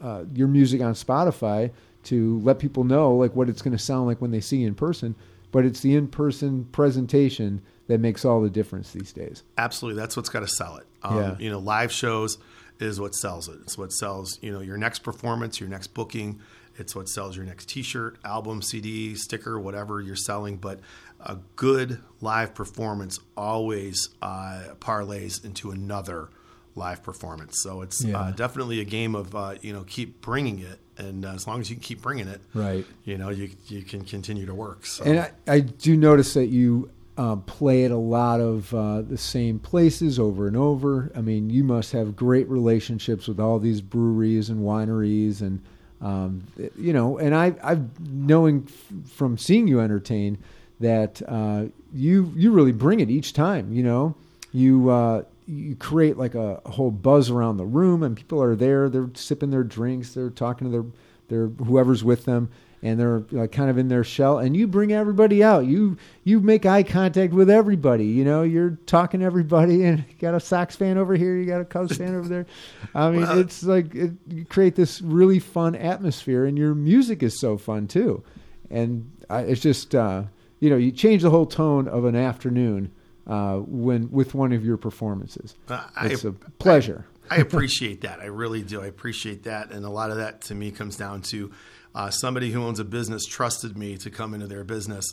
uh, 0.00 0.24
your 0.34 0.48
music 0.48 0.80
on 0.82 0.92
Spotify 0.94 1.70
to 2.04 2.38
let 2.40 2.58
people 2.58 2.84
know 2.84 3.14
like 3.14 3.34
what 3.34 3.48
it's 3.48 3.62
going 3.62 3.76
to 3.76 3.82
sound 3.82 4.06
like 4.06 4.20
when 4.20 4.30
they 4.30 4.40
see 4.40 4.58
you 4.58 4.66
in 4.68 4.74
person. 4.74 5.14
But 5.52 5.64
it's 5.64 5.80
the 5.80 5.94
in-person 5.94 6.64
presentation 6.72 7.62
that 7.88 8.00
makes 8.00 8.24
all 8.24 8.40
the 8.42 8.50
difference 8.50 8.92
these 8.92 9.12
days. 9.12 9.42
Absolutely, 9.58 10.00
that's 10.00 10.16
what's 10.16 10.28
got 10.28 10.40
to 10.40 10.48
sell 10.48 10.76
it. 10.76 10.86
Um, 11.02 11.16
Yeah. 11.18 11.36
You 11.38 11.50
know, 11.50 11.58
live 11.58 11.92
shows 11.92 12.38
is 12.80 13.00
what 13.00 13.14
sells 13.14 13.48
it. 13.48 13.58
It's 13.62 13.78
what 13.78 13.92
sells 13.92 14.38
you 14.42 14.52
know 14.52 14.60
your 14.60 14.76
next 14.76 15.00
performance, 15.00 15.60
your 15.60 15.68
next 15.68 15.88
booking. 15.88 16.40
It's 16.76 16.96
what 16.96 17.08
sells 17.08 17.36
your 17.36 17.44
next 17.46 17.68
T-shirt, 17.68 18.18
album, 18.24 18.60
CD, 18.60 19.14
sticker, 19.14 19.60
whatever 19.60 20.00
you're 20.00 20.16
selling. 20.16 20.56
But 20.56 20.80
a 21.20 21.36
good 21.54 22.00
live 22.20 22.52
performance 22.54 23.20
always 23.36 24.08
uh, 24.20 24.62
parlays 24.80 25.44
into 25.44 25.70
another 25.70 26.30
live 26.74 27.02
performance. 27.04 27.62
So 27.62 27.82
it's 27.82 28.04
Yeah. 28.04 28.18
uh, 28.18 28.30
definitely 28.32 28.80
a 28.80 28.84
game 28.84 29.14
of 29.14 29.34
uh, 29.36 29.54
you 29.60 29.72
know 29.72 29.84
keep 29.86 30.20
bringing 30.20 30.58
it, 30.58 30.80
and 30.98 31.24
uh, 31.24 31.28
as 31.34 31.46
long 31.46 31.60
as 31.60 31.70
you 31.70 31.76
can 31.76 31.82
keep 31.84 32.02
bringing 32.02 32.26
it, 32.26 32.40
Right. 32.54 32.84
You 33.04 33.18
know, 33.18 33.28
you 33.30 33.50
you 33.68 33.82
can 33.82 34.02
continue 34.04 34.46
to 34.46 34.54
work. 34.54 34.84
So. 34.86 35.04
And 35.04 35.20
I, 35.20 35.30
I 35.46 35.60
do 35.60 35.96
notice 35.96 36.34
that 36.34 36.46
you 36.46 36.90
um, 37.16 37.42
play 37.42 37.84
at 37.84 37.90
a 37.90 37.96
lot 37.96 38.40
of 38.40 38.74
uh, 38.74 39.02
the 39.02 39.18
same 39.18 39.58
places 39.58 40.18
over 40.18 40.48
and 40.48 40.56
over. 40.56 41.12
I 41.14 41.20
mean, 41.20 41.48
you 41.48 41.62
must 41.62 41.92
have 41.92 42.16
great 42.16 42.48
relationships 42.48 43.28
with 43.28 43.38
all 43.38 43.58
these 43.58 43.80
breweries 43.80 44.50
and 44.50 44.60
wineries, 44.60 45.40
and 45.40 45.62
um, 46.00 46.42
you 46.76 46.92
know. 46.92 47.18
And 47.18 47.34
I, 47.34 47.54
I've 47.62 48.00
knowing 48.08 48.66
f- 48.66 49.10
from 49.10 49.38
seeing 49.38 49.68
you 49.68 49.80
entertain 49.80 50.38
that 50.80 51.22
uh, 51.28 51.66
you 51.92 52.32
you 52.34 52.50
really 52.50 52.72
bring 52.72 52.98
it 52.98 53.10
each 53.10 53.32
time. 53.32 53.72
You 53.72 53.84
know, 53.84 54.14
you 54.52 54.90
uh, 54.90 55.22
you 55.46 55.76
create 55.76 56.16
like 56.16 56.34
a, 56.34 56.60
a 56.64 56.70
whole 56.70 56.90
buzz 56.90 57.30
around 57.30 57.58
the 57.58 57.64
room, 57.64 58.02
and 58.02 58.16
people 58.16 58.42
are 58.42 58.56
there. 58.56 58.88
They're 58.88 59.10
sipping 59.14 59.50
their 59.50 59.64
drinks. 59.64 60.14
They're 60.14 60.30
talking 60.30 60.70
to 60.70 60.72
their 60.72 60.84
their 61.28 61.46
whoever's 61.64 62.02
with 62.02 62.24
them 62.24 62.50
and 62.84 63.00
they're 63.00 63.24
like 63.32 63.50
kind 63.50 63.70
of 63.70 63.78
in 63.78 63.88
their 63.88 64.04
shell 64.04 64.38
and 64.38 64.54
you 64.54 64.68
bring 64.68 64.92
everybody 64.92 65.42
out. 65.42 65.64
You 65.64 65.96
you 66.22 66.38
make 66.38 66.66
eye 66.66 66.82
contact 66.84 67.32
with 67.32 67.48
everybody 67.50 68.04
you 68.04 68.24
know? 68.24 68.42
You're 68.42 68.78
talking 68.86 69.20
to 69.20 69.26
everybody 69.26 69.84
and 69.84 70.00
you 70.00 70.14
got 70.20 70.34
a 70.34 70.40
sox 70.40 70.76
fan 70.76 70.98
over 70.98 71.16
here 71.16 71.34
you 71.36 71.46
got 71.46 71.62
a 71.62 71.64
cubs 71.64 71.96
fan 71.96 72.14
over 72.14 72.28
there. 72.28 72.46
I 72.94 73.10
mean 73.10 73.22
Well- 73.22 73.38
it's 73.40 73.64
like 73.64 73.94
it, 73.94 74.12
you 74.28 74.44
create 74.44 74.76
this 74.76 75.00
really 75.00 75.38
fun 75.40 75.74
atmosphere 75.74 76.44
and 76.44 76.56
your 76.58 76.74
music 76.74 77.22
is 77.22 77.40
so 77.40 77.56
fun 77.56 77.88
too. 77.88 78.22
And 78.70 79.10
I, 79.30 79.40
it's 79.40 79.62
just 79.62 79.94
uh, 79.94 80.24
you 80.60 80.68
know 80.68 80.76
you 80.76 80.92
change 80.92 81.22
the 81.22 81.30
whole 81.30 81.46
tone 81.46 81.88
of 81.88 82.04
an 82.04 82.14
afternoon 82.14 82.92
uh, 83.26 83.56
when 83.56 84.10
with 84.10 84.34
one 84.34 84.52
of 84.52 84.64
your 84.64 84.76
performances. 84.76 85.54
Uh, 85.68 85.84
it's 86.02 86.24
a 86.24 86.32
pleasure. 86.32 87.06
I 87.30 87.36
appreciate 87.36 88.02
that. 88.02 88.20
I 88.20 88.26
really 88.26 88.62
do. 88.62 88.82
I 88.82 88.86
appreciate 88.86 89.44
that, 89.44 89.70
and 89.70 89.86
a 89.86 89.88
lot 89.90 90.10
of 90.10 90.18
that 90.18 90.42
to 90.42 90.54
me 90.54 90.70
comes 90.70 90.96
down 90.96 91.22
to 91.22 91.50
uh, 91.94 92.10
somebody 92.10 92.50
who 92.50 92.62
owns 92.62 92.80
a 92.80 92.84
business 92.84 93.24
trusted 93.24 93.76
me 93.76 93.96
to 93.98 94.10
come 94.10 94.34
into 94.34 94.46
their 94.46 94.64
business 94.64 95.04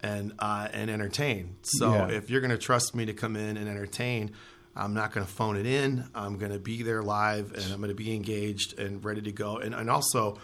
and 0.00 0.32
uh, 0.38 0.68
and 0.72 0.90
entertain. 0.90 1.56
So 1.62 1.90
Yeah. 1.92 2.08
if 2.08 2.30
you're 2.30 2.40
going 2.40 2.50
to 2.50 2.58
trust 2.58 2.94
me 2.94 3.06
to 3.06 3.12
come 3.12 3.36
in 3.36 3.56
and 3.56 3.68
entertain, 3.68 4.32
I'm 4.74 4.94
not 4.94 5.12
going 5.12 5.26
to 5.26 5.32
phone 5.32 5.56
it 5.56 5.66
in. 5.66 6.04
I'm 6.14 6.38
going 6.38 6.52
to 6.52 6.58
be 6.58 6.82
there 6.82 7.02
live, 7.02 7.52
and 7.52 7.64
I'm 7.72 7.78
going 7.78 7.90
to 7.90 7.94
be 7.94 8.14
engaged 8.14 8.78
and 8.78 9.04
ready 9.04 9.20
to 9.22 9.32
go. 9.32 9.58
And 9.58 9.74
and 9.74 9.90
also, 9.90 10.38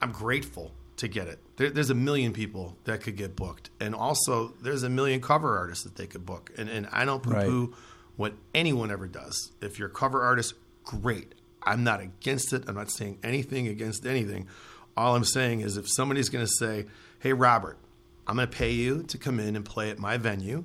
I'm 0.00 0.12
grateful 0.12 0.72
to 0.98 1.08
get 1.08 1.26
it. 1.26 1.40
There, 1.56 1.70
there's 1.70 1.90
a 1.90 1.94
million 1.94 2.32
people 2.32 2.76
that 2.84 3.00
could 3.02 3.16
get 3.16 3.34
booked, 3.34 3.70
and 3.80 3.94
also 3.94 4.54
there's 4.62 4.82
a 4.84 4.88
million 4.90 5.20
cover 5.20 5.58
artists 5.58 5.82
that 5.84 5.96
they 5.96 6.06
could 6.06 6.24
book. 6.24 6.52
And 6.56 6.68
and 6.70 6.86
I 6.92 7.04
don't 7.04 7.22
poo 7.22 7.30
Right. 7.32 7.46
poo 7.46 7.74
what 8.16 8.34
anyone 8.54 8.90
ever 8.90 9.08
does. 9.08 9.50
If 9.60 9.78
you're 9.78 9.88
a 9.88 9.92
cover 9.92 10.22
artist, 10.22 10.54
great. 10.84 11.34
I'm 11.64 11.82
not 11.82 12.00
against 12.00 12.52
it. 12.52 12.64
I'm 12.68 12.74
not 12.74 12.90
saying 12.90 13.18
anything 13.22 13.68
against 13.68 14.04
anything. 14.06 14.48
All 14.96 15.16
I'm 15.16 15.24
saying 15.24 15.60
is 15.60 15.76
if 15.76 15.88
somebody's 15.88 16.28
going 16.28 16.44
to 16.44 16.50
say, 16.50 16.86
"Hey, 17.18 17.32
Robert, 17.32 17.78
I'm 18.26 18.36
going 18.36 18.48
to 18.48 18.56
pay 18.56 18.72
you 18.72 19.02
to 19.04 19.18
come 19.18 19.40
in 19.40 19.56
and 19.56 19.64
play 19.64 19.90
at 19.90 19.98
my 19.98 20.16
venue, 20.16 20.64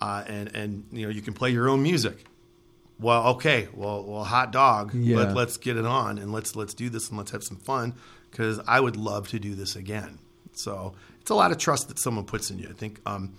uh, 0.00 0.24
and 0.26 0.54
and 0.54 0.84
you 0.92 1.06
know 1.06 1.10
you 1.10 1.22
can 1.22 1.34
play 1.34 1.50
your 1.50 1.68
own 1.68 1.82
music." 1.82 2.24
Well, 2.98 3.28
okay. 3.34 3.68
Well, 3.74 4.04
well, 4.04 4.24
hot 4.24 4.52
dog. 4.52 4.94
Yeah. 4.94 5.16
Let, 5.16 5.34
let's 5.34 5.56
get 5.56 5.76
it 5.76 5.84
on 5.84 6.18
and 6.18 6.32
let's 6.32 6.54
let's 6.54 6.72
do 6.72 6.88
this 6.88 7.08
and 7.08 7.18
let's 7.18 7.32
have 7.32 7.42
some 7.42 7.56
fun 7.56 7.94
because 8.30 8.60
I 8.66 8.78
would 8.78 8.96
love 8.96 9.28
to 9.28 9.40
do 9.40 9.54
this 9.54 9.74
again. 9.74 10.18
So 10.52 10.94
it's 11.20 11.30
a 11.30 11.34
lot 11.34 11.50
of 11.50 11.58
trust 11.58 11.88
that 11.88 11.98
someone 11.98 12.24
puts 12.24 12.50
in 12.50 12.58
you. 12.58 12.68
I 12.68 12.74
think 12.74 13.00
um, 13.06 13.34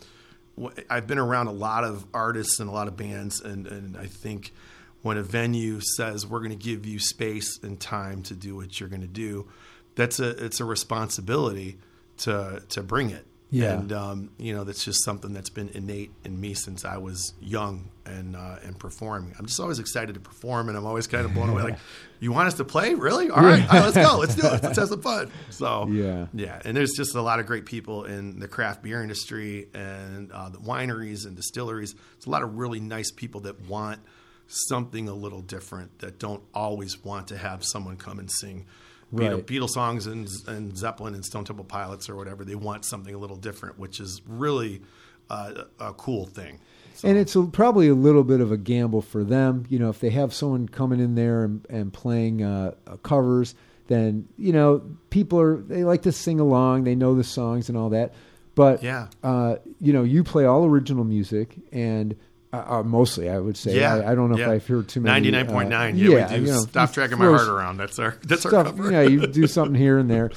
I've 0.89 1.07
been 1.07 1.17
around 1.17 1.47
a 1.47 1.51
lot 1.51 1.83
of 1.83 2.05
artists 2.13 2.59
and 2.59 2.69
a 2.69 2.73
lot 2.73 2.87
of 2.87 2.95
bands, 2.95 3.41
and, 3.41 3.67
and 3.67 3.97
I 3.97 4.05
think 4.05 4.53
when 5.01 5.17
a 5.17 5.23
venue 5.23 5.79
says 5.81 6.25
we're 6.25 6.39
going 6.39 6.51
to 6.51 6.55
give 6.55 6.85
you 6.85 6.99
space 6.99 7.59
and 7.63 7.79
time 7.79 8.23
to 8.23 8.35
do 8.35 8.55
what 8.55 8.79
you're 8.79 8.89
going 8.89 9.01
to 9.01 9.07
do, 9.07 9.47
that's 9.95 10.19
a 10.19 10.29
it's 10.45 10.59
a 10.59 10.65
responsibility 10.65 11.77
to 12.17 12.63
to 12.69 12.83
bring 12.83 13.09
it. 13.11 13.25
Yeah. 13.49 13.73
And 13.73 13.93
um, 13.93 14.31
you 14.39 14.55
know 14.55 14.63
that's 14.63 14.83
just 14.83 15.03
something 15.05 15.31
that's 15.31 15.51
been 15.51 15.69
innate 15.69 16.11
in 16.25 16.39
me 16.41 16.55
since 16.55 16.85
I 16.85 16.97
was 16.97 17.35
young 17.39 17.89
and 18.03 18.35
uh, 18.35 18.55
and 18.63 18.79
performing. 18.79 19.35
I'm 19.37 19.45
just 19.45 19.59
always 19.59 19.77
excited 19.77 20.13
to 20.15 20.19
perform, 20.19 20.69
and 20.69 20.77
I'm 20.77 20.87
always 20.87 21.05
kind 21.05 21.23
of 21.23 21.35
blown 21.35 21.49
away. 21.49 21.61
Like, 21.61 21.79
you 22.19 22.31
want 22.31 22.47
us 22.47 22.55
to 22.55 22.65
play? 22.65 22.95
Really? 22.95 23.29
All 23.29 23.43
right, 23.43 23.61
all 23.61 23.79
right, 23.79 23.93
let's 23.93 23.95
go. 24.09 24.17
Let's 24.17 24.33
do 24.33 24.47
it. 24.47 24.63
Let's 24.63 24.79
have 24.79 24.87
some 24.87 25.03
fun. 25.03 25.31
So 25.51 25.85
Yeah. 25.87 26.25
yeah. 26.33 26.61
And 26.65 26.75
there's 26.75 26.93
just 26.93 27.13
a 27.13 27.21
lot 27.21 27.39
of 27.39 27.45
great 27.45 27.67
people 27.67 28.05
in 28.05 28.39
the 28.39 28.47
craft 28.47 28.81
beer 28.81 29.03
industry 29.03 29.67
and 29.75 30.31
uh, 30.31 30.49
the 30.49 30.57
wineries 30.57 31.27
and 31.27 31.35
distilleries. 31.35 31.93
It's 32.17 32.25
a 32.25 32.31
lot 32.31 32.41
of 32.41 32.57
really 32.57 32.79
nice 32.79 33.11
people 33.11 33.41
that 33.41 33.67
want 33.67 33.99
something 34.47 35.07
a 35.07 35.13
little 35.13 35.41
different 35.41 35.99
that 35.99 36.17
don't 36.19 36.41
always 36.55 37.03
want 37.03 37.27
to 37.27 37.37
have 37.37 37.63
someone 37.63 37.97
come 37.97 38.17
and 38.17 38.31
sing. 38.31 38.65
Beatle, 39.13 39.35
Right. 39.35 39.45
Beatles 39.47 39.69
songs 39.69 40.07
and, 40.07 40.27
and 40.47 40.75
Zeppelin 40.77 41.13
and 41.13 41.23
Stone 41.23 41.45
Temple 41.45 41.65
Pilots 41.65 42.09
or 42.09 42.15
whatever. 42.15 42.43
They 42.43 42.55
want 42.55 42.83
something 42.85 43.13
a 43.13 43.17
little 43.17 43.37
different, 43.37 43.77
which 43.79 43.99
is 43.99 44.21
really 44.27 44.81
uh, 45.29 45.63
a 45.79 45.93
cool 45.93 46.25
thing. 46.25 46.59
So- 46.95 47.07
And 47.07 47.17
it's 47.17 47.35
a, 47.35 47.43
probably 47.43 47.87
a 47.87 47.93
little 47.95 48.23
bit 48.23 48.41
of 48.41 48.51
a 48.51 48.57
gamble 48.57 49.01
for 49.01 49.23
them. 49.23 49.65
You 49.69 49.79
know, 49.79 49.89
if 49.89 49.99
they 49.99 50.09
have 50.11 50.33
someone 50.33 50.67
coming 50.67 50.99
in 50.99 51.15
there 51.15 51.43
and, 51.43 51.65
and 51.69 51.93
playing 51.93 52.43
uh, 52.43 52.73
uh, 52.87 52.97
covers, 52.97 53.55
then 53.87 54.27
you 54.37 54.53
know 54.53 54.81
people 55.09 55.39
are 55.39 55.57
they 55.57 55.83
like 55.83 56.03
to 56.03 56.11
sing 56.11 56.39
along. 56.39 56.83
They 56.85 56.95
know 56.95 57.15
the 57.15 57.23
songs 57.23 57.67
and 57.69 57.77
all 57.77 57.89
that. 57.89 58.13
But 58.55 58.81
Yeah. 58.83 59.07
uh, 59.23 59.55
you 59.81 59.91
know, 59.93 60.03
you 60.03 60.23
play 60.23 60.45
all 60.45 60.65
original 60.65 61.03
music 61.03 61.55
and. 61.71 62.15
Uh, 62.53 62.63
uh, 62.67 62.83
mostly, 62.83 63.29
I 63.29 63.39
would 63.39 63.57
say. 63.57 63.79
Yeah, 63.79 63.95
I, 63.95 64.11
I 64.11 64.15
don't 64.15 64.29
know 64.29 64.37
yeah. 64.37 64.45
if 64.45 64.49
I've 64.51 64.67
heard 64.67 64.87
too 64.87 65.01
many. 65.01 65.11
Ninety 65.11 65.31
nine 65.31 65.47
point 65.47 65.69
nine. 65.69 65.95
uh, 65.95 65.97
Yeah, 65.97 66.29
we 66.31 66.35
do. 66.39 66.45
you 66.45 66.51
know, 66.51 66.59
Stop 66.59 66.93
dragging 66.93 67.17
my 67.17 67.25
heart 67.25 67.47
around. 67.47 67.77
That's 67.77 67.97
our 67.97 68.15
that's 68.23 68.45
our 68.45 68.51
stuff. 68.51 68.65
cover. 68.67 68.91
Yeah, 68.91 69.01
you 69.01 69.25
do 69.25 69.47
something 69.57 69.73
here 69.73 69.97
and 69.97 70.07
there, 70.09 70.29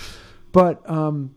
but 0.52 0.88
um, 0.88 1.34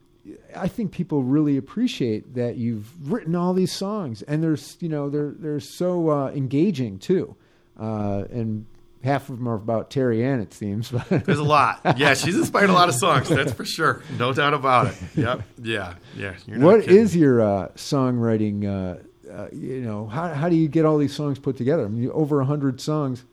I 0.55 0.69
think 0.69 0.91
people 0.93 1.21
really 1.21 1.57
appreciate 1.57 2.35
that 2.35 2.55
you've 2.55 3.11
written 3.11 3.35
all 3.35 3.53
these 3.53 3.73
songs, 3.73 4.21
and 4.21 4.41
there's 4.41 4.77
you 4.79 4.87
know 4.87 5.09
they're 5.09 5.33
they're 5.37 5.59
so 5.59 6.09
uh, 6.09 6.31
engaging 6.33 6.97
too, 6.97 7.35
uh, 7.77 8.23
and 8.31 8.65
half 9.03 9.29
of 9.29 9.37
them 9.37 9.47
are 9.49 9.55
about 9.55 9.89
Terry 9.89 10.23
Ann 10.23 10.39
it 10.39 10.53
seems. 10.53 10.91
But 10.91 11.25
There's 11.25 11.39
a 11.39 11.43
lot. 11.43 11.81
Yeah, 11.97 12.13
she's 12.13 12.37
inspired 12.37 12.69
a 12.69 12.73
lot 12.73 12.87
of 12.89 12.95
songs. 12.95 13.27
That's 13.29 13.51
for 13.51 13.65
sure. 13.65 14.01
No 14.17 14.31
doubt 14.33 14.53
about 14.53 14.87
it. 14.87 14.95
Yep. 15.15 15.41
Yeah. 15.61 15.95
Yeah. 16.15 16.33
What 16.47 16.81
kidding. 16.81 16.97
is 16.97 17.15
your 17.15 17.41
uh, 17.41 17.67
songwriting? 17.75 18.65
Uh, 18.65 19.01
uh, 19.31 19.47
you 19.51 19.81
know, 19.81 20.07
how 20.07 20.33
how 20.33 20.49
do 20.49 20.55
you 20.55 20.67
get 20.67 20.85
all 20.85 20.97
these 20.97 21.15
songs 21.15 21.39
put 21.39 21.57
together? 21.57 21.85
I 21.85 21.87
mean, 21.87 22.09
over 22.11 22.39
a 22.39 22.45
hundred 22.45 22.81
songs, 22.81 23.25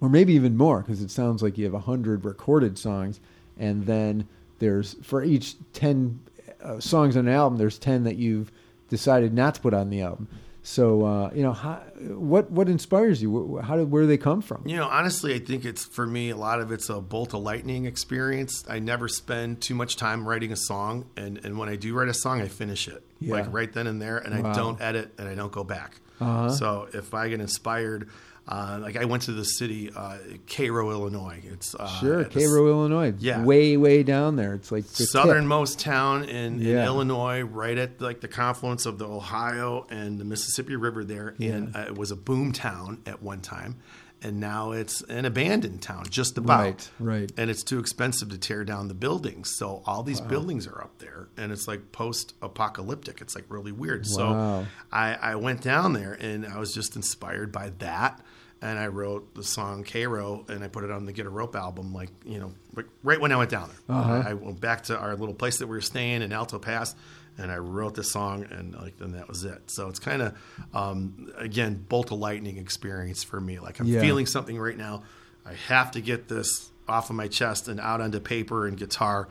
or 0.00 0.08
maybe 0.08 0.32
even 0.34 0.56
more, 0.56 0.80
because 0.80 1.02
it 1.02 1.10
sounds 1.10 1.42
like 1.42 1.58
you 1.58 1.64
have 1.64 1.74
a 1.74 1.80
hundred 1.80 2.24
recorded 2.24 2.78
songs, 2.78 3.20
and 3.58 3.86
then 3.86 4.26
there's 4.58 4.94
for 5.02 5.22
each 5.22 5.56
ten 5.72 6.20
uh, 6.62 6.80
songs 6.80 7.16
on 7.16 7.28
an 7.28 7.34
album, 7.34 7.58
there's 7.58 7.78
ten 7.78 8.04
that 8.04 8.16
you've 8.16 8.50
decided 8.88 9.32
not 9.32 9.54
to 9.54 9.60
put 9.60 9.74
on 9.74 9.90
the 9.90 10.02
album. 10.02 10.28
So 10.62 11.04
uh, 11.06 11.30
you 11.34 11.42
know, 11.42 11.52
how, 11.52 11.76
what 12.00 12.50
what 12.50 12.68
inspires 12.68 13.22
you? 13.22 13.58
How 13.64 13.76
did 13.76 13.90
where 13.90 14.02
do 14.02 14.06
they 14.08 14.18
come 14.18 14.42
from? 14.42 14.62
You 14.66 14.76
know, 14.76 14.86
honestly, 14.88 15.34
I 15.34 15.38
think 15.38 15.64
it's 15.64 15.84
for 15.84 16.06
me. 16.06 16.30
A 16.30 16.36
lot 16.36 16.60
of 16.60 16.70
it's 16.70 16.90
a 16.90 17.00
bolt 17.00 17.32
of 17.34 17.40
lightning 17.42 17.86
experience. 17.86 18.62
I 18.68 18.78
never 18.78 19.08
spend 19.08 19.62
too 19.62 19.74
much 19.74 19.96
time 19.96 20.28
writing 20.28 20.52
a 20.52 20.56
song, 20.56 21.06
and 21.16 21.42
and 21.44 21.58
when 21.58 21.68
I 21.70 21.76
do 21.76 21.94
write 21.94 22.08
a 22.08 22.14
song, 22.14 22.42
I 22.42 22.48
finish 22.48 22.88
it 22.88 23.02
Yeah. 23.20 23.34
like 23.36 23.52
right 23.52 23.72
then 23.72 23.86
and 23.86 24.02
there, 24.02 24.18
and 24.18 24.42
Wow. 24.42 24.50
I 24.50 24.54
don't 24.54 24.80
edit 24.82 25.14
and 25.18 25.28
I 25.28 25.34
don't 25.34 25.52
go 25.52 25.64
back. 25.64 26.00
Uh-huh. 26.20 26.50
So 26.50 26.88
if 26.92 27.14
I 27.14 27.30
get 27.30 27.40
inspired, 27.40 28.10
uh, 28.50 28.78
like 28.82 28.96
I 28.96 29.04
went 29.04 29.22
to 29.24 29.32
the 29.32 29.44
city, 29.44 29.90
uh, 29.94 30.18
Cairo, 30.48 30.90
Illinois. 30.90 31.40
It's 31.44 31.74
uh, 31.74 31.86
Sure, 32.00 32.20
at 32.22 32.32
the 32.32 32.40
Cairo, 32.40 32.66
Illinois. 32.68 33.14
Yeah. 33.18 33.44
way 33.44 33.76
way 33.76 34.02
down 34.02 34.34
there. 34.36 34.54
It's 34.54 34.72
like 34.72 34.84
the 34.86 34.96
tip. 34.98 35.06
southernmost 35.06 35.78
town 35.78 36.24
in, 36.24 36.60
in 36.60 36.60
Yeah. 36.60 36.84
Illinois, 36.86 37.42
right 37.42 37.78
at 37.78 38.00
like 38.00 38.20
the 38.20 38.28
confluence 38.28 38.86
of 38.86 38.98
the 38.98 39.06
Ohio 39.06 39.86
and 39.90 40.18
the 40.18 40.24
Mississippi 40.24 40.74
River 40.76 41.04
there. 41.04 41.34
And 41.40 41.76
uh, 41.76 41.84
it 41.86 41.96
was 41.96 42.10
a 42.10 42.16
boom 42.16 42.50
town 42.52 43.02
at 43.06 43.22
one 43.22 43.40
time, 43.40 43.76
and 44.20 44.40
now 44.40 44.72
it's 44.72 45.00
an 45.02 45.24
abandoned 45.26 45.80
town, 45.82 46.06
just 46.10 46.36
about. 46.36 46.60
Right, 46.60 46.90
right. 46.98 47.32
And 47.36 47.50
it's 47.50 47.62
too 47.62 47.78
expensive 47.78 48.30
to 48.30 48.38
tear 48.38 48.64
down 48.64 48.88
the 48.88 48.94
buildings, 48.94 49.52
so 49.56 49.82
all 49.86 50.02
these 50.02 50.20
buildings 50.20 50.66
are 50.66 50.82
up 50.82 50.98
there, 50.98 51.28
and 51.36 51.52
it's 51.52 51.68
like 51.68 51.92
post-apocalyptic. 51.92 53.20
It's 53.20 53.34
like 53.36 53.44
really 53.48 53.72
weird. 53.72 54.06
Wow. 54.10 54.16
So 54.16 54.66
I, 54.92 55.14
I 55.14 55.34
went 55.36 55.62
down 55.62 55.92
there, 55.92 56.14
and 56.14 56.44
I 56.46 56.58
was 56.58 56.74
just 56.74 56.96
inspired 56.96 57.52
by 57.52 57.70
that. 57.78 58.20
And 58.62 58.78
I 58.78 58.88
wrote 58.88 59.34
the 59.34 59.42
song 59.42 59.84
Cairo, 59.84 60.44
and 60.50 60.62
I 60.62 60.68
put 60.68 60.84
it 60.84 60.90
on 60.90 61.06
the 61.06 61.12
Get 61.12 61.24
a 61.24 61.30
Rope 61.30 61.56
album, 61.56 61.94
like 61.94 62.10
you 62.26 62.38
know, 62.38 62.52
like 62.76 62.86
right 63.02 63.18
when 63.18 63.32
I 63.32 63.36
went 63.36 63.50
down 63.50 63.68
there. 63.70 63.96
Uh-huh. 63.96 64.22
I 64.28 64.34
went 64.34 64.60
back 64.60 64.82
to 64.84 64.98
our 64.98 65.16
little 65.16 65.34
place 65.34 65.58
that 65.60 65.66
we 65.66 65.76
were 65.76 65.80
staying 65.80 66.20
in 66.20 66.30
Alto 66.30 66.58
Pass, 66.58 66.94
and 67.38 67.50
I 67.50 67.56
wrote 67.56 67.94
this 67.94 68.12
song, 68.12 68.44
and 68.50 68.74
like 68.74 68.98
then 68.98 69.12
that 69.12 69.28
was 69.28 69.44
it. 69.44 69.70
So 69.70 69.88
it's 69.88 69.98
kind 69.98 70.20
of 70.20 70.34
um, 70.74 71.32
again 71.38 71.82
bolt 71.88 72.12
of 72.12 72.18
lightning 72.18 72.58
experience 72.58 73.24
for 73.24 73.40
me. 73.40 73.58
Like 73.58 73.80
I'm 73.80 73.86
Yeah. 73.86 74.02
feeling 74.02 74.26
something 74.26 74.58
right 74.58 74.76
now. 74.76 75.04
I 75.46 75.54
have 75.54 75.92
to 75.92 76.02
get 76.02 76.28
this 76.28 76.70
off 76.86 77.08
of 77.08 77.16
my 77.16 77.28
chest 77.28 77.66
and 77.66 77.80
out 77.80 78.02
onto 78.02 78.20
paper 78.20 78.66
and 78.66 78.76
guitar, 78.76 79.28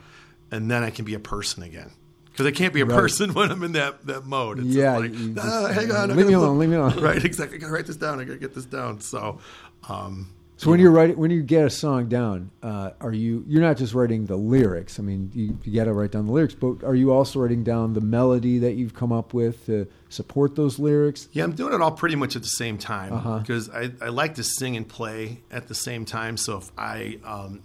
and 0.49 0.71
then 0.71 0.83
I 0.83 0.89
can 0.89 1.05
be 1.05 1.13
a 1.13 1.19
person 1.19 1.61
again. 1.61 1.91
Because 2.39 2.53
I 2.53 2.55
can't 2.55 2.73
be 2.73 2.79
a 2.79 2.85
Right. 2.85 2.95
person 2.97 3.33
when 3.33 3.51
I'm 3.51 3.61
in 3.63 3.73
that, 3.73 4.05
that 4.07 4.25
mode. 4.25 4.59
It's 4.59 4.67
Yeah, 4.69 4.97
like, 4.97 5.13
you 5.13 5.35
"Ah, 5.37 5.67
just- 5.67 5.73
hang 5.81 5.91
on, 5.91 6.15
leave 6.15 6.25
me 6.25 6.31
alone, 6.33 6.57
leave 6.57 6.69
me 6.69 6.77
alone. 6.77 6.97
Right, 7.03 7.21
exactly. 7.25 7.57
I 7.57 7.59
gotta 7.59 7.73
write 7.73 7.85
this 7.85 7.97
down. 7.97 8.17
I 8.21 8.23
gotta 8.23 8.39
get 8.39 8.55
this 8.55 8.63
down. 8.63 9.01
So, 9.01 9.39
um, 9.89 10.27
So 10.55 10.69
when 10.71 10.79
you're 10.79 10.91
writing, 10.91 11.17
when 11.17 11.31
you 11.31 11.41
get 11.41 11.65
a 11.65 11.69
song 11.69 12.07
down, 12.07 12.51
uh, 12.63 12.91
are 13.01 13.11
you 13.11 13.43
you're 13.45 13.61
not 13.61 13.75
just 13.75 13.93
writing 13.93 14.25
the 14.25 14.37
lyrics? 14.37 14.99
I 14.99 15.03
mean, 15.03 15.31
you, 15.33 15.57
you 15.65 15.73
got 15.75 15.85
to 15.85 15.93
write 15.93 16.11
down 16.11 16.27
the 16.27 16.31
lyrics, 16.33 16.53
but 16.53 16.81
are 16.83 16.95
you 16.95 17.11
also 17.11 17.39
writing 17.41 17.63
down 17.65 17.93
the 17.93 18.01
melody 18.01 18.57
that 18.59 18.75
you've 18.75 18.93
come 18.93 19.11
up 19.11 19.33
with 19.33 19.65
to 19.65 19.87
support 20.09 20.55
those 20.55 20.79
lyrics? 20.79 21.27
Yeah, 21.33 21.43
I'm 21.43 21.53
doing 21.53 21.73
it 21.73 21.81
all 21.81 21.91
pretty 21.91 22.15
much 22.15 22.35
at 22.37 22.41
the 22.41 22.47
same 22.49 22.77
time 22.77 23.11
Uh-huh. 23.13 23.39
because 23.39 23.69
I, 23.69 23.91
I 24.01 24.09
like 24.09 24.35
to 24.35 24.43
sing 24.43 24.75
and 24.77 24.87
play 24.87 25.41
at 25.51 25.67
the 25.67 25.75
same 25.75 26.03
time. 26.05 26.35
So 26.37 26.57
if 26.57 26.71
I 26.77 27.19
um, 27.25 27.61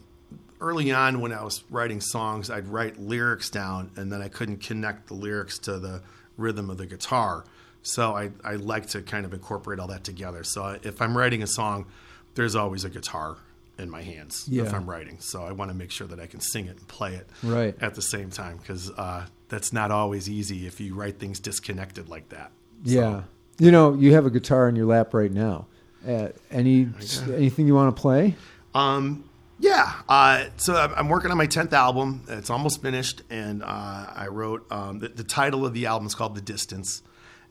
early 0.64 0.90
on 0.92 1.20
when 1.20 1.32
I 1.32 1.42
was 1.44 1.62
writing 1.70 2.00
songs, 2.00 2.50
I'd 2.50 2.66
write 2.68 2.98
lyrics 2.98 3.50
down 3.50 3.90
and 3.96 4.10
then 4.10 4.22
I 4.22 4.28
couldn't 4.28 4.58
connect 4.58 5.08
the 5.08 5.14
lyrics 5.14 5.58
to 5.60 5.78
the 5.78 6.02
rhythm 6.36 6.70
of 6.70 6.78
the 6.78 6.86
guitar. 6.86 7.44
So 7.82 8.16
I, 8.16 8.30
I 8.42 8.54
like 8.56 8.86
to 8.88 9.02
kind 9.02 9.26
of 9.26 9.34
incorporate 9.34 9.78
all 9.78 9.88
that 9.88 10.04
together. 10.04 10.42
So 10.42 10.78
if 10.82 11.02
I'm 11.02 11.16
writing 11.16 11.42
a 11.42 11.46
song, 11.46 11.86
there's 12.34 12.56
always 12.56 12.84
a 12.84 12.90
guitar 12.90 13.36
in 13.78 13.90
my 13.90 14.02
hands 14.02 14.46
Yeah. 14.48 14.62
if 14.62 14.72
I'm 14.72 14.88
writing. 14.88 15.18
So 15.20 15.44
I 15.44 15.52
want 15.52 15.70
to 15.70 15.76
make 15.76 15.90
sure 15.90 16.06
that 16.06 16.18
I 16.18 16.26
can 16.26 16.40
sing 16.40 16.66
it 16.66 16.78
and 16.78 16.88
play 16.88 17.14
it 17.16 17.28
Right. 17.42 17.76
at 17.82 17.94
the 17.94 18.02
same 18.02 18.30
time 18.30 18.56
because 18.56 18.90
uh, 18.92 19.26
that's 19.48 19.72
not 19.72 19.90
always 19.90 20.30
easy 20.30 20.66
if 20.66 20.80
you 20.80 20.94
write 20.94 21.18
things 21.18 21.40
disconnected 21.40 22.08
like 22.08 22.30
that. 22.30 22.52
So- 22.86 22.90
Yeah, 22.92 23.22
you 23.58 23.70
know, 23.70 23.92
you 23.94 24.14
have 24.14 24.24
a 24.26 24.30
guitar 24.30 24.68
in 24.68 24.76
your 24.76 24.86
lap 24.86 25.12
right 25.12 25.30
now. 25.32 25.66
Uh, 26.08 26.28
any 26.50 26.88
anything 27.32 27.66
you 27.66 27.74
want 27.74 27.94
to 27.94 28.00
play? 28.00 28.34
Um, 28.74 29.24
yeah. 29.58 29.92
Uh, 30.08 30.46
so 30.56 30.74
I'm 30.74 31.08
working 31.08 31.30
on 31.30 31.36
my 31.36 31.46
tenth 31.46 31.72
album. 31.72 32.24
It's 32.28 32.50
almost 32.50 32.82
finished, 32.82 33.22
and 33.30 33.62
uh, 33.62 33.66
I 33.66 34.26
wrote 34.30 34.70
um, 34.70 34.98
the, 34.98 35.08
the 35.08 35.24
title 35.24 35.64
of 35.64 35.74
the 35.74 35.86
album 35.86 36.06
is 36.06 36.14
called 36.14 36.34
"The 36.34 36.40
Distance." 36.40 37.02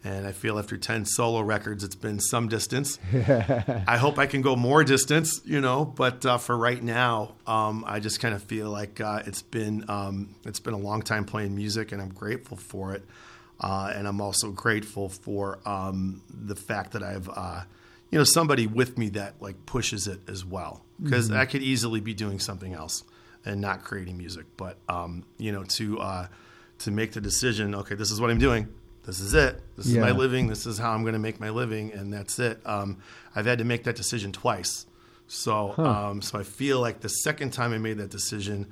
And 0.06 0.28
I 0.28 0.34
feel 0.34 0.60
after 0.60 0.76
ten 0.76 1.06
solo 1.06 1.42
records, 1.42 1.84
it's 1.84 1.96
been 1.96 2.20
some 2.20 2.50
distance. 2.50 3.00
I 3.14 3.98
hope 3.98 4.20
I 4.20 4.26
can 4.26 4.42
go 4.42 4.58
more 4.58 4.84
distance, 4.84 5.40
you 5.46 5.62
know. 5.62 5.86
But 5.86 6.26
uh, 6.26 6.38
for 6.40 6.58
right 6.58 6.82
now, 6.82 7.36
um, 7.48 7.86
I 7.88 8.02
just 8.02 8.20
kind 8.20 8.36
of 8.36 8.44
feel 8.44 8.70
like 8.70 9.00
uh, 9.00 9.24
it's 9.26 9.42
been 9.42 9.86
um, 9.88 10.36
it's 10.46 10.60
been 10.60 10.74
a 10.74 10.80
long 10.80 11.04
time 11.04 11.24
playing 11.24 11.56
music, 11.56 11.94
and 11.94 12.02
I'm 12.02 12.14
grateful 12.14 12.58
for 12.58 12.94
it. 12.94 13.06
Uh, 13.60 13.94
and 13.96 14.08
I'm 14.08 14.20
also 14.20 14.52
grateful 14.52 15.08
for 15.08 15.60
um, 15.66 16.22
the 16.30 16.56
fact 16.56 16.92
that 16.94 17.04
I've 17.04 17.30
uh, 17.30 17.62
you 18.14 18.20
know 18.20 18.24
somebody 18.24 18.68
with 18.68 18.96
me 18.96 19.10
that 19.10 19.42
like 19.42 19.66
pushes 19.66 20.08
it 20.08 20.20
as 20.30 20.46
well 20.46 20.86
because 21.02 21.32
I 21.32 21.46
could 21.46 21.64
easily 21.64 22.00
be 22.00 22.14
doing 22.14 22.40
something 22.40 22.74
else 22.74 23.04
and 23.44 23.60
not 23.60 23.84
creating 23.84 24.20
music. 24.20 24.46
But 24.56 24.78
um, 24.88 25.24
you 25.40 25.52
know 25.52 25.64
to 25.64 26.00
uh, 26.00 26.28
to 26.80 26.92
make 26.92 27.14
the 27.14 27.22
decision, 27.22 27.74
okay, 27.74 27.96
this 27.96 28.12
is 28.12 28.22
what 28.22 28.30
I'm 28.30 28.38
doing. 28.38 28.68
This 29.04 29.20
is 29.20 29.34
it. 29.34 29.60
This 29.76 29.88
is 29.88 29.98
my 29.98 30.12
living. 30.12 30.48
This 30.48 30.68
is 30.68 30.78
how 30.78 30.92
I'm 30.92 31.02
going 31.02 31.14
to 31.14 31.20
make 31.20 31.40
my 31.40 31.50
living, 31.50 31.92
and 31.92 32.14
that's 32.14 32.38
it. 32.38 32.60
Um, 32.66 33.00
I've 33.36 33.48
had 33.48 33.58
to 33.58 33.66
make 33.66 33.84
that 33.86 33.96
decision 33.96 34.32
twice, 34.32 34.86
so 35.28 35.76
um, 35.80 36.22
so 36.22 36.38
I 36.38 36.44
feel 36.44 36.80
like 36.80 37.00
the 37.00 37.10
second 37.10 37.52
time 37.52 37.74
I 37.74 37.80
made 37.80 37.98
that 37.98 38.12
decision, 38.12 38.68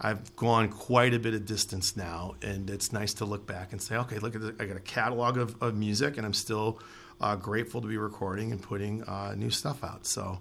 I've 0.00 0.34
gone 0.34 0.70
quite 0.70 1.12
a 1.12 1.18
bit 1.18 1.34
of 1.34 1.44
distance 1.44 1.94
now, 1.94 2.36
and 2.40 2.70
it's 2.70 2.90
nice 2.90 3.12
to 3.14 3.26
look 3.26 3.46
back 3.46 3.72
and 3.72 3.82
say, 3.82 3.96
okay, 3.96 4.18
look 4.18 4.34
at 4.34 4.40
this. 4.40 4.52
I 4.58 4.64
got 4.64 4.78
a 4.78 4.80
catalog 4.80 5.36
of, 5.36 5.62
of 5.62 5.76
music, 5.76 6.16
and 6.16 6.24
I'm 6.24 6.32
still 6.32 6.80
uh, 7.22 7.36
grateful 7.36 7.80
to 7.80 7.88
be 7.88 7.96
recording 7.96 8.52
and 8.52 8.60
putting 8.60 9.02
uh, 9.04 9.34
new 9.36 9.50
stuff 9.50 9.82
out. 9.84 10.06
So, 10.06 10.40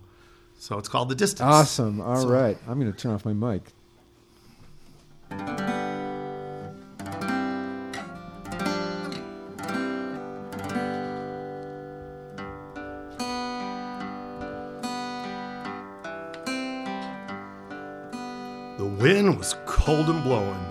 so 0.57 0.77
it's 0.77 0.89
called 0.89 1.09
the 1.09 1.15
distance. 1.15 1.41
Awesome. 1.41 2.01
All 2.01 2.27
right, 2.27 2.57
So- 2.65 2.71
I'm 2.71 2.79
going 2.79 2.91
to 2.91 2.97
turn 2.97 3.13
off 3.13 3.25
my 3.25 3.33
mic. 3.33 3.71
The 18.77 18.85
wind 18.85 19.37
was 19.37 19.55
cold 19.65 20.09
and 20.09 20.23
blowing 20.23 20.65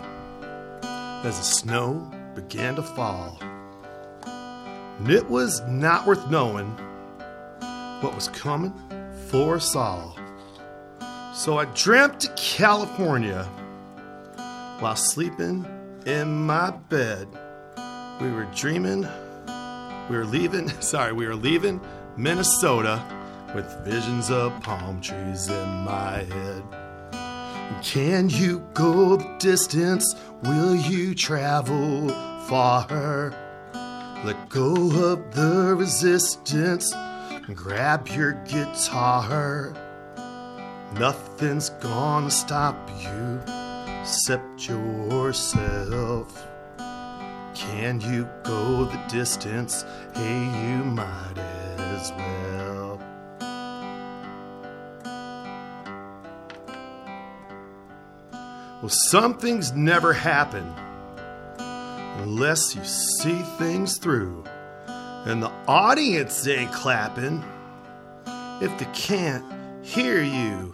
as 0.83 1.39
the 1.39 1.45
snow 1.45 2.11
began 2.35 2.75
to 2.77 2.83
fall. 2.83 3.39
And 5.01 5.11
it 5.11 5.31
was 5.31 5.63
not 5.63 6.07
worth 6.07 6.31
knowing 6.31 6.69
what 8.03 8.15
was 8.15 8.29
coming 8.29 8.75
for 9.29 9.57
us 9.57 9.75
all. 9.75 10.15
So 11.33 11.57
I 11.57 11.65
dreamt 11.75 12.21
to 12.21 12.29
California 12.37 13.45
while 14.79 14.97
sleeping 14.97 15.65
in 16.05 16.45
my 16.45 16.73
bed. 16.91 17.27
We 18.21 18.31
were 18.31 18.47
dreaming, 18.55 19.09
we 20.11 20.17
were 20.19 20.27
leaving, 20.27 20.69
sorry, 20.83 21.15
we 21.15 21.27
were 21.27 21.35
leaving 21.35 21.81
Minnesota 22.19 23.03
with 23.55 23.65
visions 23.87 24.31
of 24.31 24.53
palm 24.61 25.01
trees 25.01 25.49
in 25.49 25.69
my 25.83 26.25
head. 26.25 26.63
Can 27.83 28.29
you 28.29 28.59
go 28.75 29.17
the 29.17 29.37
distance? 29.39 30.15
Will 30.43 30.77
you 30.77 31.15
travel 31.15 32.11
far? 32.49 33.35
Let 34.23 34.51
go 34.51 34.75
of 35.13 35.35
the 35.35 35.75
resistance 35.79 36.93
grab 37.55 38.07
your 38.09 38.33
guitar. 38.47 39.75
Nothing's 40.99 41.71
gonna 41.71 42.31
stop 42.31 42.77
you 43.01 43.41
except 44.03 44.69
yourself. 44.69 46.47
Can 47.55 48.03
you 48.03 48.29
go 48.43 48.85
the 48.85 49.01
distance? 49.09 49.87
Hey, 50.15 50.39
you 50.39 50.85
might 50.85 51.39
as 51.79 52.13
well. 52.13 53.01
Well, 58.83 58.91
some 58.91 59.39
things 59.39 59.73
never 59.73 60.13
happen 60.13 60.75
unless 62.23 62.75
you 62.75 62.85
see 62.85 63.41
things 63.59 63.97
through. 63.97 64.45
And 65.25 65.43
the 65.43 65.51
audience 65.67 66.47
ain't 66.47 66.73
clapping 66.73 67.43
if 68.61 68.77
they 68.79 68.89
can't 68.93 69.45
hear 69.85 70.23
you. 70.23 70.73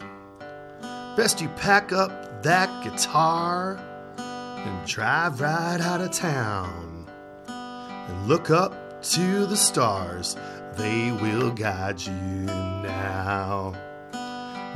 Best 1.17 1.41
you 1.41 1.49
pack 1.51 1.93
up 1.93 2.43
that 2.43 2.69
guitar 2.83 3.79
and 4.19 4.87
drive 4.87 5.41
right 5.41 5.81
out 5.81 6.01
of 6.01 6.11
town 6.11 7.07
and 7.49 8.29
look 8.29 8.51
up 8.51 9.03
to 9.03 9.47
the 9.47 9.57
stars. 9.57 10.37
They 10.77 11.13
will 11.13 11.53
guide 11.53 12.01
you 12.01 12.13
now. 12.13 13.75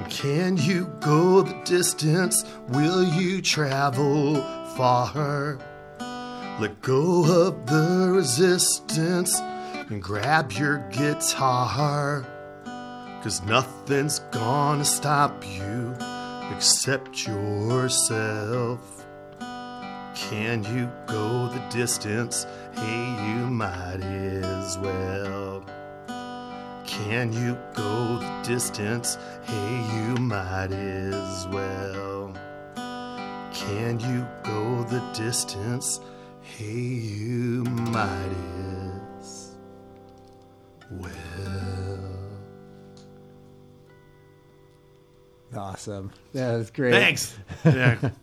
Can 0.09 0.57
you 0.57 0.87
go 1.01 1.43
the 1.43 1.61
distance? 1.64 2.45
Will 2.68 3.05
you 3.05 3.43
travel 3.43 4.37
far? 4.77 5.59
Let 6.59 6.81
go 6.83 7.47
of 7.47 7.67
the 7.67 8.11
resistance 8.13 9.39
and 9.39 10.03
grab 10.03 10.53
your 10.53 10.79
guitar. 10.91 12.27
Cause 13.23 13.43
nothing's 13.43 14.21
gonna 14.31 14.85
stop 14.85 15.45
you 15.47 15.95
except 16.57 17.27
yourself. 17.27 18.81
Can 20.15 20.65
you 20.65 20.91
go 21.07 21.49
the 21.49 21.61
distance? 21.71 22.47
Hey, 22.73 23.05
you 23.29 23.47
might 23.47 24.01
as 24.03 24.79
well. 24.79 25.65
Can 26.87 27.33
you 27.33 27.59
go 27.75 28.19
the 28.19 28.43
distance? 28.43 29.17
Hey, 29.43 29.77
you 29.95 30.17
might 30.17 30.73
as 30.73 31.47
well. 31.49 32.35
Can 33.53 34.01
you 34.01 34.27
go 34.43 34.85
the 34.85 35.01
distance? 35.15 36.01
Hey, 36.61 36.67
you 36.77 37.65
might 37.65 38.35
as 39.19 39.53
well. 40.91 42.21
Awesome. 45.57 46.13
Yeah, 46.35 46.59
that's 46.59 46.71
great. 46.71 46.93
Thanks. 46.93 47.35
Yeah. 47.65 48.11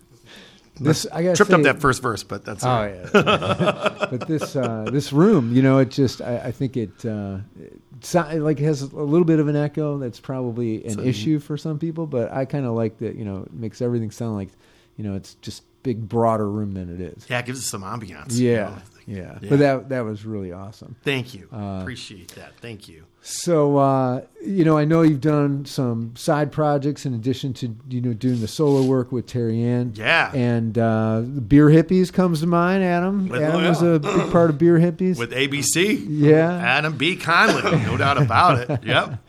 This 0.79 1.07
I 1.11 1.23
got 1.23 1.35
Tripped 1.35 1.53
up 1.53 1.63
that 1.63 1.81
first 1.81 2.03
verse, 2.03 2.21
but 2.21 2.45
that's 2.45 2.63
Oh 2.63 2.69
all 2.69 2.81
right. 2.85 2.93
yeah. 3.11 4.07
but 4.11 4.27
this 4.27 4.55
uh, 4.55 4.87
this 4.91 5.11
room, 5.11 5.51
you 5.55 5.63
know, 5.63 5.79
it 5.79 5.89
just 5.89 6.21
I, 6.21 6.37
I 6.37 6.51
think 6.51 6.77
it, 6.77 7.03
uh, 7.03 7.39
it 7.59 7.81
so, 8.01 8.21
it, 8.21 8.41
like 8.41 8.59
has 8.59 8.83
a 8.83 8.95
little 8.95 9.25
bit 9.25 9.39
of 9.39 9.47
an 9.47 9.55
echo. 9.55 9.97
That's 9.97 10.19
probably 10.19 10.85
an 10.85 10.91
So- 10.97 11.01
issue 11.01 11.39
for 11.39 11.57
some 11.57 11.79
people, 11.79 12.05
but 12.05 12.31
I 12.31 12.45
kind 12.45 12.63
of 12.67 12.73
like 12.73 12.99
that. 12.99 13.15
You 13.15 13.25
know, 13.25 13.37
it 13.47 13.53
makes 13.53 13.81
everything 13.81 14.11
sound 14.11 14.35
like 14.35 14.49
you 14.97 15.03
know 15.03 15.15
it's 15.15 15.33
just 15.41 15.63
big 15.83 16.07
broader 16.07 16.49
room 16.49 16.73
than 16.73 16.93
it 16.93 16.99
is. 17.01 17.25
Yeah, 17.29 17.39
it 17.39 17.45
gives 17.45 17.59
us 17.59 17.65
some 17.65 17.81
ambiance. 17.83 18.33
you 18.37 18.49
Yeah, 18.51 18.55
know. 18.55 18.69
yeah. 19.05 19.37
Yeah. 19.41 19.49
But 19.49 19.59
that 19.59 19.89
that 19.89 20.01
was 20.01 20.25
really 20.25 20.51
awesome. 20.51 20.95
Thank 21.03 21.33
you. 21.33 21.47
Uh, 21.53 21.79
Appreciate 21.81 22.29
that. 22.35 22.57
Thank 22.59 22.89
you. 22.89 23.05
So 23.21 23.77
uh, 23.77 24.21
you 24.43 24.65
know, 24.65 24.77
I 24.77 24.83
know 24.83 25.01
you've 25.01 25.21
done 25.21 25.63
some 25.65 26.13
side 26.17 26.51
projects 26.51 27.05
in 27.05 27.13
addition 27.13 27.53
to 27.55 27.73
you 27.89 28.01
know 28.01 28.13
doing 28.13 28.41
the 28.41 28.49
solo 28.49 28.83
work 28.83 29.13
with 29.13 29.25
Terry 29.25 29.63
Ann. 29.63 29.93
Yeah. 29.95 30.31
And 30.33 30.77
uh, 30.77 31.21
the 31.21 31.39
Beer 31.41 31.67
Hippies 31.67 32.11
comes 32.11 32.41
to 32.41 32.47
mind. 32.47 32.83
Adam. 32.83 33.29
With- 33.29 33.41
Adam 33.41 33.63
was 33.63 33.81
a 33.81 33.99
big 33.99 34.29
part 34.31 34.49
of 34.49 34.57
Beer 34.57 34.77
Hippies. 34.77 35.17
With 35.17 35.31
ABC. 35.31 36.05
Yeah. 36.09 36.51
Adam 36.57 36.97
B. 36.97 37.15
Conley. 37.15 37.61
No 37.85 37.95
doubt 37.95 38.21
about 38.21 38.69
it. 38.69 38.83
Yep. 38.87 39.19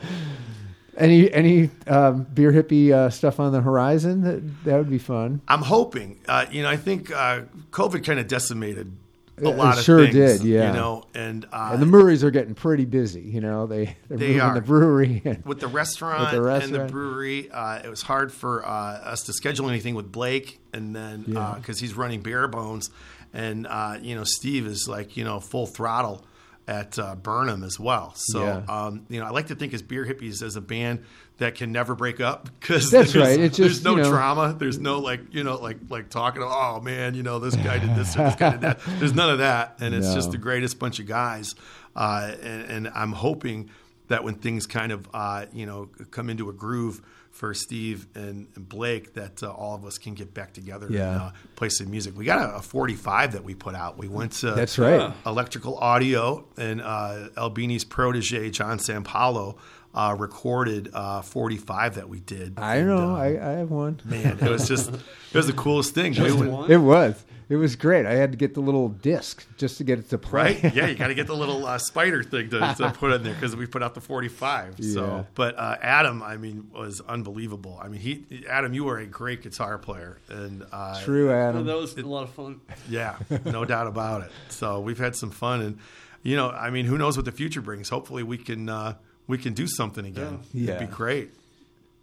Any 0.99 1.33
any 1.33 1.71
um, 1.87 2.25
beer 2.25 2.53
hippie 2.53 2.93
uh, 2.93 3.09
stuff 3.11 3.39
on 3.41 3.53
the 3.53 3.61
horizon? 3.61 4.23
That 4.23 4.65
that 4.65 4.77
would 4.79 4.91
be 4.91 4.99
fun. 4.99 5.41
I'm 5.49 5.63
hoping. 5.63 6.19
Uh, 6.29 6.47
you 6.51 6.63
know, 6.63 6.69
I 6.69 6.77
think 6.77 7.11
uh, 7.11 7.43
COVID 7.71 8.05
kind 8.05 8.19
of 8.19 8.27
decimated 8.29 8.93
a 9.41 9.49
It 9.49 9.57
lot 9.57 9.79
of 9.79 9.85
sure 9.85 10.05
did, 10.07 10.43
yeah. 10.43 10.69
You 10.69 10.77
know, 10.77 11.05
and, 11.15 11.47
uh, 11.53 11.71
And 11.73 11.81
the 11.81 11.87
Murrays 11.87 12.25
are 12.25 12.33
getting 12.33 12.57
pretty 12.57 12.85
busy. 12.85 13.21
You 13.21 13.41
know, 13.41 13.69
they 13.69 13.97
they're 14.09 14.19
They 14.19 14.41
are. 14.41 14.53
the 14.55 14.61
brewery. 14.61 15.23
And, 15.25 15.45
with 15.45 15.61
the 15.61 15.69
restaurant, 15.69 16.33
With 16.33 16.43
the 16.43 16.55
and 16.55 16.75
the 16.75 16.87
brewery, 16.93 17.49
uh, 17.49 17.79
it 17.85 17.89
was 17.89 18.03
hard 18.03 18.33
for 18.33 18.67
uh, 18.67 18.69
us 18.69 19.23
to 19.25 19.33
schedule 19.33 19.69
anything 19.69 19.95
with 19.95 20.11
Blake, 20.11 20.59
and 20.73 20.95
then 20.97 21.25
Yeah. 21.29 21.55
because 21.57 21.79
he's 21.79 21.95
running 21.95 22.21
Bare 22.21 22.49
Bones, 22.49 22.91
and 23.33 23.67
uh, 23.69 23.99
you 24.03 24.17
know 24.17 24.25
Steve 24.25 24.67
is 24.67 24.89
like 24.89 25.17
you 25.17 25.23
know 25.23 25.39
full 25.39 25.67
throttle 25.69 26.25
at 26.69 26.97
uh, 26.99 27.17
Burnham 27.17 27.65
as 27.65 27.81
well. 27.81 28.13
So 28.15 28.45
Yeah. 28.45 28.63
um, 28.69 29.07
you 29.09 29.19
know 29.19 29.27
I 29.27 29.31
like 29.31 29.49
to 29.49 29.55
think 29.57 29.75
as 29.75 29.83
Beer 29.83 30.05
Hippies 30.05 30.43
as 30.43 30.55
a 30.55 30.61
band 30.61 31.03
that 31.39 31.55
can 31.55 31.73
never 31.73 31.95
break 31.95 32.21
up 32.21 32.49
because 32.61 32.91
That's 32.91 33.13
there's, 33.13 33.25
right. 33.29 33.41
It's 33.41 33.57
there's 33.57 33.73
just, 33.75 33.85
no 33.85 33.97
you 33.97 34.03
know- 34.03 34.11
drama. 34.11 34.55
There's 34.59 34.79
no 34.79 34.99
like 35.01 35.21
you 35.35 35.43
know 35.45 35.57
like 35.57 35.79
like 35.89 36.11
talking. 36.11 36.43
Oh 36.45 36.81
man, 36.81 37.15
you 37.15 37.23
know 37.25 37.39
this 37.39 37.57
guy 37.57 37.79
did 37.79 37.95
this 37.97 38.15
or 38.17 38.25
this 38.25 38.35
guy 38.37 38.51
did 38.53 38.61
that. 38.61 38.81
There's 38.99 39.15
none 39.15 39.31
of 39.31 39.39
that, 39.39 39.77
and 39.81 39.95
it's 39.95 40.09
No. 40.09 40.15
just 40.15 40.31
the 40.31 40.39
greatest 40.39 40.79
bunch 40.79 41.01
of 41.01 41.07
guys. 41.07 41.55
Uh, 41.97 42.33
and, 42.43 42.63
and 42.71 42.89
I'm 42.95 43.13
hoping 43.13 43.71
that 44.09 44.23
when 44.25 44.35
things 44.37 44.67
kind 44.67 44.93
of 44.93 45.09
uh, 45.15 45.47
you 45.53 45.67
know 45.67 45.89
come 46.11 46.29
into 46.31 46.49
a 46.51 46.53
groove 46.53 47.01
for 47.39 47.55
Steve 47.55 48.09
and, 48.17 48.49
and 48.57 48.69
Blake, 48.69 49.15
that 49.15 49.45
uh, 49.45 49.51
all 49.51 49.77
of 49.77 49.85
us 49.85 49.97
can 49.97 50.15
get 50.15 50.35
back 50.35 50.53
together 50.53 50.89
Yeah. 50.91 51.13
and 51.13 51.21
uh, 51.23 51.31
play 51.55 51.69
some 51.69 51.89
music. 51.89 52.17
We 52.17 52.25
got 52.25 52.51
a, 52.51 52.57
a 52.57 52.63
45 52.63 53.33
that 53.35 53.45
we 53.45 53.55
put 53.55 53.77
out. 53.77 53.97
We 53.97 54.09
went 54.09 54.33
to 54.43 54.51
That's 54.51 54.77
right. 54.77 55.13
Electrical 55.25 55.79
Audio 55.79 56.49
and 56.57 56.81
uh, 56.83 57.29
Albini's 57.37 57.85
protege 57.85 58.51
John 58.51 58.81
San 58.81 59.05
Paolo 59.05 59.57
uh, 59.95 60.17
recorded 60.19 60.91
uh, 60.93 61.23
45 61.23 61.95
that 61.95 62.09
we 62.09 62.19
did. 62.19 62.59
I 62.59 62.77
And, 62.77 62.89
know. 62.89 63.15
uh, 63.15 63.19
I, 63.19 63.27
I 63.27 63.51
have 63.61 63.71
one. 63.71 64.01
man, 64.05 64.39
it 64.41 64.51
was 64.51 64.67
just 64.67 64.91
it 64.93 65.35
was 65.35 65.47
the 65.47 65.53
coolest 65.53 65.95
thing. 65.95 66.15
We 66.21 66.33
went- 66.33 66.71
It 66.71 66.79
was. 66.79 67.25
It 67.49 67.57
was 67.57 67.77
great. 67.77 68.05
I 68.05 68.13
had 68.13 68.33
to 68.33 68.37
get 68.37 68.53
the 68.53 68.61
little 68.61 68.89
disc 68.91 69.47
just 69.57 69.79
to 69.79 69.85
get 69.85 69.99
it 69.99 70.11
to 70.11 70.19
play. 70.19 70.61
right? 70.63 70.75
Yeah, 70.75 70.87
you 70.89 70.95
got 70.99 71.07
to 71.09 71.15
get 71.15 71.27
the 71.27 71.35
little 71.37 71.65
uh, 71.67 71.79
spider 71.79 72.23
thing 72.23 72.51
to, 72.51 72.75
to 72.77 72.91
put 72.95 73.13
in 73.13 73.23
there 73.23 73.33
because 73.35 73.57
we 73.57 73.65
put 73.65 73.83
out 73.83 73.95
the 73.95 74.03
45. 74.03 74.75
Yeah. 74.79 74.93
So, 74.95 75.27
but 75.35 75.59
uh, 75.59 75.77
Adam, 75.81 76.23
I 76.23 76.37
mean, 76.37 76.69
was 76.75 77.01
unbelievable. 77.01 77.79
I 77.83 77.89
mean, 77.89 78.01
he 78.01 78.45
Adam, 78.49 78.75
you 78.75 78.87
are 78.89 78.99
a 78.99 79.07
great 79.07 79.43
guitar 79.43 79.79
player, 79.79 80.19
and 80.29 80.67
uh, 80.73 81.03
True, 81.03 81.29
Well, 81.29 81.49
Adam. 81.49 81.65
that 81.67 81.77
was 81.77 81.97
a 81.97 82.03
lot 82.03 82.25
of 82.25 82.31
fun. 82.31 82.61
Yeah, 82.89 83.17
no 83.47 83.65
doubt 83.65 83.87
about 83.87 84.23
it. 84.23 84.31
So 84.51 84.81
we've 84.81 84.99
had 84.99 85.17
some 85.17 85.31
fun, 85.31 85.63
and 85.63 85.79
you 86.23 86.37
know, 86.37 86.51
I 86.51 86.69
mean, 86.69 86.85
who 86.85 86.99
knows 86.99 87.17
what 87.17 87.25
the 87.25 87.33
future 87.33 87.63
brings? 87.63 87.89
Hopefully, 87.89 88.23
we 88.25 88.37
can 88.37 88.69
uh, 88.69 88.95
we 89.27 89.39
can 89.39 89.55
do 89.55 89.67
something 89.67 90.05
again. 90.05 90.41
Yeah. 90.53 90.75
It'd 90.75 90.91
be 90.91 90.95
great. 90.95 91.31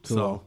Cool. 0.08 0.18
So 0.18 0.42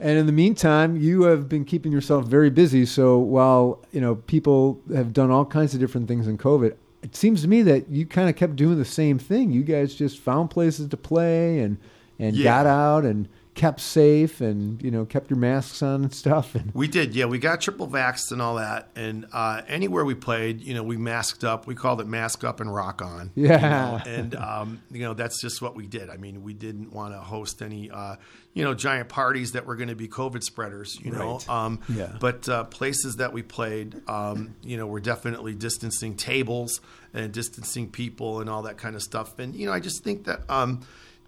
And 0.00 0.18
in 0.18 0.26
the 0.26 0.32
meantime, 0.32 0.96
you 0.96 1.22
have 1.22 1.48
been 1.48 1.64
keeping 1.64 1.92
yourself 1.92 2.26
very 2.26 2.50
busy. 2.50 2.84
So 2.86 3.18
while 3.18 3.80
you 3.92 4.00
know 4.00 4.16
people 4.16 4.80
have 4.94 5.12
done 5.12 5.30
all 5.30 5.44
kinds 5.44 5.72
of 5.74 5.80
different 5.80 6.08
things 6.08 6.26
in 6.26 6.36
COVID, 6.38 6.74
it 7.02 7.14
seems 7.14 7.42
to 7.42 7.48
me 7.48 7.62
that 7.62 7.88
you 7.88 8.04
kind 8.06 8.28
of 8.28 8.36
kept 8.36 8.56
doing 8.56 8.78
the 8.78 8.84
same 8.84 9.18
thing. 9.18 9.52
You 9.52 9.62
guys 9.62 9.94
just 9.94 10.18
found 10.18 10.50
places 10.50 10.88
to 10.88 10.96
play 10.96 11.60
and 11.60 11.78
and 12.18 12.36
Yeah. 12.36 12.44
got 12.44 12.66
out 12.66 13.04
and 13.04 13.28
kept 13.54 13.80
safe 13.80 14.40
and 14.40 14.82
you 14.82 14.90
know 14.90 15.04
kept 15.04 15.30
your 15.30 15.38
masks 15.38 15.82
on 15.82 16.02
and 16.02 16.14
stuff. 16.24 16.54
And 16.54 16.72
We 16.74 16.88
did, 16.88 17.14
yeah. 17.14 17.26
We 17.26 17.38
got 17.38 17.60
triple 17.60 17.86
vaxxed 17.88 18.32
and 18.32 18.42
all 18.42 18.56
that, 18.56 18.88
and 18.96 19.26
uh, 19.32 19.62
anywhere 19.68 20.04
we 20.04 20.14
played, 20.14 20.60
you 20.60 20.74
know, 20.74 20.82
we 20.82 20.96
masked 20.96 21.44
up. 21.44 21.66
We 21.66 21.74
called 21.74 22.00
it 22.00 22.06
mask 22.06 22.44
up 22.44 22.60
and 22.60 22.72
rock 22.74 23.00
on. 23.02 23.30
you 23.34 23.48
Yeah. 23.48 24.00
know, 24.04 24.10
and 24.10 24.34
um, 24.34 24.82
you 24.90 25.00
know 25.02 25.14
that's 25.14 25.40
just 25.40 25.62
what 25.62 25.74
we 25.76 25.86
did. 25.86 26.10
I 26.10 26.16
mean, 26.16 26.42
we 26.42 26.52
didn't 26.52 26.92
want 26.92 27.14
to 27.14 27.20
host 27.20 27.62
any, 27.62 27.90
uh, 27.90 28.16
you 28.54 28.64
know, 28.64 28.74
giant 28.74 29.08
parties 29.08 29.52
that 29.52 29.66
were 29.66 29.76
going 29.76 29.88
to 29.88 29.96
be 29.96 30.08
COVID 30.08 30.42
spreaders. 30.42 30.98
You 31.02 31.12
know, 31.12 31.34
Right. 31.34 31.48
um, 31.48 31.80
Yeah. 31.88 32.16
But 32.20 32.48
uh, 32.48 32.64
places 32.64 33.16
that 33.16 33.32
we 33.32 33.42
played, 33.42 34.00
um, 34.08 34.54
you 34.62 34.76
know, 34.76 34.86
were 34.86 35.00
definitely 35.00 35.54
distancing 35.54 36.16
tables 36.16 36.80
and 37.12 37.32
distancing 37.32 37.88
people 37.90 38.40
and 38.40 38.50
all 38.50 38.62
that 38.62 38.76
kind 38.78 38.96
of 38.96 39.02
stuff. 39.02 39.38
And 39.38 39.54
you 39.54 39.66
know, 39.66 39.72
I 39.72 39.80
just 39.80 40.02
think 40.02 40.24
that, 40.24 40.42
um, 40.50 40.80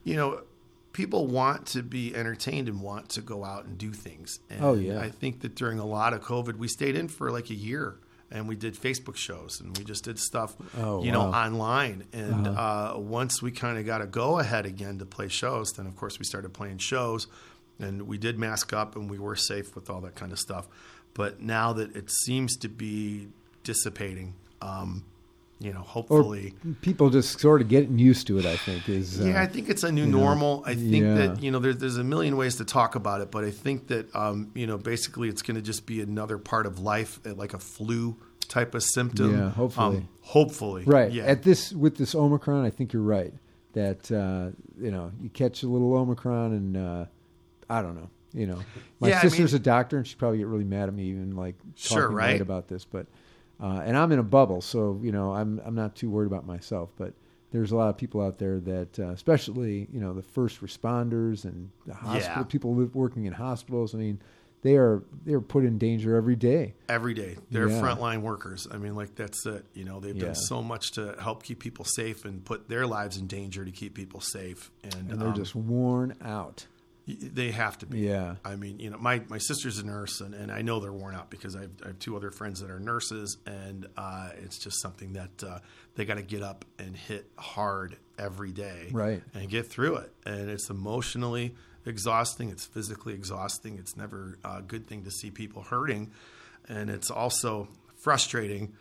you 0.02 0.16
know. 0.16 0.40
People 0.96 1.26
want 1.26 1.66
to 1.66 1.82
be 1.82 2.14
entertained 2.16 2.68
and 2.68 2.80
want 2.80 3.10
to 3.10 3.20
go 3.20 3.44
out 3.44 3.66
and 3.66 3.76
do 3.76 3.92
things. 3.92 4.38
And 4.48 4.64
Oh, 4.64 4.72
yeah. 4.72 4.98
I 4.98 5.10
think 5.10 5.42
that 5.42 5.54
during 5.54 5.78
a 5.78 5.84
lot 5.84 6.14
of 6.14 6.22
COVID, 6.22 6.56
we 6.56 6.68
stayed 6.68 6.96
in 6.96 7.08
for 7.08 7.30
like 7.30 7.50
a 7.50 7.54
year 7.54 7.98
and 8.30 8.48
we 8.48 8.56
did 8.56 8.74
Facebook 8.74 9.16
shows 9.16 9.60
and 9.60 9.76
we 9.76 9.84
just 9.84 10.04
did 10.04 10.18
stuff, 10.18 10.56
Oh, 10.78 11.04
you 11.04 11.12
know, 11.12 11.24
wow. 11.24 11.28
Uh-huh. 11.28 11.46
online. 11.48 12.04
And 12.14 12.46
uh 12.48 12.94
once 12.96 13.42
we 13.42 13.50
kind 13.50 13.76
of 13.78 13.84
got 13.84 14.00
a 14.00 14.06
go 14.06 14.38
ahead 14.38 14.64
again 14.64 14.98
to 15.00 15.04
play 15.06 15.28
shows, 15.28 15.72
then 15.76 15.86
of 15.86 15.94
course 15.96 16.18
we 16.18 16.24
started 16.24 16.54
playing 16.54 16.78
shows 16.78 17.26
and 17.78 18.02
we 18.08 18.16
did 18.16 18.38
mask 18.38 18.72
up 18.72 18.96
and 18.96 19.10
we 19.10 19.18
were 19.18 19.36
safe 19.36 19.74
with 19.74 19.90
all 19.90 20.00
that 20.00 20.14
kind 20.14 20.32
of 20.32 20.38
stuff. 20.38 20.66
But 21.12 21.40
now 21.42 21.74
that 21.74 21.94
it 21.94 22.10
seems 22.10 22.56
to 22.58 22.68
be 22.68 23.28
dissipating, 23.64 24.34
um, 24.62 25.04
you 25.58 25.72
know, 25.72 25.80
or 25.80 25.84
hopefully. 25.84 26.54
people 26.82 27.08
just 27.10 27.40
sort 27.40 27.62
of 27.62 27.68
getting 27.68 27.98
used 27.98 28.26
to 28.26 28.38
it. 28.38 28.44
I 28.46 28.56
think 28.56 28.88
is 28.88 29.20
uh, 29.20 29.24
Yeah, 29.24 29.42
I 29.42 29.46
think 29.46 29.68
it's 29.70 29.82
a 29.84 29.90
new 29.92 30.06
normal. 30.06 30.62
I 30.66 30.74
think 30.74 31.04
yeah. 31.04 31.14
that 31.14 31.42
you 31.42 31.50
know 31.50 31.58
there's 31.58 31.78
there's 31.78 31.96
a 31.96 32.04
million 32.04 32.36
ways 32.36 32.56
to 32.56 32.64
talk 32.64 32.94
about 32.94 33.20
it, 33.22 33.30
but 33.30 33.44
I 33.44 33.50
think 33.50 33.88
that 33.88 34.14
um, 34.14 34.50
you 34.54 34.66
know 34.66 34.76
basically 34.78 35.28
it's 35.28 35.42
going 35.42 35.54
to 35.56 35.62
just 35.62 35.86
be 35.86 36.00
another 36.00 36.38
part 36.38 36.66
of 36.66 36.78
life, 36.80 37.20
uh, 37.26 37.34
like 37.34 37.54
a 37.54 37.58
flu 37.58 38.16
type 38.48 38.74
of 38.74 38.82
symptom. 38.82 39.36
Yeah, 39.36 39.50
hopefully. 39.50 39.96
Um, 39.98 40.08
hopefully. 40.20 40.84
Right. 40.84 41.10
Yeah. 41.10 41.24
At 41.24 41.42
this 41.42 41.72
with 41.72 41.96
this 41.96 42.14
Omicron, 42.14 42.64
I 42.64 42.70
think 42.70 42.92
you're 42.92 43.02
right. 43.02 43.32
That 43.72 44.10
uh, 44.12 44.50
you 44.82 44.90
know, 44.90 45.10
you 45.20 45.28
catch 45.30 45.62
a 45.62 45.68
little 45.68 45.94
Omicron, 45.94 46.52
and 46.52 46.76
uh, 46.76 47.04
I 47.68 47.82
don't 47.82 47.94
know. 47.94 48.10
You 48.32 48.46
know, 48.46 48.58
my 49.00 49.08
Yeah, 49.08 49.18
I 49.18 49.22
sister's 49.22 49.52
mean- 49.54 49.62
a 49.62 49.64
doctor, 49.64 49.96
and 49.96 50.06
she'd 50.06 50.18
probably 50.18 50.38
get 50.38 50.46
really 50.46 50.64
mad 50.64 50.88
at 50.88 50.94
me 50.94 51.04
even 51.04 51.34
like 51.34 51.54
Sure, 51.74 52.02
talking 52.02 52.16
right. 52.16 52.32
right 52.32 52.40
about 52.42 52.68
this. 52.68 52.84
But 52.84 53.06
uh, 53.60 53.82
and 53.84 53.96
I'm 53.96 54.12
in 54.12 54.18
a 54.18 54.22
bubble, 54.24 54.60
so 54.60 55.00
you 55.02 55.12
know, 55.12 55.32
I'm 55.32 55.60
I'm 55.64 55.74
not 55.74 55.94
too 55.96 56.10
worried 56.10 56.26
about 56.26 56.46
myself. 56.46 56.90
But 56.96 57.14
there's 57.52 57.72
a 57.72 57.76
lot 57.76 57.88
of 57.88 57.96
people 57.96 58.20
out 58.20 58.38
there 58.38 58.60
that, 58.60 58.98
uh, 58.98 59.10
especially 59.10 59.88
you 59.92 60.00
know, 60.00 60.12
the 60.12 60.22
first 60.22 60.60
responders 60.60 61.44
and 61.44 61.70
the 61.86 61.94
hospital 61.94 62.42
Yeah. 62.42 62.44
people 62.44 62.72
working 62.74 63.24
in 63.24 63.32
hospitals. 63.32 63.94
I 63.94 63.98
mean, 63.98 64.18
they 64.62 64.76
are 64.76 65.02
they 65.24 65.32
are 65.32 65.40
put 65.40 65.64
in 65.64 65.78
danger 65.78 66.16
every 66.16 66.34
day. 66.36 66.74
every 66.88 67.14
day. 67.14 67.36
They're 67.50 67.68
Yeah. 67.68 67.80
frontline 67.80 68.22
workers. 68.22 68.66
I 68.70 68.78
mean, 68.78 68.94
like 68.96 69.14
that's 69.14 69.46
it. 69.46 69.64
You 69.74 69.84
know, 69.84 70.00
they've 70.00 70.16
Yeah. 70.16 70.26
done 70.26 70.34
so 70.34 70.62
much 70.62 70.92
to 70.92 71.14
help 71.20 71.44
keep 71.44 71.60
people 71.60 71.84
safe 71.84 72.24
and 72.24 72.44
put 72.44 72.68
their 72.68 72.86
lives 72.86 73.16
in 73.16 73.26
danger 73.26 73.64
to 73.64 73.70
keep 73.70 73.94
people 73.94 74.20
safe. 74.20 74.70
And, 74.82 75.10
And 75.12 75.20
they're 75.20 75.28
um, 75.28 75.34
just 75.34 75.54
worn 75.54 76.14
out. 76.20 76.66
They 77.06 77.52
have 77.52 77.78
to 77.78 77.86
be. 77.86 78.00
Yeah. 78.00 78.34
I 78.44 78.56
mean, 78.56 78.80
you 78.80 78.90
know, 78.90 78.98
my, 78.98 79.22
my 79.28 79.38
sister's 79.38 79.78
a 79.78 79.86
nurse, 79.86 80.20
and, 80.20 80.34
and 80.34 80.50
I 80.50 80.62
know 80.62 80.80
they're 80.80 80.92
worn 80.92 81.14
out 81.14 81.30
because 81.30 81.54
I 81.54 81.62
have, 81.62 81.70
I 81.84 81.86
have 81.88 81.98
two 82.00 82.16
other 82.16 82.30
friends 82.32 82.60
that 82.60 82.70
are 82.70 82.80
nurses, 82.80 83.36
and 83.46 83.86
uh, 83.96 84.30
it's 84.42 84.58
just 84.58 84.80
something 84.82 85.12
that 85.12 85.44
uh, 85.46 85.58
they 85.94 86.04
got 86.04 86.16
to 86.16 86.22
get 86.22 86.42
up 86.42 86.64
and 86.78 86.96
hit 86.96 87.30
hard 87.38 87.96
every 88.18 88.50
day, 88.52 88.88
Right. 88.90 89.22
and 89.34 89.48
get 89.48 89.66
through 89.68 89.96
it. 89.96 90.12
And 90.24 90.50
it's 90.50 90.68
emotionally 90.68 91.54
exhausting. 91.84 92.50
It's 92.50 92.66
physically 92.66 93.14
exhausting. 93.14 93.78
It's 93.78 93.96
never 93.96 94.38
a 94.44 94.60
good 94.62 94.86
thing 94.88 95.04
to 95.04 95.10
see 95.12 95.30
people 95.30 95.62
hurting, 95.62 96.10
and 96.68 96.90
it's 96.90 97.10
also 97.10 97.68
frustrating 97.98 98.72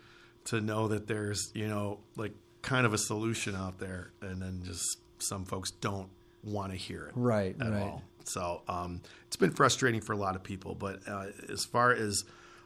to 0.46 0.60
know 0.60 0.88
that 0.88 1.06
there's 1.06 1.50
you 1.54 1.68
know 1.68 2.00
like 2.16 2.32
kind 2.62 2.86
of 2.86 2.92
a 2.94 2.98
solution 2.98 3.54
out 3.54 3.78
there, 3.78 4.10
and 4.20 4.42
then 4.42 4.62
just 4.64 4.98
some 5.18 5.44
folks 5.44 5.70
don't 5.70 6.08
want 6.42 6.70
to 6.72 6.76
hear 6.78 7.06
it 7.06 7.12
Right, 7.16 7.56
at 7.60 7.70
right. 7.70 7.82
all. 7.82 8.02
So 8.28 8.62
um, 8.68 9.00
it's 9.26 9.36
been 9.36 9.52
frustrating 9.52 10.00
for 10.00 10.12
a 10.12 10.16
lot 10.16 10.36
of 10.36 10.42
people. 10.42 10.74
But 10.74 11.00
uh, 11.08 11.26
as 11.48 11.64
far 11.64 11.92
as 11.92 12.24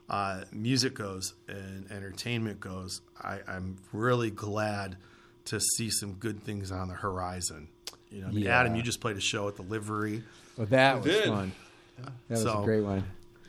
uh, 0.09 0.43
music 0.53 0.95
goes 0.95 1.35
and 1.49 1.91
entertainment 1.91 2.61
goes, 2.61 3.01
I, 3.21 3.41
I'm 3.47 3.77
really 3.93 4.31
glad 4.31 4.97
to 5.47 5.61
see 5.61 5.91
some 5.91 6.15
good 6.15 6.43
things 6.43 6.71
on 6.73 6.89
the 6.89 6.95
horizon. 6.95 7.69
You 8.11 8.23
know, 8.23 8.29
I 8.29 8.31
mean, 8.31 8.45
Yeah. 8.45 8.59
Adam, 8.61 8.75
you 8.75 8.83
just 8.83 9.01
played 9.01 9.17
a 9.17 9.21
show 9.21 9.49
at 9.49 9.57
the 9.57 9.63
Livery. 9.63 10.23
Well, 10.57 10.67
that 10.69 10.97
was 10.97 11.05
did. 11.05 11.25
fun. 11.27 11.53
That 11.99 12.13
was 12.29 12.43
So- 12.43 12.63
a 12.63 12.65
great 12.65 12.83
one. 12.83 13.05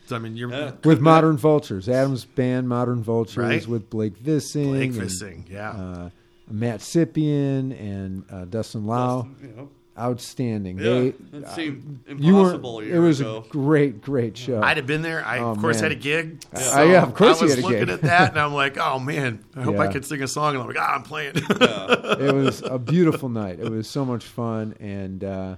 So, 0.06 0.16
I 0.16 0.18
mean, 0.18 0.36
you're 0.36 0.50
Yeah. 0.50 0.72
With 0.84 1.00
Modern 1.00 1.36
Vultures, 1.36 1.88
Adam's 1.88 2.24
band 2.24 2.68
Modern 2.68 3.02
Vultures 3.02 3.36
Right. 3.36 3.66
with 3.66 3.88
Blake 3.88 4.18
Vissing, 4.22 4.90
Blake 4.90 5.22
and, 5.22 5.48
yeah. 5.48 5.70
uh, 5.70 6.10
Matt 6.50 6.80
Sipian 6.80 7.70
and 7.80 8.24
uh, 8.30 8.44
Dustin 8.46 8.84
Lau. 8.84 9.28
You 9.40 9.48
know, 9.48 9.70
Outstanding. 9.98 10.78
yeah, 10.78 10.84
They, 10.84 11.06
it 11.38 11.48
seemed 11.50 12.00
you 12.08 12.38
impossible. 12.38 12.76
were. 12.76 12.82
a 12.82 12.86
It 12.86 12.98
was 12.98 13.20
ago. 13.20 13.44
a 13.46 13.48
great, 13.50 14.00
great 14.00 14.36
show. 14.38 14.62
I'd 14.62 14.78
have 14.78 14.86
been 14.86 15.02
there. 15.02 15.22
I, 15.24 15.38
Oh, 15.40 15.50
of 15.50 15.58
course, 15.58 15.76
man. 15.82 15.90
had 15.90 15.92
a 15.92 16.00
gig. 16.00 16.44
Yeah. 16.52 16.58
So 16.60 16.80
Uh, 16.80 16.84
yeah, 16.84 17.02
of 17.02 17.14
course 17.14 17.38
I 17.38 17.40
you 17.40 17.44
was 17.44 17.54
had 17.56 17.58
a 17.58 17.66
looking 17.66 17.78
gig. 17.80 17.88
at 17.90 18.00
that, 18.02 18.30
and 18.30 18.40
I'm 18.40 18.54
like, 18.54 18.78
oh, 18.78 18.98
man, 18.98 19.44
I 19.54 19.62
hope 19.62 19.78
I 19.78 19.84
Yeah. 19.84 19.92
could 19.92 20.04
sing 20.06 20.22
a 20.22 20.28
song. 20.28 20.54
And 20.54 20.62
I'm 20.62 20.66
like, 20.68 20.78
ah, 20.78 20.94
I'm 20.94 21.02
playing. 21.02 21.32
it 21.36 22.34
was 22.34 22.62
a 22.62 22.78
beautiful 22.78 23.28
night. 23.42 23.60
It 23.60 23.68
was 23.70 23.86
so 23.88 24.04
much 24.04 24.24
fun, 24.24 24.74
and 24.80 25.22
uh, 25.24 25.56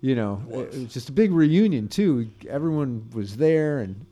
you 0.00 0.14
know, 0.14 0.42
it 0.50 0.56
was. 0.72 0.92
just 0.92 1.08
a 1.10 1.12
big 1.12 1.32
reunion 1.32 1.88
too. 1.88 2.30
Everyone 2.48 3.06
was 3.14 3.36
there, 3.36 3.80
and 3.80 4.06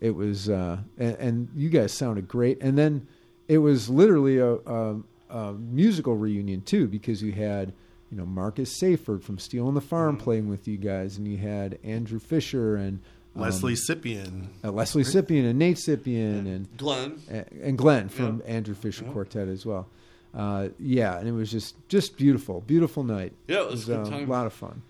it 0.00 0.10
was, 0.14 0.48
uh, 0.48 0.78
and, 0.98 1.16
and 1.18 1.48
you 1.54 1.68
guys 1.70 1.92
sounded 1.92 2.26
great. 2.26 2.60
And 2.62 2.76
then 2.76 3.06
it 3.46 3.58
was 3.58 3.88
literally 3.88 4.38
a, 4.38 4.54
a, 4.54 4.96
a 5.30 5.52
musical 5.54 6.16
reunion 6.16 6.62
too, 6.62 6.88
because 6.88 7.22
you 7.22 7.30
had. 7.32 7.72
You 8.10 8.18
know 8.18 8.26
Marcus 8.26 8.78
Sayford 8.78 9.22
from 9.22 9.38
Steel 9.38 9.66
on 9.66 9.74
the 9.74 9.80
Farm 9.80 10.16
playing 10.16 10.48
with 10.48 10.68
you 10.68 10.76
guys, 10.76 11.16
and 11.18 11.26
you 11.26 11.36
had 11.38 11.78
Andrew 11.82 12.18
Fisher 12.20 12.76
and 12.76 13.00
um, 13.34 13.42
Leslie 13.42 13.74
Sipian. 13.74 14.46
uh, 14.62 14.70
Leslie 14.70 15.02
Sipian 15.02 15.48
and 15.50 15.58
Nate 15.58 15.76
Sipian 15.78 16.46
and 16.46 16.68
Glenn. 16.76 17.20
and 17.62 17.76
Glenn 17.76 18.08
from 18.08 18.40
Yeah. 18.46 18.52
Andrew 18.54 18.74
Fisher 18.74 19.04
Yeah. 19.04 19.12
Quartet 19.12 19.48
as 19.48 19.66
well. 19.66 19.88
Uh, 20.32 20.68
yeah, 20.78 21.18
and 21.18 21.28
it 21.28 21.32
was 21.32 21.50
just 21.50 21.74
just 21.88 22.16
beautiful, 22.16 22.60
beautiful 22.60 23.02
night. 23.04 23.32
Yeah, 23.48 23.62
it 23.62 23.70
was 23.70 23.88
uh, 23.90 24.04
time. 24.04 24.28
a 24.28 24.32
lot 24.32 24.46
of 24.46 24.52
fun. 24.52 24.82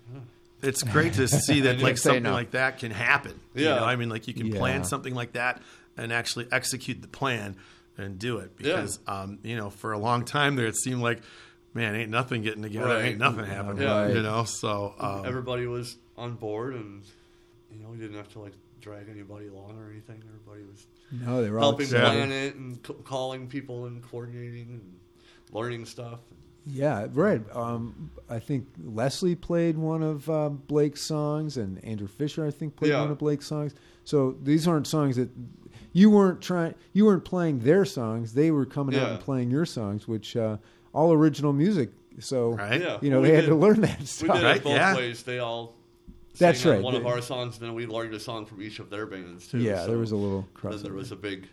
It's 0.61 0.81
great 0.83 1.13
to 1.13 1.27
see 1.27 1.61
that 1.61 1.79
like 1.79 1.97
something 1.97 2.23
no. 2.23 2.33
like 2.33 2.51
that 2.51 2.79
can 2.79 2.91
happen. 2.91 3.39
You 3.53 3.65
Yeah. 3.65 3.75
know, 3.75 3.83
I 3.85 3.95
mean, 3.95 4.09
like 4.09 4.27
you 4.27 4.33
can 4.33 4.51
plan 4.51 4.83
something 4.83 5.13
like 5.15 5.33
that 5.33 5.61
and 5.97 6.11
actually 6.11 6.47
execute 6.51 7.01
the 7.01 7.07
plan 7.07 7.55
and 7.97 8.17
do 8.19 8.37
it. 8.39 8.57
Because 8.57 8.99
um, 9.07 9.37
you 9.43 9.55
know, 9.55 9.69
for 9.69 9.93
a 9.93 9.99
long 9.99 10.25
time 10.25 10.55
there, 10.55 10.65
it 10.65 10.75
seemed 10.77 11.01
like, 11.01 11.21
man, 11.75 11.93
ain't 11.95 12.09
nothing 12.09 12.41
getting 12.41 12.63
together, 12.63 12.87
Right. 12.87 13.05
ain't 13.05 13.19
nothing 13.19 13.45
happening. 13.45 13.83
Yeah. 13.83 14.07
You 14.07 14.23
know, 14.23 14.43
so 14.45 14.95
um, 14.99 15.23
Everybody 15.25 15.67
was 15.67 15.97
on 16.17 16.33
board, 16.35 16.73
and 16.73 17.03
you 17.71 17.79
know, 17.83 17.89
we 17.89 17.97
didn't 17.97 18.15
have 18.17 18.29
to 18.29 18.39
like 18.39 18.53
drag 18.81 19.09
anybody 19.09 19.47
along 19.47 19.77
or 19.77 19.91
anything. 19.91 20.23
Everybody 20.27 20.63
was 20.71 20.87
No, 21.11 21.43
they 21.43 21.51
were 21.51 21.59
helping 21.59 21.85
excited. 21.85 22.05
plan 22.07 22.31
it 22.31 22.55
and 22.55 22.75
c- 22.85 22.95
calling 23.03 23.47
people 23.47 23.85
and 23.85 24.01
coordinating 24.01 24.69
and 24.69 24.93
learning 25.51 25.85
stuff. 25.85 26.19
Yeah, 26.67 27.07
right. 27.13 27.43
Um, 27.55 28.09
I 28.27 28.39
think 28.39 28.65
Leslie 28.83 29.35
played 29.35 29.77
one 29.77 30.01
of 30.01 30.27
uh, 30.29 30.49
Blake's 30.49 31.01
songs, 31.01 31.57
and 31.57 31.83
Andrew 31.85 32.07
Fisher, 32.07 32.43
I 32.43 32.49
think, 32.49 32.75
played 32.75 32.89
Yeah. 32.91 33.01
one 33.01 33.11
of 33.11 33.19
Blake's 33.19 33.45
songs. 33.45 33.75
So 34.03 34.35
these 34.41 34.67
aren't 34.67 34.87
songs 34.87 35.15
that 35.17 35.29
you 35.93 36.09
weren't 36.09 36.41
trying. 36.41 36.73
You 36.93 37.05
weren't 37.05 37.23
playing 37.25 37.59
their 37.59 37.85
songs; 37.85 38.33
they 38.33 38.49
were 38.51 38.65
coming 38.65 38.95
out 38.97 39.11
and 39.11 39.19
playing 39.19 39.51
your 39.51 39.65
songs, 39.67 40.07
which 40.07 40.35
uh, 40.35 40.57
all 40.95 41.11
original 41.13 41.53
music. 41.53 41.89
So 42.19 42.51
Right. 42.51 42.79
Yeah, 42.81 42.97
you 43.01 43.09
know 43.11 43.21
we 43.21 43.27
they 43.29 43.35
had 43.35 43.45
to 43.45 43.55
learn 43.55 43.81
that 43.81 43.99
We 43.99 44.05
stuff. 44.05 44.37
did 44.37 44.43
Right, 44.45 44.57
it 44.57 44.63
both 44.63 44.73
yeah. 44.73 44.95
ways. 44.95 45.23
They 45.23 45.39
all 45.39 45.75
That's 46.39 46.61
sang 46.61 46.71
right. 46.71 46.81
one 46.81 46.95
of 46.95 47.05
our 47.05 47.21
songs, 47.21 47.59
then 47.59 47.73
we 47.75 47.85
learned 47.85 48.13
a 48.13 48.19
song 48.19 48.45
from 48.45 48.61
each 48.61 48.79
of 48.79 48.89
their 48.89 49.05
bands 49.05 49.47
too. 49.47 49.59
Yeah, 49.59 49.81
so 49.81 49.87
there 49.87 49.97
was 49.97 50.11
a 50.11 50.15
little 50.15 50.47
Then 50.63 50.71
crossover. 50.71 50.83
there 50.83 50.93
was 50.93 51.11
a 51.11 51.15
big, 51.17 51.47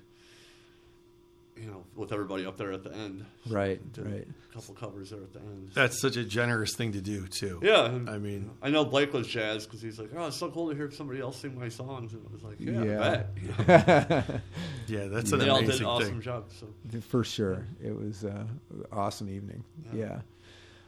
you 1.63 1.69
know, 1.71 1.85
with 1.95 2.13
everybody 2.13 2.45
up 2.45 2.57
there 2.57 2.73
at 2.73 2.83
the 2.83 2.93
end. 2.93 3.25
Right, 3.49 3.81
Did 3.93 4.05
right. 4.05 4.29
A 4.51 4.55
couple 4.55 4.75
covers 4.75 5.11
there 5.11 5.21
at 5.23 5.33
the 5.33 5.39
end. 5.39 5.71
that's 5.75 6.01
such 6.01 6.17
a 6.17 6.25
generous 6.25 6.75
thing 6.75 6.93
to 6.93 7.01
do 7.01 7.27
too. 7.29 7.61
yeah, 7.63 7.87
and 7.87 8.11
I 8.11 8.19
mean, 8.19 8.51
I 8.61 8.69
know 8.71 8.85
Blake 8.85 9.13
was 9.13 9.27
jazzed 9.29 9.69
because 9.69 9.81
he's 9.81 9.99
like, 9.99 10.11
"Oh, 10.17 10.27
it's 10.27 10.37
so 10.37 10.51
cool 10.51 10.69
to 10.71 10.75
hear 10.77 10.91
somebody 10.91 11.21
else 11.21 11.39
sing 11.39 11.59
my 11.59 11.69
songs," 11.69 12.13
and 12.13 12.27
I 12.29 12.33
was 12.33 12.43
like, 12.43 12.57
"Yeah, 12.59 12.83
Yeah. 12.83 13.01
I 13.01 13.63
bet." 13.63 14.41
yeah, 14.89 15.07
that's 15.07 15.31
And 15.33 15.41
an 15.41 15.47
they 15.47 15.53
all 15.53 15.61
did 15.63 15.79
an 15.81 15.87
awesome 15.87 16.09
thing. 16.15 16.21
job. 16.21 16.51
So 16.59 16.67
For 17.01 17.23
sure, 17.25 17.67
it 17.83 17.97
was 17.97 18.25
uh, 18.25 18.45
an 18.71 18.85
awesome 18.93 19.29
evening. 19.31 19.63
Yeah. 19.93 20.21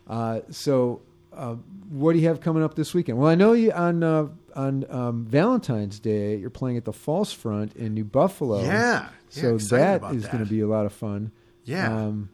Uh, 0.09 0.41
so, 0.51 1.01
uh, 1.37 1.55
what 1.89 2.13
do 2.13 2.19
you 2.19 2.29
have 2.29 2.41
coming 2.41 2.63
up 2.63 2.75
this 2.75 2.95
weekend? 2.95 3.19
Well, 3.19 3.29
I 3.29 3.35
know 3.35 3.53
you 3.53 3.73
on 3.73 4.03
uh, 4.03 4.29
on 4.55 4.85
um, 4.91 5.27
Valentine's 5.27 6.01
Day 6.01 6.37
you're 6.37 6.51
playing 6.51 6.77
at 6.77 6.85
the 6.85 6.93
False 6.93 7.33
Front 7.33 7.77
in 7.77 7.95
New 7.95 8.05
Buffalo. 8.05 8.63
Yeah, 8.63 9.09
So 9.29 9.59
that 9.59 10.03
is 10.15 10.27
going 10.27 10.45
to 10.45 10.51
be 10.51 10.61
a 10.61 10.67
lot 10.67 10.87
of 10.87 10.93
fun. 10.93 11.33
Yeah. 11.65 11.95
Um, 11.95 12.31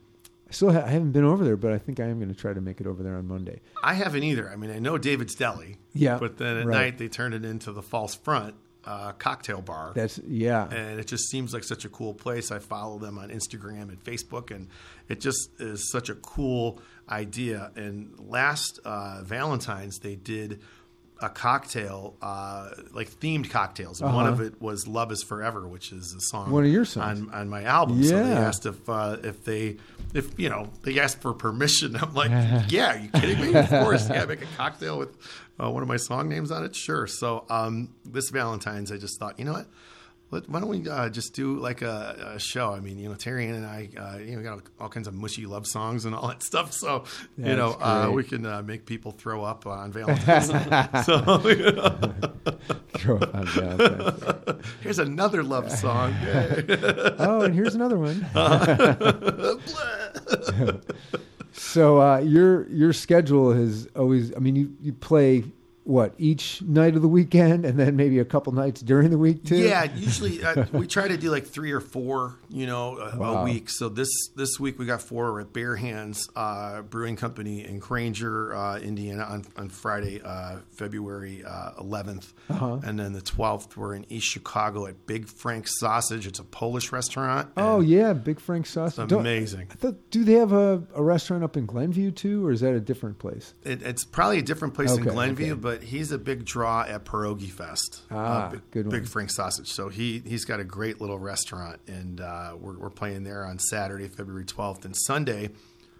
I 0.48 0.53
still 0.53 0.72
ha- 0.72 0.82
I 0.84 0.90
haven't 0.90 1.12
been 1.12 1.24
over 1.24 1.44
there, 1.44 1.57
but 1.57 1.72
I 1.72 1.78
think 1.78 2.01
I 2.01 2.05
am 2.05 2.18
going 2.18 2.32
to 2.32 2.38
try 2.38 2.53
to 2.53 2.61
make 2.61 2.80
it 2.80 2.86
over 2.86 3.03
there 3.03 3.16
on 3.16 3.28
Monday. 3.28 3.61
I 3.84 3.94
haven't 3.94 4.24
either. 4.24 4.51
I 4.51 4.57
mean, 4.57 4.70
I 4.70 4.80
know 4.80 4.98
David's 4.98 5.34
Deli. 5.34 5.76
Yeah, 5.92 6.18
But 6.18 6.38
then 6.38 6.57
at 6.57 6.66
right. 6.66 6.74
night 6.74 6.98
they 6.98 7.09
turned 7.09 7.34
it 7.34 7.44
into 7.44 7.72
the 7.72 7.82
False 7.82 8.14
Front 8.16 8.57
uh, 8.84 9.12
cocktail 9.12 9.61
bar. 9.61 9.92
That's 9.94 10.18
yeah. 10.26 10.68
and 10.68 10.98
it 10.98 11.07
just 11.07 11.28
seems 11.28 11.53
like 11.53 11.64
such 11.64 11.84
a 11.84 11.88
cool 11.88 12.14
place. 12.14 12.51
I 12.51 12.59
follow 12.59 12.98
them 12.98 13.18
on 13.18 13.30
Instagram 13.30 13.82
and 13.82 14.03
Facebook, 14.03 14.51
and 14.51 14.68
it 15.09 15.20
just 15.20 15.51
is 15.59 15.90
such 15.90 16.09
a 16.09 16.14
cool 16.14 16.80
idea. 17.11 17.70
And 17.76 18.14
last 18.18 18.78
uh, 18.84 19.22
Valentine's, 19.22 19.98
they 19.98 20.14
did 20.16 20.61
a 21.22 21.28
cocktail, 21.28 22.16
uh, 22.22 22.70
like 22.94 23.11
themed 23.11 23.50
cocktails, 23.50 24.00
and 24.00 24.14
one 24.14 24.24
Uh-huh. 24.24 24.32
of 24.34 24.40
it 24.40 24.61
was 24.62 24.86
"Love 24.88 25.12
Is 25.12 25.22
Forever," 25.22 25.68
which 25.68 25.92
is 25.92 26.14
a 26.14 26.20
song 26.30 26.50
One 26.50 26.64
of 26.64 26.70
your 26.70 26.86
songs. 26.86 27.20
on, 27.28 27.34
on 27.34 27.48
my 27.50 27.64
album. 27.64 28.02
So 28.04 28.16
they 28.16 28.32
asked 28.32 28.64
if 28.64 28.88
uh, 28.88 29.18
if 29.22 29.44
they 29.44 29.76
if 30.14 30.38
you 30.38 30.48
know 30.48 30.70
they 30.82 30.98
asked 30.98 31.20
for 31.20 31.34
permission. 31.34 31.94
I'm 32.00 32.14
like, 32.14 32.30
yeah, 32.70 32.94
are 32.94 32.98
you 32.98 33.11
kidding 33.11 33.38
me? 33.40 33.54
Of 33.54 33.68
course, 33.68 34.08
yeah, 34.08 34.24
make 34.24 34.40
a 34.40 34.46
cocktail 34.56 34.98
with 34.98 35.14
uh, 35.62 35.70
one 35.70 35.82
of 35.82 35.88
my 35.88 35.98
song 35.98 36.30
names 36.30 36.50
on 36.50 36.64
it. 36.64 36.74
Sure. 36.74 37.06
So 37.06 37.44
um, 37.50 37.90
this 38.06 38.30
Valentine's, 38.30 38.90
I 38.90 38.96
just 38.96 39.18
thought, 39.20 39.38
you 39.38 39.44
know 39.44 39.52
what? 39.52 39.66
Let, 40.33 40.49
why 40.49 40.61
don't 40.61 40.68
we 40.68 40.89
uh, 40.89 41.09
just 41.09 41.35
do 41.35 41.59
like 41.59 41.83
a, 41.83 42.35
a 42.35 42.39
show? 42.39 42.72
I 42.72 42.78
mean, 42.78 42.99
you 42.99 43.09
know, 43.09 43.16
Terry 43.16 43.49
Ann 43.49 43.57
and 43.57 43.66
I, 43.66 43.89
uh, 43.99 44.18
you 44.18 44.37
know, 44.37 44.43
got 44.43 44.62
all 44.78 44.89
kinds 44.89 45.09
of 45.09 45.14
mushy 45.14 45.45
love 45.45 45.66
songs 45.66 46.05
and 46.05 46.14
all 46.14 46.28
that 46.28 46.45
stuff. 46.45 46.72
So, 46.72 47.05
you 47.37 47.57
know, 47.57 47.72
uh, 47.81 48.11
we 48.14 48.22
can 48.22 48.47
uh, 48.47 48.62
make 48.62 48.87
people 48.87 49.11
throw 49.11 49.43
up 49.43 49.66
on 49.66 49.91
Valentine's. 49.91 50.47
so, 51.07 51.41
you 51.49 51.72
know, 51.72 52.14
Throw 52.95 53.16
it 53.16 53.35
on 53.35 53.47
Valentine's 53.47 54.20
Day. 54.20 54.53
here's 54.83 54.99
another 55.01 55.43
love 55.43 55.70
song. 55.72 56.14
Oh, 57.18 57.41
and 57.43 57.55
here's 57.55 57.74
another 57.74 57.99
one. 57.99 58.24
so 61.53 62.01
uh, 62.01 62.18
your 62.18 62.68
your 62.68 62.93
schedule 62.93 63.53
has 63.53 63.89
always. 63.97 64.33
I 64.37 64.39
mean, 64.39 64.55
you 64.55 64.76
you 64.81 64.93
play 64.93 65.45
what 65.85 66.14
each 66.18 66.61
night 66.62 66.95
of 66.95 67.03
the 67.03 67.09
weekend, 67.09 67.64
and 67.64 67.78
then 67.78 67.97
maybe 67.97 68.18
a 68.18 68.24
couple 68.24 68.53
nights 68.53 68.81
during 68.83 69.11
the 69.11 69.18
week 69.18 69.45
too. 69.45 69.57
Yeah, 69.57 69.85
usually 69.97 70.43
uh, 70.45 70.66
we 70.72 70.87
try 70.87 71.09
to 71.09 71.16
do 71.16 71.31
like 71.31 71.47
three 71.47 71.72
or 71.72 71.81
four, 71.81 72.37
you 72.49 72.66
know, 72.66 72.97
a, 72.99 73.16
Wow. 73.18 73.43
a 73.43 73.45
week. 73.45 73.70
So 73.70 73.89
this 73.89 74.09
this 74.37 74.61
week 74.61 74.78
we 74.78 74.87
got 74.87 75.03
four. 75.03 75.41
At 75.41 75.53
Bare 75.53 75.76
Hands 75.76 76.28
uh, 76.37 76.83
Brewing 76.83 77.16
Company 77.16 77.64
in 77.66 77.78
Granger, 77.78 78.55
uh, 78.55 78.78
Indiana, 78.78 79.22
on, 79.24 79.45
on 79.57 79.68
Friday, 79.68 80.20
uh, 80.22 80.57
February 80.72 81.45
uh, 81.47 81.72
11th, 81.81 82.33
Uh-huh. 82.49 82.78
and 82.85 82.99
then 82.99 83.12
the 83.12 83.20
12th 83.20 83.76
we're 83.76 83.95
in 83.95 84.05
East 84.12 84.26
Chicago 84.26 84.87
at 84.87 85.07
Big 85.07 85.28
Frank 85.28 85.66
Sausage. 85.68 86.26
It's 86.26 86.39
a 86.39 86.45
Polish 86.45 86.93
restaurant. 86.93 87.51
Oh 87.57 87.81
yeah, 87.81 88.12
Big 88.12 88.39
Frank 88.41 88.66
sausage. 88.66 89.05
it's 89.05 89.12
amazing. 89.12 89.68
I 89.70 89.74
thought, 89.74 90.11
do 90.11 90.24
they 90.24 90.35
have 90.35 90.53
a, 90.53 90.83
a 90.95 91.03
restaurant 91.03 91.43
up 91.45 91.57
in 91.57 91.66
Glenview 91.66 92.11
too, 92.11 92.47
or 92.47 92.53
is 92.53 92.61
that 92.61 92.74
a 92.74 92.81
different 92.81 93.18
place? 93.18 93.55
It, 93.64 93.83
it's 93.83 94.05
probably 94.05 94.39
a 94.39 94.43
different 94.43 94.74
place 94.74 94.93
in 94.97 95.03
Glenview, 95.05 95.53
okay. 95.53 95.61
but 95.61 95.69
he's 95.78 96.12
a 96.12 96.18
big 96.18 96.44
draw 96.44 96.82
at 96.82 97.04
Pierogi 97.04 97.50
Fest. 97.50 98.02
Uh, 98.10 98.16
Ah, 98.16 98.48
big, 98.50 98.60
good 98.70 98.86
one. 98.86 99.00
Big 99.00 99.08
Frank 99.08 99.30
Sausage. 99.30 99.68
So 99.68 99.88
he 99.88 100.22
he's 100.26 100.44
got 100.44 100.60
a 100.60 100.64
great 100.64 101.00
little 101.00 101.18
restaurant, 101.18 101.80
and 101.86 102.20
uh, 102.20 102.56
we're 102.58 102.78
we're 102.78 102.90
playing 102.90 103.24
there 103.24 103.44
on 103.44 103.58
Saturday, 103.58 104.08
February 104.08 104.44
twelfth, 104.44 104.84
and 104.84 104.94
Sunday, 104.96 105.50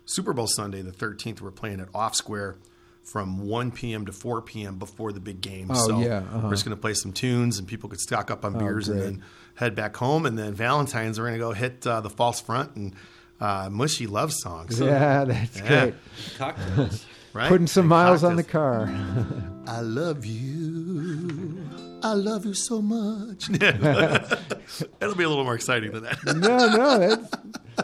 Super 0.05 0.33
Bowl 0.33 0.47
Sunday, 0.47 0.83
the 0.83 0.93
thirteenth. 0.93 1.41
We're 1.41 1.51
playing 1.51 1.81
at 1.81 1.89
Off 1.95 2.15
Square 2.15 2.57
from 3.03 3.47
1 3.49 3.73
p.m. 3.73 4.05
to 4.07 4.13
4 4.13 4.43
p.m. 4.43 4.79
before 4.79 5.11
the 5.11 5.19
big 5.21 5.41
game. 5.41 5.69
Oh, 5.71 5.87
so 5.89 6.01
yeah, 6.01 6.19
uh-huh. 6.19 6.41
we're 6.45 6.51
just 6.51 6.65
going 6.67 6.77
to 6.77 6.81
play 6.81 6.93
some 6.95 7.13
tunes, 7.13 7.59
and 7.59 7.67
people 7.67 7.89
could 7.89 7.99
stock 7.99 8.31
up 8.31 8.45
on 8.45 8.57
beers, 8.59 8.89
and 8.89 9.01
then 9.01 9.23
head 9.55 9.75
back 9.75 9.97
home. 9.97 10.27
And 10.27 10.39
then 10.39 10.53
Valentine's, 10.55 11.19
we're 11.19 11.25
going 11.27 11.39
to 11.39 11.45
go 11.45 11.53
hit 11.53 11.85
uh, 11.87 12.03
the 12.03 12.11
false 12.11 12.41
front 12.43 12.77
and 12.77 12.95
uh, 13.41 13.69
mushy 13.73 14.07
love 14.07 14.33
songs. 14.35 14.79
yeah, 14.79 15.25
that's 15.29 15.59
Yeah. 15.61 15.67
great. 15.87 15.95
Cocktails. 16.37 17.07
Right? 17.33 17.49
Putting 17.49 17.67
some 17.69 17.83
And 17.83 17.89
miles 17.91 18.25
on 18.25 18.37
the 18.37 18.43
car. 18.43 18.89
I 19.67 19.81
love 19.81 20.25
you. 20.27 21.65
I 22.03 22.15
love 22.15 22.45
you 22.47 22.55
so 22.55 22.81
much. 22.83 23.49
It'll 23.51 25.15
be 25.15 25.25
a 25.25 25.29
little 25.29 25.45
more 25.45 25.55
exciting 25.55 25.93
than 25.93 26.03
that. 26.05 26.19
no, 26.37 26.69
no, 26.77 26.99
that's 26.99 27.37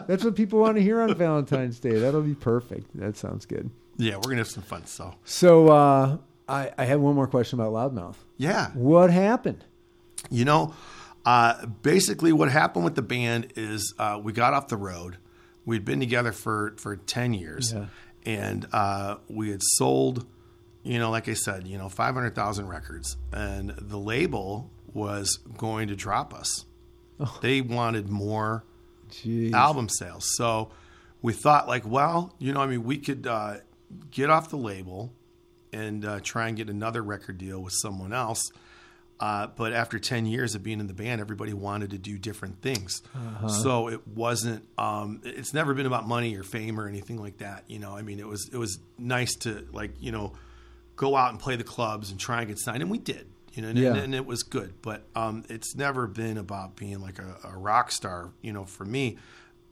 that's 0.07 0.23
what 0.23 0.35
people 0.35 0.59
want 0.59 0.75
to 0.77 0.81
hear 0.83 1.01
on 1.01 1.13
Valentine's 1.15 1.79
Day. 1.79 1.97
That'll 1.99 2.21
be 2.21 2.33
perfect. 2.35 2.89
That 2.99 3.15
sounds 3.17 3.45
good. 3.45 3.69
yeah, 3.97 4.15
we're 4.15 4.21
gonna 4.23 4.37
have 4.37 4.47
some 4.49 4.63
fun. 4.63 4.85
So 4.85 5.13
So 5.23 5.67
uh, 5.69 6.17
I, 6.49 6.71
I 6.77 6.85
had 6.85 6.99
one 6.99 7.15
more 7.15 7.27
question 7.27 7.59
about 7.59 7.73
Loudmouth. 7.73 8.15
yeah, 8.37 8.71
What 8.71 9.11
happened? 9.11 9.63
you 10.31 10.45
know, 10.45 10.73
uh, 11.25 11.65
basically 11.83 12.33
what 12.33 12.49
happened 12.51 12.83
with 12.85 12.95
the 12.95 13.01
band 13.03 13.53
is 13.55 13.93
uh, 13.99 14.19
we 14.21 14.33
got 14.33 14.53
off 14.53 14.67
the 14.67 14.77
road. 14.77 15.17
We'd 15.65 15.85
been 15.85 15.99
together 15.99 16.31
for 16.31 16.73
for 16.77 16.95
ten 16.95 17.33
years, 17.33 17.73
Yeah. 17.73 17.85
And 18.27 18.67
uh, 18.73 19.15
we 19.29 19.51
had 19.51 19.61
sold, 19.63 20.27
you 20.83 20.99
know, 20.99 21.09
like 21.09 21.29
I 21.29 21.33
said, 21.33 21.65
you 21.65 21.77
know, 21.77 21.87
five 21.87 22.13
hundred 22.13 22.35
thousand 22.35 22.67
records, 22.67 23.15
and 23.31 23.69
the 23.69 23.97
label 23.97 24.69
was 24.93 25.39
going 25.57 25.87
to 25.87 25.95
drop 25.95 26.33
us. 26.33 26.65
They 27.41 27.61
wanted 27.61 28.09
more 28.09 28.65
Jeez. 29.09 29.53
album 29.53 29.87
sales. 29.89 30.27
So 30.35 30.71
we 31.21 31.33
thought, 31.33 31.67
like, 31.67 31.87
well, 31.87 32.35
you 32.37 32.51
know, 32.53 32.59
I 32.59 32.67
mean, 32.67 32.83
we 32.83 32.97
could 32.97 33.25
uh, 33.25 33.55
get 34.11 34.29
off 34.29 34.49
the 34.49 34.57
label 34.57 35.13
and 35.71 36.03
uh, 36.05 36.19
try 36.21 36.49
and 36.49 36.57
get 36.57 36.69
another 36.69 37.01
record 37.01 37.37
deal 37.37 37.59
with 37.59 37.73
someone 37.73 38.11
else. 38.11 38.51
Uh, 39.19 39.47
but 39.47 39.73
after 39.73 39.97
10 39.97 40.25
years 40.27 40.53
of 40.53 40.61
being 40.61 40.79
in 40.79 40.85
the 40.87 40.93
band, 40.93 41.19
everybody 41.21 41.51
wanted 41.53 41.89
to 41.91 41.97
do 41.97 42.17
different 42.19 42.61
things. 42.61 43.01
So 43.63 43.87
it 43.87 44.07
wasn't, 44.07 44.63
um, 44.77 45.21
it's 45.23 45.53
never 45.53 45.73
been 45.73 45.85
about 45.87 46.07
money 46.07 46.35
or 46.37 46.43
fame 46.43 46.79
or 46.79 46.87
anything 46.87 47.17
like 47.17 47.39
that. 47.39 47.63
You 47.67 47.79
know, 47.79 47.95
I 47.95 48.03
mean, 48.03 48.19
it 48.19 48.27
was, 48.27 48.47
it 48.53 48.57
was 48.57 48.79
nice 48.99 49.33
to 49.37 49.67
like, 49.73 49.91
you 49.99 50.11
know, 50.11 50.33
go 50.95 51.15
out 51.15 51.31
and 51.31 51.39
play 51.39 51.55
the 51.55 51.63
clubs 51.63 52.11
and 52.11 52.19
try 52.19 52.39
and 52.39 52.47
get 52.47 52.59
signed. 52.59 52.81
And 52.83 52.91
we 52.91 52.99
did, 52.99 53.27
you 53.53 53.63
know, 53.63 53.69
and, 53.69 53.77
Yeah. 53.79 53.95
and 53.95 54.13
it 54.13 54.25
was 54.25 54.43
good. 54.43 54.75
But 54.83 55.03
um, 55.15 55.43
it's 55.49 55.75
never 55.75 56.05
been 56.07 56.37
about 56.37 56.75
being 56.75 56.99
like 57.01 57.17
a, 57.19 57.37
a 57.43 57.57
rock 57.57 57.91
star. 57.91 58.31
You 58.41 58.53
know, 58.53 58.65
for 58.65 58.85
me, 58.85 59.17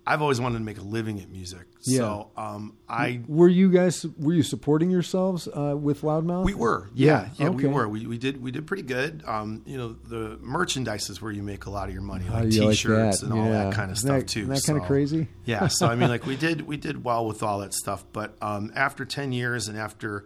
I've 0.08 0.22
always 0.22 0.40
wanted 0.40 0.60
to 0.60 0.64
make 0.64 0.78
a 0.78 0.84
living 0.84 1.20
at 1.20 1.30
music. 1.30 1.66
Yeah. 1.82 1.98
So 1.98 2.32
um, 2.38 2.78
I 2.88 3.22
Were 3.28 3.50
you 3.50 3.72
guys 3.72 4.06
were 4.20 4.34
you 4.34 4.44
supporting 4.44 4.92
yourselves 4.92 5.48
uh, 5.48 5.76
with 5.76 6.02
Loudmouth? 6.02 6.46
we 6.46 6.54
were, 6.54 6.90
yeah, 6.94 7.30
Yeah, 7.38 7.46
yeah, 7.46 7.50
we 7.50 7.66
were. 7.66 7.88
We, 7.90 8.06
we 8.06 8.18
did 8.20 8.42
we 8.42 8.52
did 8.52 8.68
pretty 8.68 8.84
good. 8.84 9.24
Um, 9.26 9.64
you 9.66 9.78
know, 9.78 9.94
the 9.94 10.38
merchandise 10.42 11.10
is 11.10 11.22
where 11.24 11.32
you 11.32 11.42
make 11.42 11.66
a 11.66 11.72
lot 11.72 11.88
of 11.88 11.94
your 11.94 12.04
money, 12.04 12.26
like 12.30 12.52
T-shirts 12.52 13.20
that? 13.22 13.26
and 13.26 13.34
all 13.34 13.46
Yeah. 13.48 13.64
that 13.66 13.74
kind 13.74 13.90
of 13.90 13.98
Isn't 13.98 14.08
stuff 14.08 14.20
that- 14.20 14.28
too. 14.28 14.42
isn't 14.42 14.54
that 14.54 14.64
kinda 14.64 14.86
crazy? 14.86 15.28
Yeah. 15.46 15.68
So 15.68 15.88
I 15.88 15.96
mean, 15.96 16.10
like 16.10 16.26
we 16.28 16.36
did 16.48 16.68
we 16.68 16.78
did 16.78 17.04
well 17.04 17.26
with 17.26 17.42
all 17.42 17.60
that 17.60 17.74
stuff, 17.74 18.06
but 18.14 18.36
um, 18.42 18.72
after 18.76 19.06
ten 19.06 19.32
years 19.32 19.68
and 19.68 19.78
after 19.78 20.26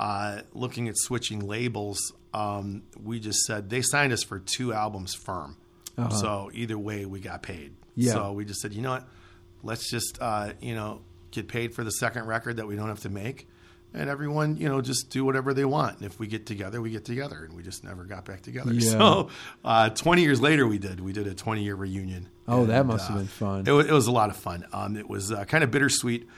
uh, 0.00 0.40
looking 0.54 0.88
at 0.88 0.96
switching 0.96 1.40
labels, 1.40 2.12
um, 2.32 2.82
we 3.02 3.18
just 3.20 3.40
said 3.40 3.68
they 3.68 3.82
signed 3.82 4.12
us 4.12 4.22
for 4.22 4.38
two 4.38 4.72
albums 4.72 5.14
firm. 5.14 5.56
So 6.10 6.50
either 6.54 6.78
way, 6.78 7.04
we 7.06 7.18
got 7.18 7.42
paid. 7.42 7.72
Uh-huh. 7.72 7.92
Yeah. 7.96 8.12
So 8.12 8.32
we 8.32 8.44
just 8.44 8.60
said, 8.60 8.72
you 8.72 8.82
know 8.82 8.90
what, 8.92 9.08
let's 9.62 9.90
just 9.90 10.18
uh, 10.20 10.52
you 10.60 10.74
know 10.74 11.00
get 11.30 11.48
paid 11.48 11.74
for 11.74 11.84
the 11.84 11.90
second 11.90 12.26
record 12.26 12.56
that 12.56 12.66
we 12.66 12.76
don't 12.76 12.88
have 12.88 13.00
to 13.00 13.10
make. 13.10 13.46
And 13.94 14.10
everyone, 14.10 14.58
you 14.58 14.68
know, 14.68 14.82
just 14.82 15.08
do 15.08 15.24
whatever 15.24 15.54
they 15.54 15.64
want. 15.64 15.96
And 15.96 16.04
if 16.06 16.20
we 16.20 16.26
get 16.26 16.44
together, 16.44 16.80
we 16.82 16.90
get 16.90 17.06
together. 17.06 17.44
And 17.44 17.54
we 17.54 17.62
just 17.62 17.84
never 17.84 18.04
got 18.04 18.26
back 18.26 18.42
together. 18.42 18.70
Yeah. 18.74 18.90
So, 18.90 19.28
uh, 19.64 19.88
20 19.88 20.20
years 20.20 20.42
later, 20.42 20.66
we 20.66 20.76
did. 20.78 21.00
We 21.00 21.14
did 21.14 21.26
a 21.26 21.34
20 21.34 21.62
year 21.64 21.74
reunion. 21.74 22.28
Oh, 22.46 22.66
that 22.66 22.80
And, 22.80 22.88
must 22.88 23.08
have 23.08 23.16
uh, 23.16 23.20
been 23.20 23.28
fun. 23.28 23.64
It 23.66 23.70
was, 23.70 23.86
it 23.86 23.92
was 23.92 24.06
a 24.06 24.12
lot 24.12 24.28
of 24.28 24.36
fun. 24.36 24.66
Um, 24.74 24.94
it 24.94 25.08
was 25.08 25.32
uh, 25.32 25.44
kind 25.46 25.64
of 25.64 25.70
bittersweet. 25.70 26.28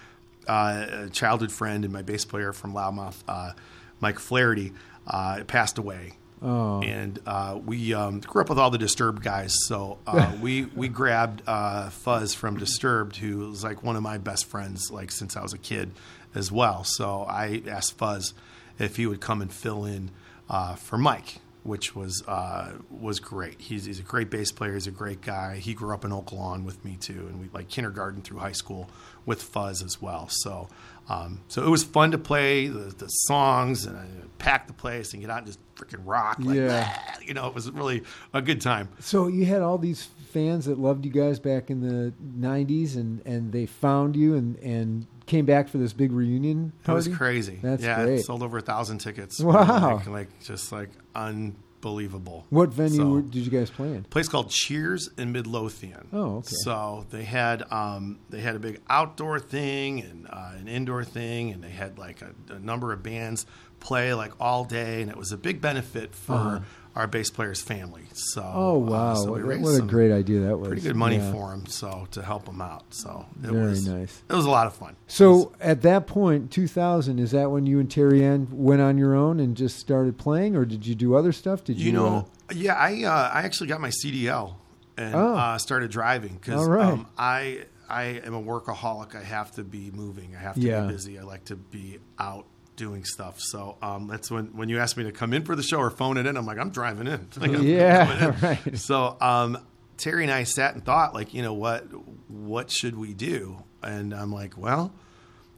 Uh, 0.46 0.86
a 1.06 1.08
childhood 1.10 1.50
friend 1.50 1.84
and 1.84 1.92
my 1.92 2.02
bass 2.02 2.24
player 2.24 2.52
from 2.52 2.72
Loudmouth, 2.72 3.16
uh, 3.26 3.52
Mike 4.00 4.20
Flaherty, 4.20 4.72
uh, 5.08 5.42
passed 5.48 5.78
away. 5.78 6.12
Oh. 6.42 6.80
And 6.82 7.18
uh, 7.26 7.58
we 7.64 7.92
um, 7.92 8.20
grew 8.20 8.40
up 8.40 8.48
with 8.48 8.58
all 8.58 8.70
the 8.70 8.78
Disturbed 8.78 9.22
guys, 9.22 9.54
so 9.66 9.98
uh, 10.06 10.32
we 10.40 10.64
we 10.64 10.88
grabbed 10.88 11.42
uh, 11.46 11.90
Fuzz 11.90 12.34
from 12.34 12.56
Disturbed, 12.58 13.16
who 13.16 13.48
was 13.50 13.62
like 13.62 13.82
one 13.82 13.96
of 13.96 14.02
my 14.02 14.18
best 14.18 14.46
friends, 14.46 14.90
like 14.90 15.10
since 15.10 15.36
I 15.36 15.42
was 15.42 15.52
a 15.52 15.58
kid, 15.58 15.90
as 16.34 16.50
well. 16.50 16.84
So 16.84 17.26
I 17.28 17.62
asked 17.68 17.98
Fuzz 17.98 18.32
if 18.78 18.96
he 18.96 19.06
would 19.06 19.20
come 19.20 19.42
and 19.42 19.52
fill 19.52 19.84
in 19.84 20.10
uh, 20.48 20.76
for 20.76 20.96
Mike, 20.96 21.36
which 21.62 21.94
was 21.94 22.22
uh, 22.26 22.72
was 22.90 23.20
great. 23.20 23.60
He's, 23.60 23.84
he's 23.84 23.98
a 24.00 24.02
great 24.04 24.30
bass 24.30 24.50
player. 24.52 24.74
He's 24.74 24.86
a 24.86 24.90
great 24.92 25.20
guy. 25.20 25.56
He 25.56 25.74
grew 25.74 25.92
up 25.94 26.04
in 26.04 26.12
Oak 26.12 26.32
Lawn 26.32 26.64
with 26.64 26.84
me 26.84 26.96
too, 27.00 27.26
and 27.28 27.40
we 27.40 27.48
like 27.52 27.68
kindergarten 27.68 28.22
through 28.22 28.38
high 28.38 28.52
school 28.52 28.88
with 29.26 29.42
Fuzz 29.42 29.82
as 29.82 30.00
well. 30.00 30.28
So 30.30 30.68
um, 31.08 31.40
so 31.48 31.64
it 31.64 31.68
was 31.68 31.82
fun 31.84 32.12
to 32.12 32.18
play 32.18 32.68
the, 32.68 32.94
the 32.96 33.08
songs 33.08 33.84
and 33.84 33.96
I 33.98 34.06
pack 34.38 34.66
the 34.68 34.72
place 34.72 35.12
and 35.12 35.20
get 35.20 35.30
out 35.30 35.38
and 35.38 35.46
just 35.46 35.58
freaking 35.74 36.02
rock. 36.04 36.38
Like, 36.40 36.56
Yeah. 36.56 36.86
"Ah," 36.96 37.16
you 37.22 37.34
know, 37.34 37.46
it 37.48 37.54
was 37.54 37.70
really 37.70 38.02
a 38.32 38.40
good 38.40 38.60
time. 38.60 38.88
So 39.00 39.26
you 39.26 39.44
had 39.44 39.60
all 39.60 39.76
these 39.76 40.04
fans 40.32 40.66
that 40.66 40.78
loved 40.78 41.04
you 41.04 41.10
guys 41.10 41.38
back 41.40 41.68
in 41.70 41.80
the 41.80 42.12
'90s, 42.38 42.94
and, 42.96 43.20
and 43.26 43.52
they 43.52 43.66
found 43.66 44.14
you 44.16 44.34
and, 44.36 44.56
and 44.58 45.06
came 45.30 45.46
back 45.46 45.68
for 45.68 45.78
this 45.78 45.92
big 45.92 46.12
reunion 46.12 46.72
It 46.86 46.90
was 46.92 47.08
crazy. 47.08 47.58
That's 47.62 47.82
yeah, 47.82 48.04
great. 48.04 48.24
sold 48.24 48.42
over 48.42 48.58
a 48.58 48.62
thousand 48.62 48.98
tickets. 48.98 49.40
Wow. 49.40 49.96
Like, 49.96 50.06
like 50.08 50.40
just 50.42 50.72
like 50.72 50.90
unbelievable. 51.14 52.46
What 52.50 52.70
venue 52.70 52.96
So- 52.96 53.20
did 53.22 53.44
you 53.44 53.50
guys 53.50 53.70
play 53.70 53.88
in? 53.94 54.04
place 54.04 54.28
called 54.28 54.50
Cheers 54.50 55.08
in 55.16 55.32
Midlothian. 55.32 56.08
Oh, 56.12 56.36
okay. 56.38 56.48
So 56.64 57.06
they 57.10 57.24
had 57.24 57.62
um, 57.72 58.18
they 58.28 58.40
had 58.40 58.56
a 58.56 58.58
big 58.58 58.80
outdoor 58.88 59.38
thing 59.40 60.00
and 60.02 60.26
uh, 60.28 60.52
an 60.58 60.68
indoor 60.68 61.04
thing, 61.04 61.50
and 61.52 61.62
they 61.62 61.70
had 61.70 61.98
like 61.98 62.22
a, 62.22 62.54
a 62.54 62.58
number 62.58 62.92
of 62.92 63.02
bands 63.02 63.46
play 63.78 64.12
like 64.14 64.32
all 64.40 64.64
day, 64.64 65.00
and 65.02 65.10
it 65.10 65.16
was 65.16 65.32
a 65.32 65.36
big 65.38 65.60
benefit 65.60 66.14
for 66.14 66.62
our 66.96 67.06
bass 67.06 67.30
player's 67.30 67.60
family. 67.62 68.02
So. 68.12 68.42
Oh 68.42 68.74
uh, 68.74 68.78
wow! 68.78 69.14
so 69.14 69.30
what, 69.32 69.44
what 69.60 69.78
a 69.78 69.82
great 69.82 70.10
idea 70.12 70.40
that 70.40 70.56
was. 70.58 70.68
pretty 70.68 70.82
good 70.82 70.96
money 70.96 71.16
Yeah. 71.16 71.32
for 71.32 71.52
him, 71.52 71.66
so 71.66 72.08
to 72.12 72.22
help 72.22 72.48
him 72.48 72.60
out. 72.60 72.82
So 72.92 73.26
it 73.42 73.50
Very 73.50 73.68
was 73.70 73.86
nice. 73.86 74.22
It 74.28 74.34
was 74.34 74.44
a 74.44 74.50
lot 74.50 74.66
of 74.66 74.74
fun. 74.74 74.96
So 75.06 75.52
at 75.60 75.82
that 75.82 76.06
point, 76.06 76.50
2000, 76.50 77.18
is 77.18 77.30
that 77.30 77.50
when 77.50 77.66
you 77.66 77.78
and 77.80 77.90
Terry 77.90 78.24
Ann 78.24 78.48
went 78.50 78.80
on 78.82 78.98
your 78.98 79.14
own 79.14 79.38
and 79.40 79.56
just 79.56 79.78
started 79.78 80.18
playing, 80.18 80.56
or 80.56 80.64
did 80.64 80.86
you 80.86 80.94
do 80.94 81.14
other 81.14 81.32
stuff? 81.32 81.62
Did 81.64 81.78
you, 81.78 81.86
You 81.86 81.92
know, 81.92 82.28
uh, 82.50 82.54
yeah, 82.54 82.74
I 82.74 83.04
uh, 83.04 83.30
I 83.32 83.42
actually 83.42 83.68
got 83.68 83.80
my 83.80 83.90
CDL 83.90 84.54
and 84.96 85.14
Oh. 85.14 85.34
uh, 85.36 85.58
started 85.58 85.90
driving 85.90 86.34
because 86.34 86.66
right. 86.66 86.92
um, 86.92 87.06
I 87.16 87.64
I 87.88 88.20
am 88.24 88.34
a 88.34 88.42
workaholic. 88.42 89.14
I 89.14 89.22
have 89.22 89.52
to 89.52 89.64
be 89.64 89.90
moving. 89.92 90.34
I 90.36 90.40
have 90.40 90.54
to 90.56 90.60
Yeah. 90.60 90.82
be 90.86 90.92
busy. 90.92 91.18
I 91.18 91.22
like 91.22 91.44
to 91.46 91.56
be 91.56 91.98
out 92.18 92.46
doing 92.80 93.04
stuff. 93.04 93.38
So 93.38 93.76
um, 93.82 94.08
that's 94.08 94.30
when 94.30 94.46
when 94.56 94.68
you 94.68 94.78
asked 94.80 94.96
me 94.96 95.04
to 95.04 95.12
come 95.12 95.32
in 95.32 95.44
for 95.44 95.54
the 95.54 95.62
show 95.62 95.78
or 95.78 95.90
phone 95.90 96.16
it 96.16 96.26
in. 96.26 96.36
I'm 96.36 96.46
like, 96.46 96.58
I'm 96.58 96.70
driving 96.70 97.06
in. 97.06 97.28
Like, 97.40 97.50
I'm 97.52 97.62
Yeah, 97.62 98.28
in. 98.34 98.40
right. 98.42 98.78
So 98.78 99.16
um, 99.20 99.58
Terry 99.98 100.24
and 100.24 100.32
I 100.32 100.42
sat 100.44 100.74
and 100.74 100.84
thought, 100.84 101.14
like, 101.14 101.34
you 101.34 101.42
know 101.42 101.52
what, 101.54 101.84
what 102.28 102.70
should 102.70 102.96
we 102.96 103.14
do? 103.14 103.62
And 103.82 104.12
I'm 104.14 104.32
like, 104.32 104.56
well. 104.58 104.92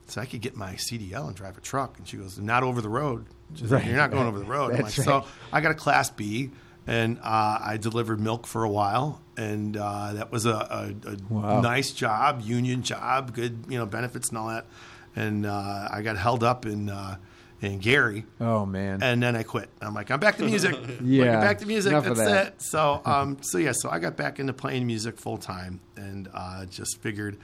So 0.09 0.21
I 0.21 0.27
could 0.27 0.43
get 0.43 0.57
my 0.57 0.75
CDL 0.75 1.29
and 1.29 1.35
drive 1.35 1.57
a 1.57 1.61
truck. 1.63 1.97
And 1.97 2.07
she 2.07 2.19
goes, 2.19 2.39
not 2.39 2.63
over 2.65 2.83
the 2.83 2.89
road. 2.91 3.25
She's 3.55 3.71
like, 3.73 3.83
Right, 3.83 3.89
You're 3.89 3.97
not 3.97 4.11
going 4.11 4.27
over 4.27 4.39
the 4.39 4.45
road. 4.45 4.73
I'm 4.75 4.83
like, 4.83 4.93
That's 4.95 5.05
so. 5.05 5.25
I 5.53 5.61
got 5.63 5.71
a 5.71 5.75
Class 5.75 6.11
B, 6.11 6.51
and 6.87 7.19
uh, 7.19 7.59
I 7.63 7.79
delivered 7.81 8.21
milk 8.21 8.47
for 8.47 8.65
a 8.65 8.69
while, 8.69 9.23
and 9.39 9.75
uh, 9.77 10.13
that 10.15 10.31
was 10.33 10.45
a, 10.45 10.51
a, 10.51 10.95
a 11.13 11.17
Wow. 11.31 11.61
nice 11.63 11.93
job, 11.93 12.43
union 12.45 12.83
job, 12.83 13.33
good 13.33 13.65
you 13.69 13.79
know 13.79 13.87
benefits 13.87 14.29
and 14.31 14.39
all 14.39 14.49
that. 14.49 14.67
And 15.15 15.45
uh, 15.47 15.89
I 15.91 16.03
got 16.03 16.17
held 16.17 16.43
up 16.43 16.65
in 16.67 16.89
uh, 16.89 17.17
and 17.63 17.81
Gary. 17.81 18.25
Oh 18.41 18.67
man. 18.67 19.03
And 19.03 19.23
then 19.23 19.37
I 19.37 19.45
quit. 19.45 19.71
I'm 19.81 19.95
like, 19.95 20.11
I'm 20.11 20.21
back 20.21 20.37
to 20.39 20.45
music. 20.45 20.75
Yeah, 21.03 21.33
Like, 21.33 21.41
back 21.41 21.59
to 21.59 21.67
music. 21.67 21.93
That's 21.93 22.19
that. 22.19 22.47
it. 22.49 22.63
So, 22.63 23.01
um, 23.05 23.39
so 23.41 23.59
yeah, 23.59 23.73
so 23.75 23.89
I 23.91 23.99
got 23.99 24.17
back 24.17 24.39
into 24.41 24.53
playing 24.53 24.87
music 24.87 25.19
full 25.19 25.39
time, 25.39 25.81
and 25.97 26.29
uh, 26.35 26.67
just 26.67 27.01
figured 27.01 27.39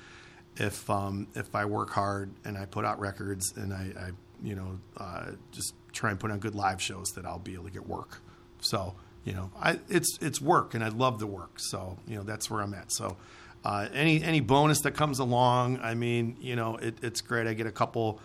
if 0.56 0.88
um, 0.90 1.28
if 1.34 1.54
I 1.54 1.64
work 1.64 1.90
hard 1.90 2.32
and 2.44 2.58
I 2.58 2.66
put 2.66 2.84
out 2.84 2.98
records 3.00 3.52
and 3.56 3.72
I, 3.72 3.92
I 3.98 4.10
you 4.42 4.54
know, 4.54 4.78
uh, 4.96 5.32
just 5.52 5.74
try 5.92 6.10
and 6.10 6.18
put 6.20 6.30
on 6.30 6.38
good 6.38 6.54
live 6.54 6.80
shows, 6.82 7.12
that 7.14 7.24
I'll 7.24 7.38
be 7.38 7.54
able 7.54 7.64
to 7.64 7.70
get 7.70 7.86
work. 7.86 8.20
So, 8.60 8.94
you 9.24 9.32
know, 9.34 9.50
I 9.60 9.78
it's 9.88 10.18
it's 10.20 10.40
work, 10.40 10.74
and 10.74 10.82
I 10.84 10.88
love 10.88 11.18
the 11.20 11.26
work. 11.26 11.58
So, 11.58 11.98
you 12.06 12.16
know, 12.16 12.22
that's 12.22 12.50
where 12.50 12.60
I'm 12.60 12.74
at. 12.74 12.92
So. 12.92 13.16
Uh, 13.64 13.88
any 13.92 14.22
any 14.22 14.40
bonus 14.40 14.80
that 14.82 14.92
comes 14.92 15.18
along, 15.18 15.80
I 15.82 15.94
mean, 15.94 16.36
you 16.40 16.56
know, 16.56 16.76
it, 16.76 16.98
it's 17.02 17.20
great. 17.20 17.46
I 17.46 17.54
get 17.54 17.66
a 17.66 17.72
couple 17.72 18.20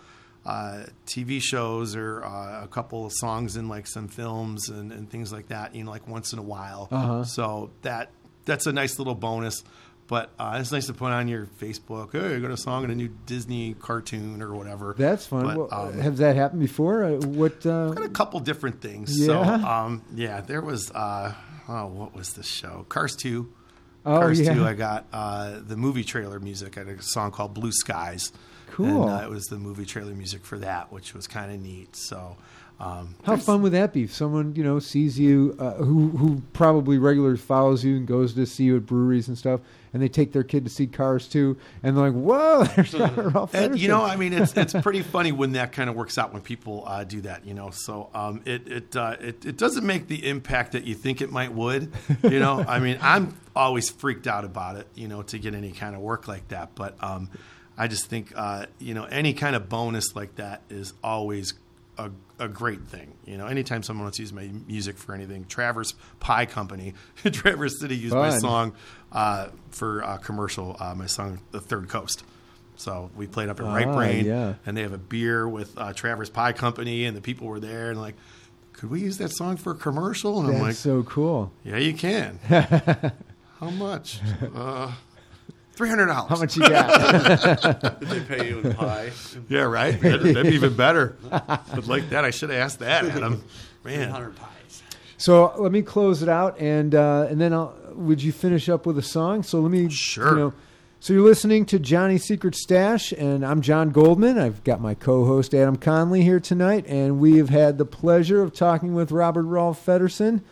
uh, 0.46 0.84
TV 1.06 1.40
shows 1.42 1.96
or 1.96 2.24
uh, 2.24 2.64
a 2.64 2.68
couple 2.68 3.06
of 3.06 3.12
songs 3.12 3.56
in 3.56 3.68
like 3.68 3.86
some 3.86 4.08
films 4.08 4.68
and, 4.68 4.92
and 4.92 5.10
things 5.10 5.32
like 5.32 5.48
that. 5.48 5.74
You 5.74 5.84
know, 5.84 5.90
like 5.90 6.06
once 6.06 6.32
in 6.32 6.38
a 6.38 6.42
while. 6.42 6.88
Uh-huh. 6.90 7.24
So 7.24 7.70
that 7.82 8.10
that's 8.44 8.66
a 8.66 8.72
nice 8.72 8.98
little 8.98 9.14
bonus. 9.14 9.62
But 10.06 10.30
uh, 10.38 10.58
it's 10.60 10.70
nice 10.70 10.86
to 10.86 10.92
put 10.92 11.12
on 11.12 11.28
your 11.28 11.46
Facebook. 11.46 12.12
Hey, 12.12 12.36
I 12.36 12.38
got 12.38 12.50
a 12.50 12.58
song 12.58 12.84
in 12.84 12.90
a 12.90 12.94
new 12.94 13.08
Disney 13.24 13.72
cartoon 13.72 14.42
or 14.42 14.54
whatever. 14.54 14.94
That's 14.98 15.26
fun. 15.26 15.46
But, 15.46 15.56
well, 15.56 15.68
um, 15.72 15.98
has 15.98 16.18
that 16.18 16.36
happened 16.36 16.60
before? 16.60 17.04
Uh, 17.04 17.10
what? 17.20 17.64
Uh, 17.64 17.92
got 17.92 18.04
a 18.04 18.10
couple 18.10 18.38
different 18.40 18.82
things. 18.82 19.18
Yeah? 19.18 19.26
So 19.26 19.42
um, 19.42 20.02
yeah, 20.14 20.42
there 20.42 20.60
was 20.60 20.90
uh, 20.90 21.32
oh, 21.68 21.86
what 21.86 22.14
was 22.14 22.34
the 22.34 22.42
show? 22.42 22.84
Cars 22.88 23.16
Two. 23.16 23.50
Oh, 24.06 24.18
Cars 24.20 24.40
yeah. 24.40 24.54
2, 24.54 24.66
I 24.66 24.74
got 24.74 25.06
uh, 25.12 25.60
the 25.66 25.76
movie 25.76 26.04
trailer 26.04 26.38
music. 26.40 26.76
I 26.76 26.80
had 26.80 26.88
a 26.98 27.02
song 27.02 27.30
called 27.30 27.54
Blue 27.54 27.72
Skies. 27.72 28.32
Cool. 28.70 29.08
And 29.08 29.10
uh, 29.22 29.24
it 29.24 29.30
was 29.30 29.44
the 29.44 29.56
movie 29.56 29.86
trailer 29.86 30.14
music 30.14 30.44
for 30.44 30.58
that, 30.58 30.92
which 30.92 31.14
was 31.14 31.26
kind 31.26 31.52
of 31.52 31.60
neat. 31.60 31.94
So, 31.96 32.36
um, 32.80 33.14
How 33.22 33.36
fun 33.36 33.62
would 33.62 33.72
that 33.72 33.92
be? 33.92 34.02
If 34.04 34.12
someone 34.12 34.54
you 34.56 34.64
know 34.64 34.78
sees 34.78 35.18
you, 35.18 35.54
uh, 35.58 35.74
who 35.74 36.08
who 36.10 36.42
probably 36.52 36.98
regularly 36.98 37.38
follows 37.38 37.84
you 37.84 37.96
and 37.96 38.06
goes 38.06 38.34
to 38.34 38.46
see 38.46 38.64
you 38.64 38.76
at 38.76 38.86
breweries 38.86 39.28
and 39.28 39.38
stuff, 39.38 39.60
and 39.94 40.02
they 40.02 40.08
take 40.08 40.32
their 40.32 40.42
kid 40.42 40.64
to 40.64 40.70
see 40.70 40.88
Cars 40.88 41.28
too, 41.28 41.56
and 41.82 41.96
they're 41.96 42.10
like, 42.10 42.20
"Whoa, 42.20 42.64
there's 42.76 42.92
Ralph 43.16 43.54
And, 43.54 43.78
you 43.78 43.88
know, 43.88 44.02
I 44.02 44.16
mean, 44.16 44.32
it's 44.32 44.54
it's 44.56 44.74
pretty 44.74 45.02
funny 45.02 45.32
when 45.32 45.52
that 45.52 45.72
kind 45.72 45.88
of 45.88 45.94
works 45.96 46.18
out 46.18 46.32
when 46.32 46.42
people 46.42 46.82
uh, 46.86 47.04
do 47.04 47.22
that. 47.22 47.46
You 47.46 47.54
know, 47.54 47.70
so 47.70 48.10
um, 48.12 48.42
it 48.44 48.66
it, 48.66 48.96
uh, 48.96 49.16
it 49.20 49.46
it 49.46 49.56
doesn't 49.56 49.86
make 49.86 50.08
the 50.08 50.28
impact 50.28 50.72
that 50.72 50.84
you 50.84 50.94
think 50.94 51.22
it 51.22 51.30
might 51.30 51.54
would. 51.54 51.92
You 52.24 52.40
know, 52.40 52.62
I 52.66 52.80
mean, 52.80 52.98
I'm 53.02 53.38
always 53.54 53.88
freaked 53.88 54.26
out 54.26 54.44
about 54.44 54.76
it. 54.76 54.88
You 54.94 55.08
know, 55.08 55.22
to 55.22 55.38
get 55.38 55.54
any 55.54 55.70
kind 55.70 55.94
of 55.94 56.02
work 56.02 56.26
like 56.26 56.48
that, 56.48 56.74
but 56.74 57.02
um, 57.02 57.30
I 57.78 57.86
just 57.86 58.06
think 58.06 58.32
uh, 58.34 58.66
you 58.80 58.94
know 58.94 59.04
any 59.04 59.32
kind 59.32 59.54
of 59.54 59.68
bonus 59.68 60.16
like 60.16 60.34
that 60.36 60.62
is 60.68 60.92
always 61.04 61.54
a, 61.98 62.10
a 62.38 62.48
great 62.48 62.82
thing. 62.86 63.14
You 63.24 63.38
know, 63.38 63.46
anytime 63.46 63.82
someone 63.82 64.04
wants 64.04 64.16
to 64.18 64.22
use 64.22 64.32
my 64.32 64.50
music 64.66 64.98
for 64.98 65.14
anything, 65.14 65.44
Traverse 65.44 65.94
Pie 66.20 66.46
Company, 66.46 66.94
Traverse 67.24 67.80
City 67.80 67.96
used 67.96 68.14
my 68.14 68.38
song 68.38 68.74
uh, 69.14 69.48
for 69.70 70.00
a 70.00 70.18
commercial, 70.18 70.76
uh, 70.78 70.94
my 70.94 71.06
song 71.06 71.40
"The 71.52 71.60
Third 71.60 71.88
Coast." 71.88 72.24
So 72.76 73.10
we 73.16 73.26
played 73.28 73.48
up 73.48 73.60
at 73.60 73.66
Right 73.66 73.86
Ah, 73.86 73.94
Brain, 73.94 74.24
yeah. 74.26 74.54
and 74.66 74.76
they 74.76 74.82
have 74.82 74.92
a 74.92 74.98
beer 74.98 75.48
with 75.48 75.78
uh, 75.78 75.92
Traverse 75.92 76.28
Pie 76.30 76.52
Company, 76.52 77.04
and 77.04 77.16
the 77.16 77.20
people 77.20 77.46
were 77.46 77.60
there, 77.60 77.90
and 77.90 78.00
like, 78.00 78.16
could 78.72 78.90
we 78.90 79.00
use 79.00 79.16
that 79.18 79.30
song 79.30 79.56
for 79.56 79.70
a 79.72 79.76
commercial? 79.76 80.40
And 80.40 80.56
I'm 80.56 80.60
like, 80.60 80.74
so 80.74 81.04
cool. 81.04 81.52
yeah, 81.64 81.76
you 81.76 81.94
can. 81.94 82.38
How 83.60 83.70
much? 83.70 84.20
Uh, 84.54 84.92
Three 85.76 85.88
hundred 85.88 86.06
dollars. 86.06 86.28
How 86.30 86.36
much 86.36 86.56
you 86.56 86.68
got? 86.68 87.98
Did 88.00 88.08
they 88.08 88.20
pay 88.20 88.48
you 88.48 88.60
in 88.60 88.74
pie? 88.74 89.10
Yeah, 89.48 89.62
right. 89.62 90.00
That'd, 90.00 90.22
that'd 90.22 90.44
be 90.46 90.54
even 90.54 90.76
better. 90.76 91.16
But 91.30 91.88
like 91.88 92.10
that, 92.10 92.24
I 92.24 92.30
should 92.30 92.50
have 92.50 92.60
asked 92.60 92.78
that, 92.78 93.04
Adam. 93.04 93.42
Man, 93.82 94.10
100 94.10 94.36
pies. 94.36 94.48
So 95.24 95.54
let 95.56 95.72
me 95.72 95.80
close 95.80 96.22
it 96.22 96.28
out, 96.28 96.60
and 96.60 96.94
uh, 96.94 97.28
and 97.30 97.40
then 97.40 97.54
I'll, 97.54 97.74
would 97.94 98.22
you 98.22 98.30
finish 98.30 98.68
up 98.68 98.84
with 98.84 98.98
a 98.98 99.02
song? 99.02 99.42
So 99.42 99.58
let 99.58 99.70
me 99.70 99.88
Sure. 99.88 100.28
You 100.28 100.36
know, 100.36 100.54
so 101.00 101.14
you're 101.14 101.22
listening 101.22 101.64
to 101.66 101.78
Johnny 101.78 102.18
Secret 102.18 102.54
Stash, 102.54 103.10
and 103.12 103.42
I'm 103.42 103.62
John 103.62 103.88
Goldman. 103.88 104.38
I've 104.38 104.62
got 104.64 104.82
my 104.82 104.92
co-host 104.92 105.54
Adam 105.54 105.76
Conley 105.76 106.20
here 106.20 106.40
tonight, 106.40 106.84
and 106.86 107.20
we 107.20 107.38
have 107.38 107.48
had 107.48 107.78
the 107.78 107.86
pleasure 107.86 108.42
of 108.42 108.52
talking 108.52 108.92
with 108.92 109.12
Robert 109.12 109.44
Rolf 109.44 109.82
Feddersen. 109.82 110.42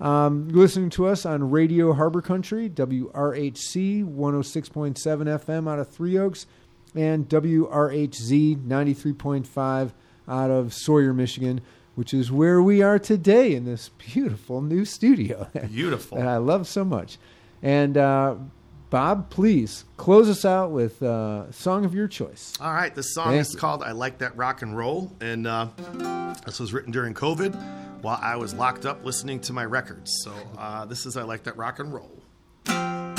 Um, 0.00 0.48
listening 0.48 0.88
to 0.90 1.08
us 1.08 1.26
on 1.26 1.50
Radio 1.50 1.92
Harbor 1.92 2.22
Country, 2.22 2.70
WRHC 2.70 4.02
106.7 4.02 4.96
FM 4.96 5.70
out 5.70 5.78
of 5.78 5.88
Three 5.88 6.16
Oaks, 6.16 6.46
and 6.94 7.28
WRHZ 7.28 8.66
93.5 8.66 9.90
out 10.26 10.50
of 10.50 10.72
Sawyer, 10.72 11.12
Michigan, 11.12 11.60
which 11.94 12.14
is 12.14 12.32
where 12.32 12.62
we 12.62 12.82
are 12.82 12.98
today 12.98 13.54
in 13.54 13.64
this 13.64 13.90
beautiful 13.90 14.62
new 14.62 14.84
studio. 14.84 15.48
beautiful. 15.70 16.18
that 16.18 16.26
I 16.26 16.38
love 16.38 16.66
so 16.66 16.84
much. 16.84 17.18
And 17.62 17.96
uh, 17.96 18.36
Bob, 18.90 19.30
please 19.30 19.84
close 19.96 20.28
us 20.28 20.44
out 20.44 20.70
with 20.70 21.02
uh, 21.02 21.44
a 21.48 21.52
song 21.52 21.84
of 21.84 21.94
your 21.94 22.08
choice. 22.08 22.54
All 22.60 22.72
right, 22.72 22.94
the 22.94 23.02
song 23.02 23.28
Thank 23.28 23.40
is 23.40 23.54
you. 23.54 23.58
called 23.58 23.82
"I 23.82 23.92
Like 23.92 24.18
That 24.18 24.36
Rock 24.36 24.62
and 24.62 24.76
Roll," 24.76 25.10
and 25.20 25.46
uh, 25.46 25.68
this 26.44 26.60
was 26.60 26.72
written 26.72 26.92
during 26.92 27.14
COVID 27.14 27.54
while 28.02 28.18
I 28.20 28.36
was 28.36 28.52
locked 28.52 28.84
up 28.84 29.04
listening 29.04 29.40
to 29.40 29.52
my 29.52 29.64
records. 29.64 30.10
So 30.24 30.32
uh, 30.58 30.84
this 30.86 31.06
is 31.06 31.16
"I 31.16 31.22
Like 31.22 31.44
That 31.44 31.56
Rock 31.56 31.78
and 31.78 31.92
Roll." 31.94 33.11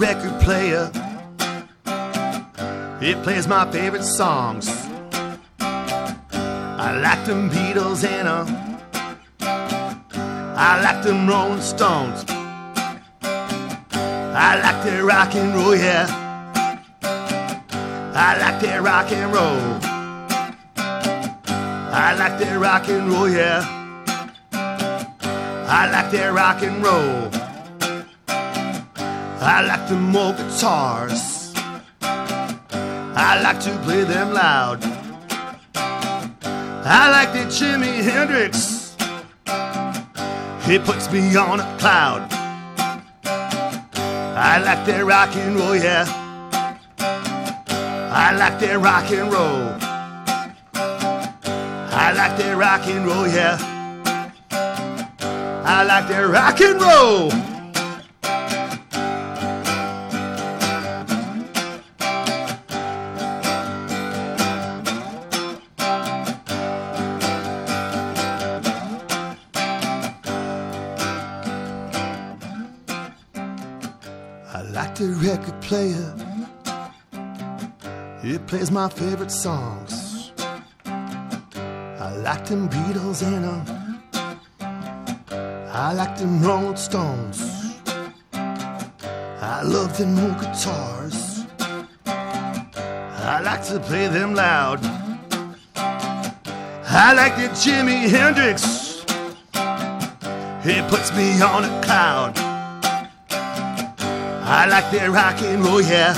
Record 0.00 0.40
player. 0.40 0.90
It 3.02 3.22
plays 3.22 3.46
my 3.46 3.70
favorite 3.70 4.02
songs. 4.02 4.66
I 5.60 6.98
like 7.02 7.26
them 7.26 7.50
Beatles 7.50 8.02
and 8.04 8.26
uh, 8.26 8.46
I 10.56 10.80
like 10.82 11.04
them 11.04 11.28
Rolling 11.28 11.60
Stones. 11.60 12.24
I 13.22 14.58
like 14.62 14.82
their 14.84 15.04
rock 15.04 15.34
and 15.34 15.54
roll, 15.54 15.76
yeah. 15.76 16.06
I 18.14 18.38
like 18.38 18.60
their 18.62 18.80
rock 18.80 19.12
and 19.12 19.32
roll. 19.34 19.80
I 21.92 22.14
like 22.18 22.38
their 22.38 22.58
rock 22.58 22.88
and 22.88 23.12
roll, 23.12 23.28
yeah. 23.28 23.62
I 25.68 25.90
like 25.92 26.10
their 26.10 26.32
rock 26.32 26.62
and 26.62 26.82
roll. 26.82 27.39
I 29.42 29.62
like 29.62 29.88
them 29.88 30.14
old 30.14 30.36
guitars. 30.36 31.54
I 32.02 33.40
like 33.42 33.58
to 33.60 33.70
play 33.84 34.04
them 34.04 34.34
loud. 34.34 34.84
I 35.74 37.10
like 37.10 37.32
the 37.32 37.46
Jimi 37.48 38.02
Hendrix. 38.02 38.94
He 40.68 40.78
puts 40.78 41.10
me 41.10 41.34
on 41.36 41.60
a 41.60 41.78
cloud. 41.78 42.28
I 43.24 44.58
like 44.62 44.84
their 44.84 45.06
rock 45.06 45.34
and 45.34 45.56
roll, 45.56 45.74
yeah. 45.74 46.04
I 48.12 48.36
like 48.36 48.60
their 48.60 48.78
rock 48.78 49.10
and 49.10 49.32
roll. 49.32 49.74
I 51.92 52.12
like 52.14 52.36
their 52.36 52.58
rock 52.58 52.86
and 52.86 53.06
roll, 53.06 53.26
yeah. 53.26 53.56
I 55.64 55.82
like 55.84 56.08
their 56.08 56.28
rock 56.28 56.60
and 56.60 56.78
roll. 56.78 57.49
Player. 75.70 76.12
It 78.24 78.44
plays 78.48 78.72
my 78.72 78.88
favorite 78.88 79.30
songs. 79.30 80.32
I 80.84 82.08
like 82.26 82.44
them 82.46 82.68
Beatles 82.68 83.22
and 83.22 83.44
um, 83.44 83.62
I 85.72 85.92
like 85.92 86.16
them 86.18 86.42
Rolling 86.42 86.74
Stones. 86.74 87.38
I 89.52 89.62
love 89.62 89.96
them 89.96 90.18
old 90.18 90.40
guitars. 90.40 91.46
I 92.04 93.40
like 93.44 93.62
to 93.66 93.78
play 93.78 94.08
them 94.08 94.34
loud. 94.34 94.80
I 97.04 97.12
like 97.20 97.36
the 97.36 97.48
Jimi 97.62 98.08
Hendrix. 98.16 99.04
It 100.64 100.82
puts 100.90 101.14
me 101.14 101.40
on 101.40 101.62
a 101.62 101.80
cloud. 101.84 102.49
I 104.52 104.66
like 104.66 104.90
that 104.90 105.08
rock 105.10 105.40
and 105.42 105.64
roll, 105.64 105.80
yeah. 105.80 106.12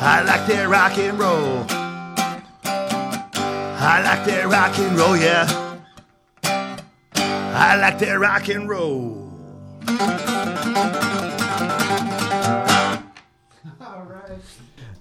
I 0.00 0.22
like 0.22 0.46
that 0.46 0.68
rock 0.68 0.96
and 0.96 1.18
roll. 1.18 1.66
I 3.82 4.00
like 4.04 4.24
that 4.26 4.46
rock 4.46 4.78
and 4.78 4.96
roll, 4.96 5.16
yeah. 5.16 5.48
I 6.44 7.74
like 7.74 7.98
that 7.98 8.20
rock 8.20 8.48
and 8.48 8.68
roll. 8.68 9.20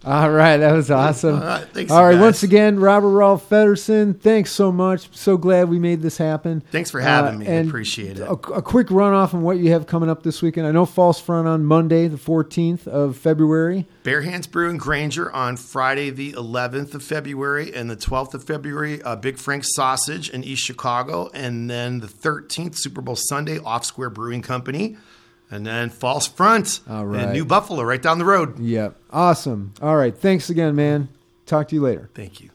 All 0.05 0.29
right, 0.31 0.55
that 0.57 0.71
was 0.71 0.89
awesome. 0.89 1.35
All 1.35 1.41
right, 1.41 1.67
thanks, 1.73 1.91
All 1.91 2.05
right, 2.05 2.13
guys. 2.13 2.21
once 2.21 2.43
again, 2.43 2.79
Robert 2.79 3.09
Rolf 3.09 3.49
Feddersen, 3.49 4.17
thanks 4.17 4.49
so 4.49 4.71
much. 4.71 5.09
So 5.15 5.35
glad 5.35 5.67
we 5.67 5.77
made 5.77 6.01
this 6.01 6.17
happen. 6.17 6.63
Thanks 6.71 6.89
for 6.89 7.01
having 7.01 7.35
Uh, 7.35 7.39
me. 7.39 7.47
I 7.47 7.49
and 7.49 7.67
appreciate 7.69 8.17
it. 8.17 8.21
A, 8.21 8.31
a 8.31 8.61
quick 8.61 8.89
run 8.91 9.13
off 9.13 9.33
on 9.33 9.41
what 9.41 9.57
you 9.57 9.71
have 9.73 9.87
coming 9.87 10.09
up 10.09 10.23
this 10.23 10.41
weekend. 10.41 10.65
I 10.65 10.71
know 10.71 10.85
False 10.85 11.19
Front 11.19 11.49
on 11.49 11.65
Monday, 11.65 12.07
the 12.07 12.15
14th 12.17 12.87
of 12.87 13.17
February. 13.17 13.87
Bare 14.03 14.21
Hands 14.21 14.47
Brew 14.47 14.69
and 14.69 14.79
Granger 14.79 15.29
on 15.33 15.57
Friday, 15.57 16.09
the 16.11 16.31
11th 16.31 16.95
of 16.95 17.03
February, 17.03 17.75
and 17.75 17.89
the 17.89 17.97
12th 17.97 18.33
of 18.33 18.43
February, 18.45 19.01
uh, 19.03 19.17
Big 19.17 19.37
Frank's 19.37 19.75
Sausage 19.75 20.29
in 20.29 20.45
East 20.45 20.63
Chicago, 20.63 21.29
and 21.33 21.69
then 21.69 21.99
the 21.99 22.07
13th, 22.07 22.77
Super 22.77 23.01
Bowl 23.01 23.17
Sunday, 23.17 23.59
Off 23.59 23.83
Square 23.83 24.11
Brewing 24.11 24.41
Company, 24.43 24.95
and 25.51 25.65
then 25.65 25.89
False 25.89 26.27
Front 26.27 26.81
All 26.89 27.05
right. 27.05 27.27
in 27.27 27.33
New 27.33 27.45
Buffalo, 27.45 27.83
right 27.83 28.01
down 28.01 28.17
the 28.19 28.25
road. 28.25 28.59
Yep. 28.59 28.95
Awesome. 29.11 29.73
All 29.81 29.95
right. 29.95 30.15
Thanks 30.15 30.49
again, 30.49 30.75
man. 30.75 31.09
Talk 31.45 31.67
to 31.69 31.75
you 31.75 31.81
later. 31.81 32.09
Thank 32.13 32.41
you. 32.41 32.49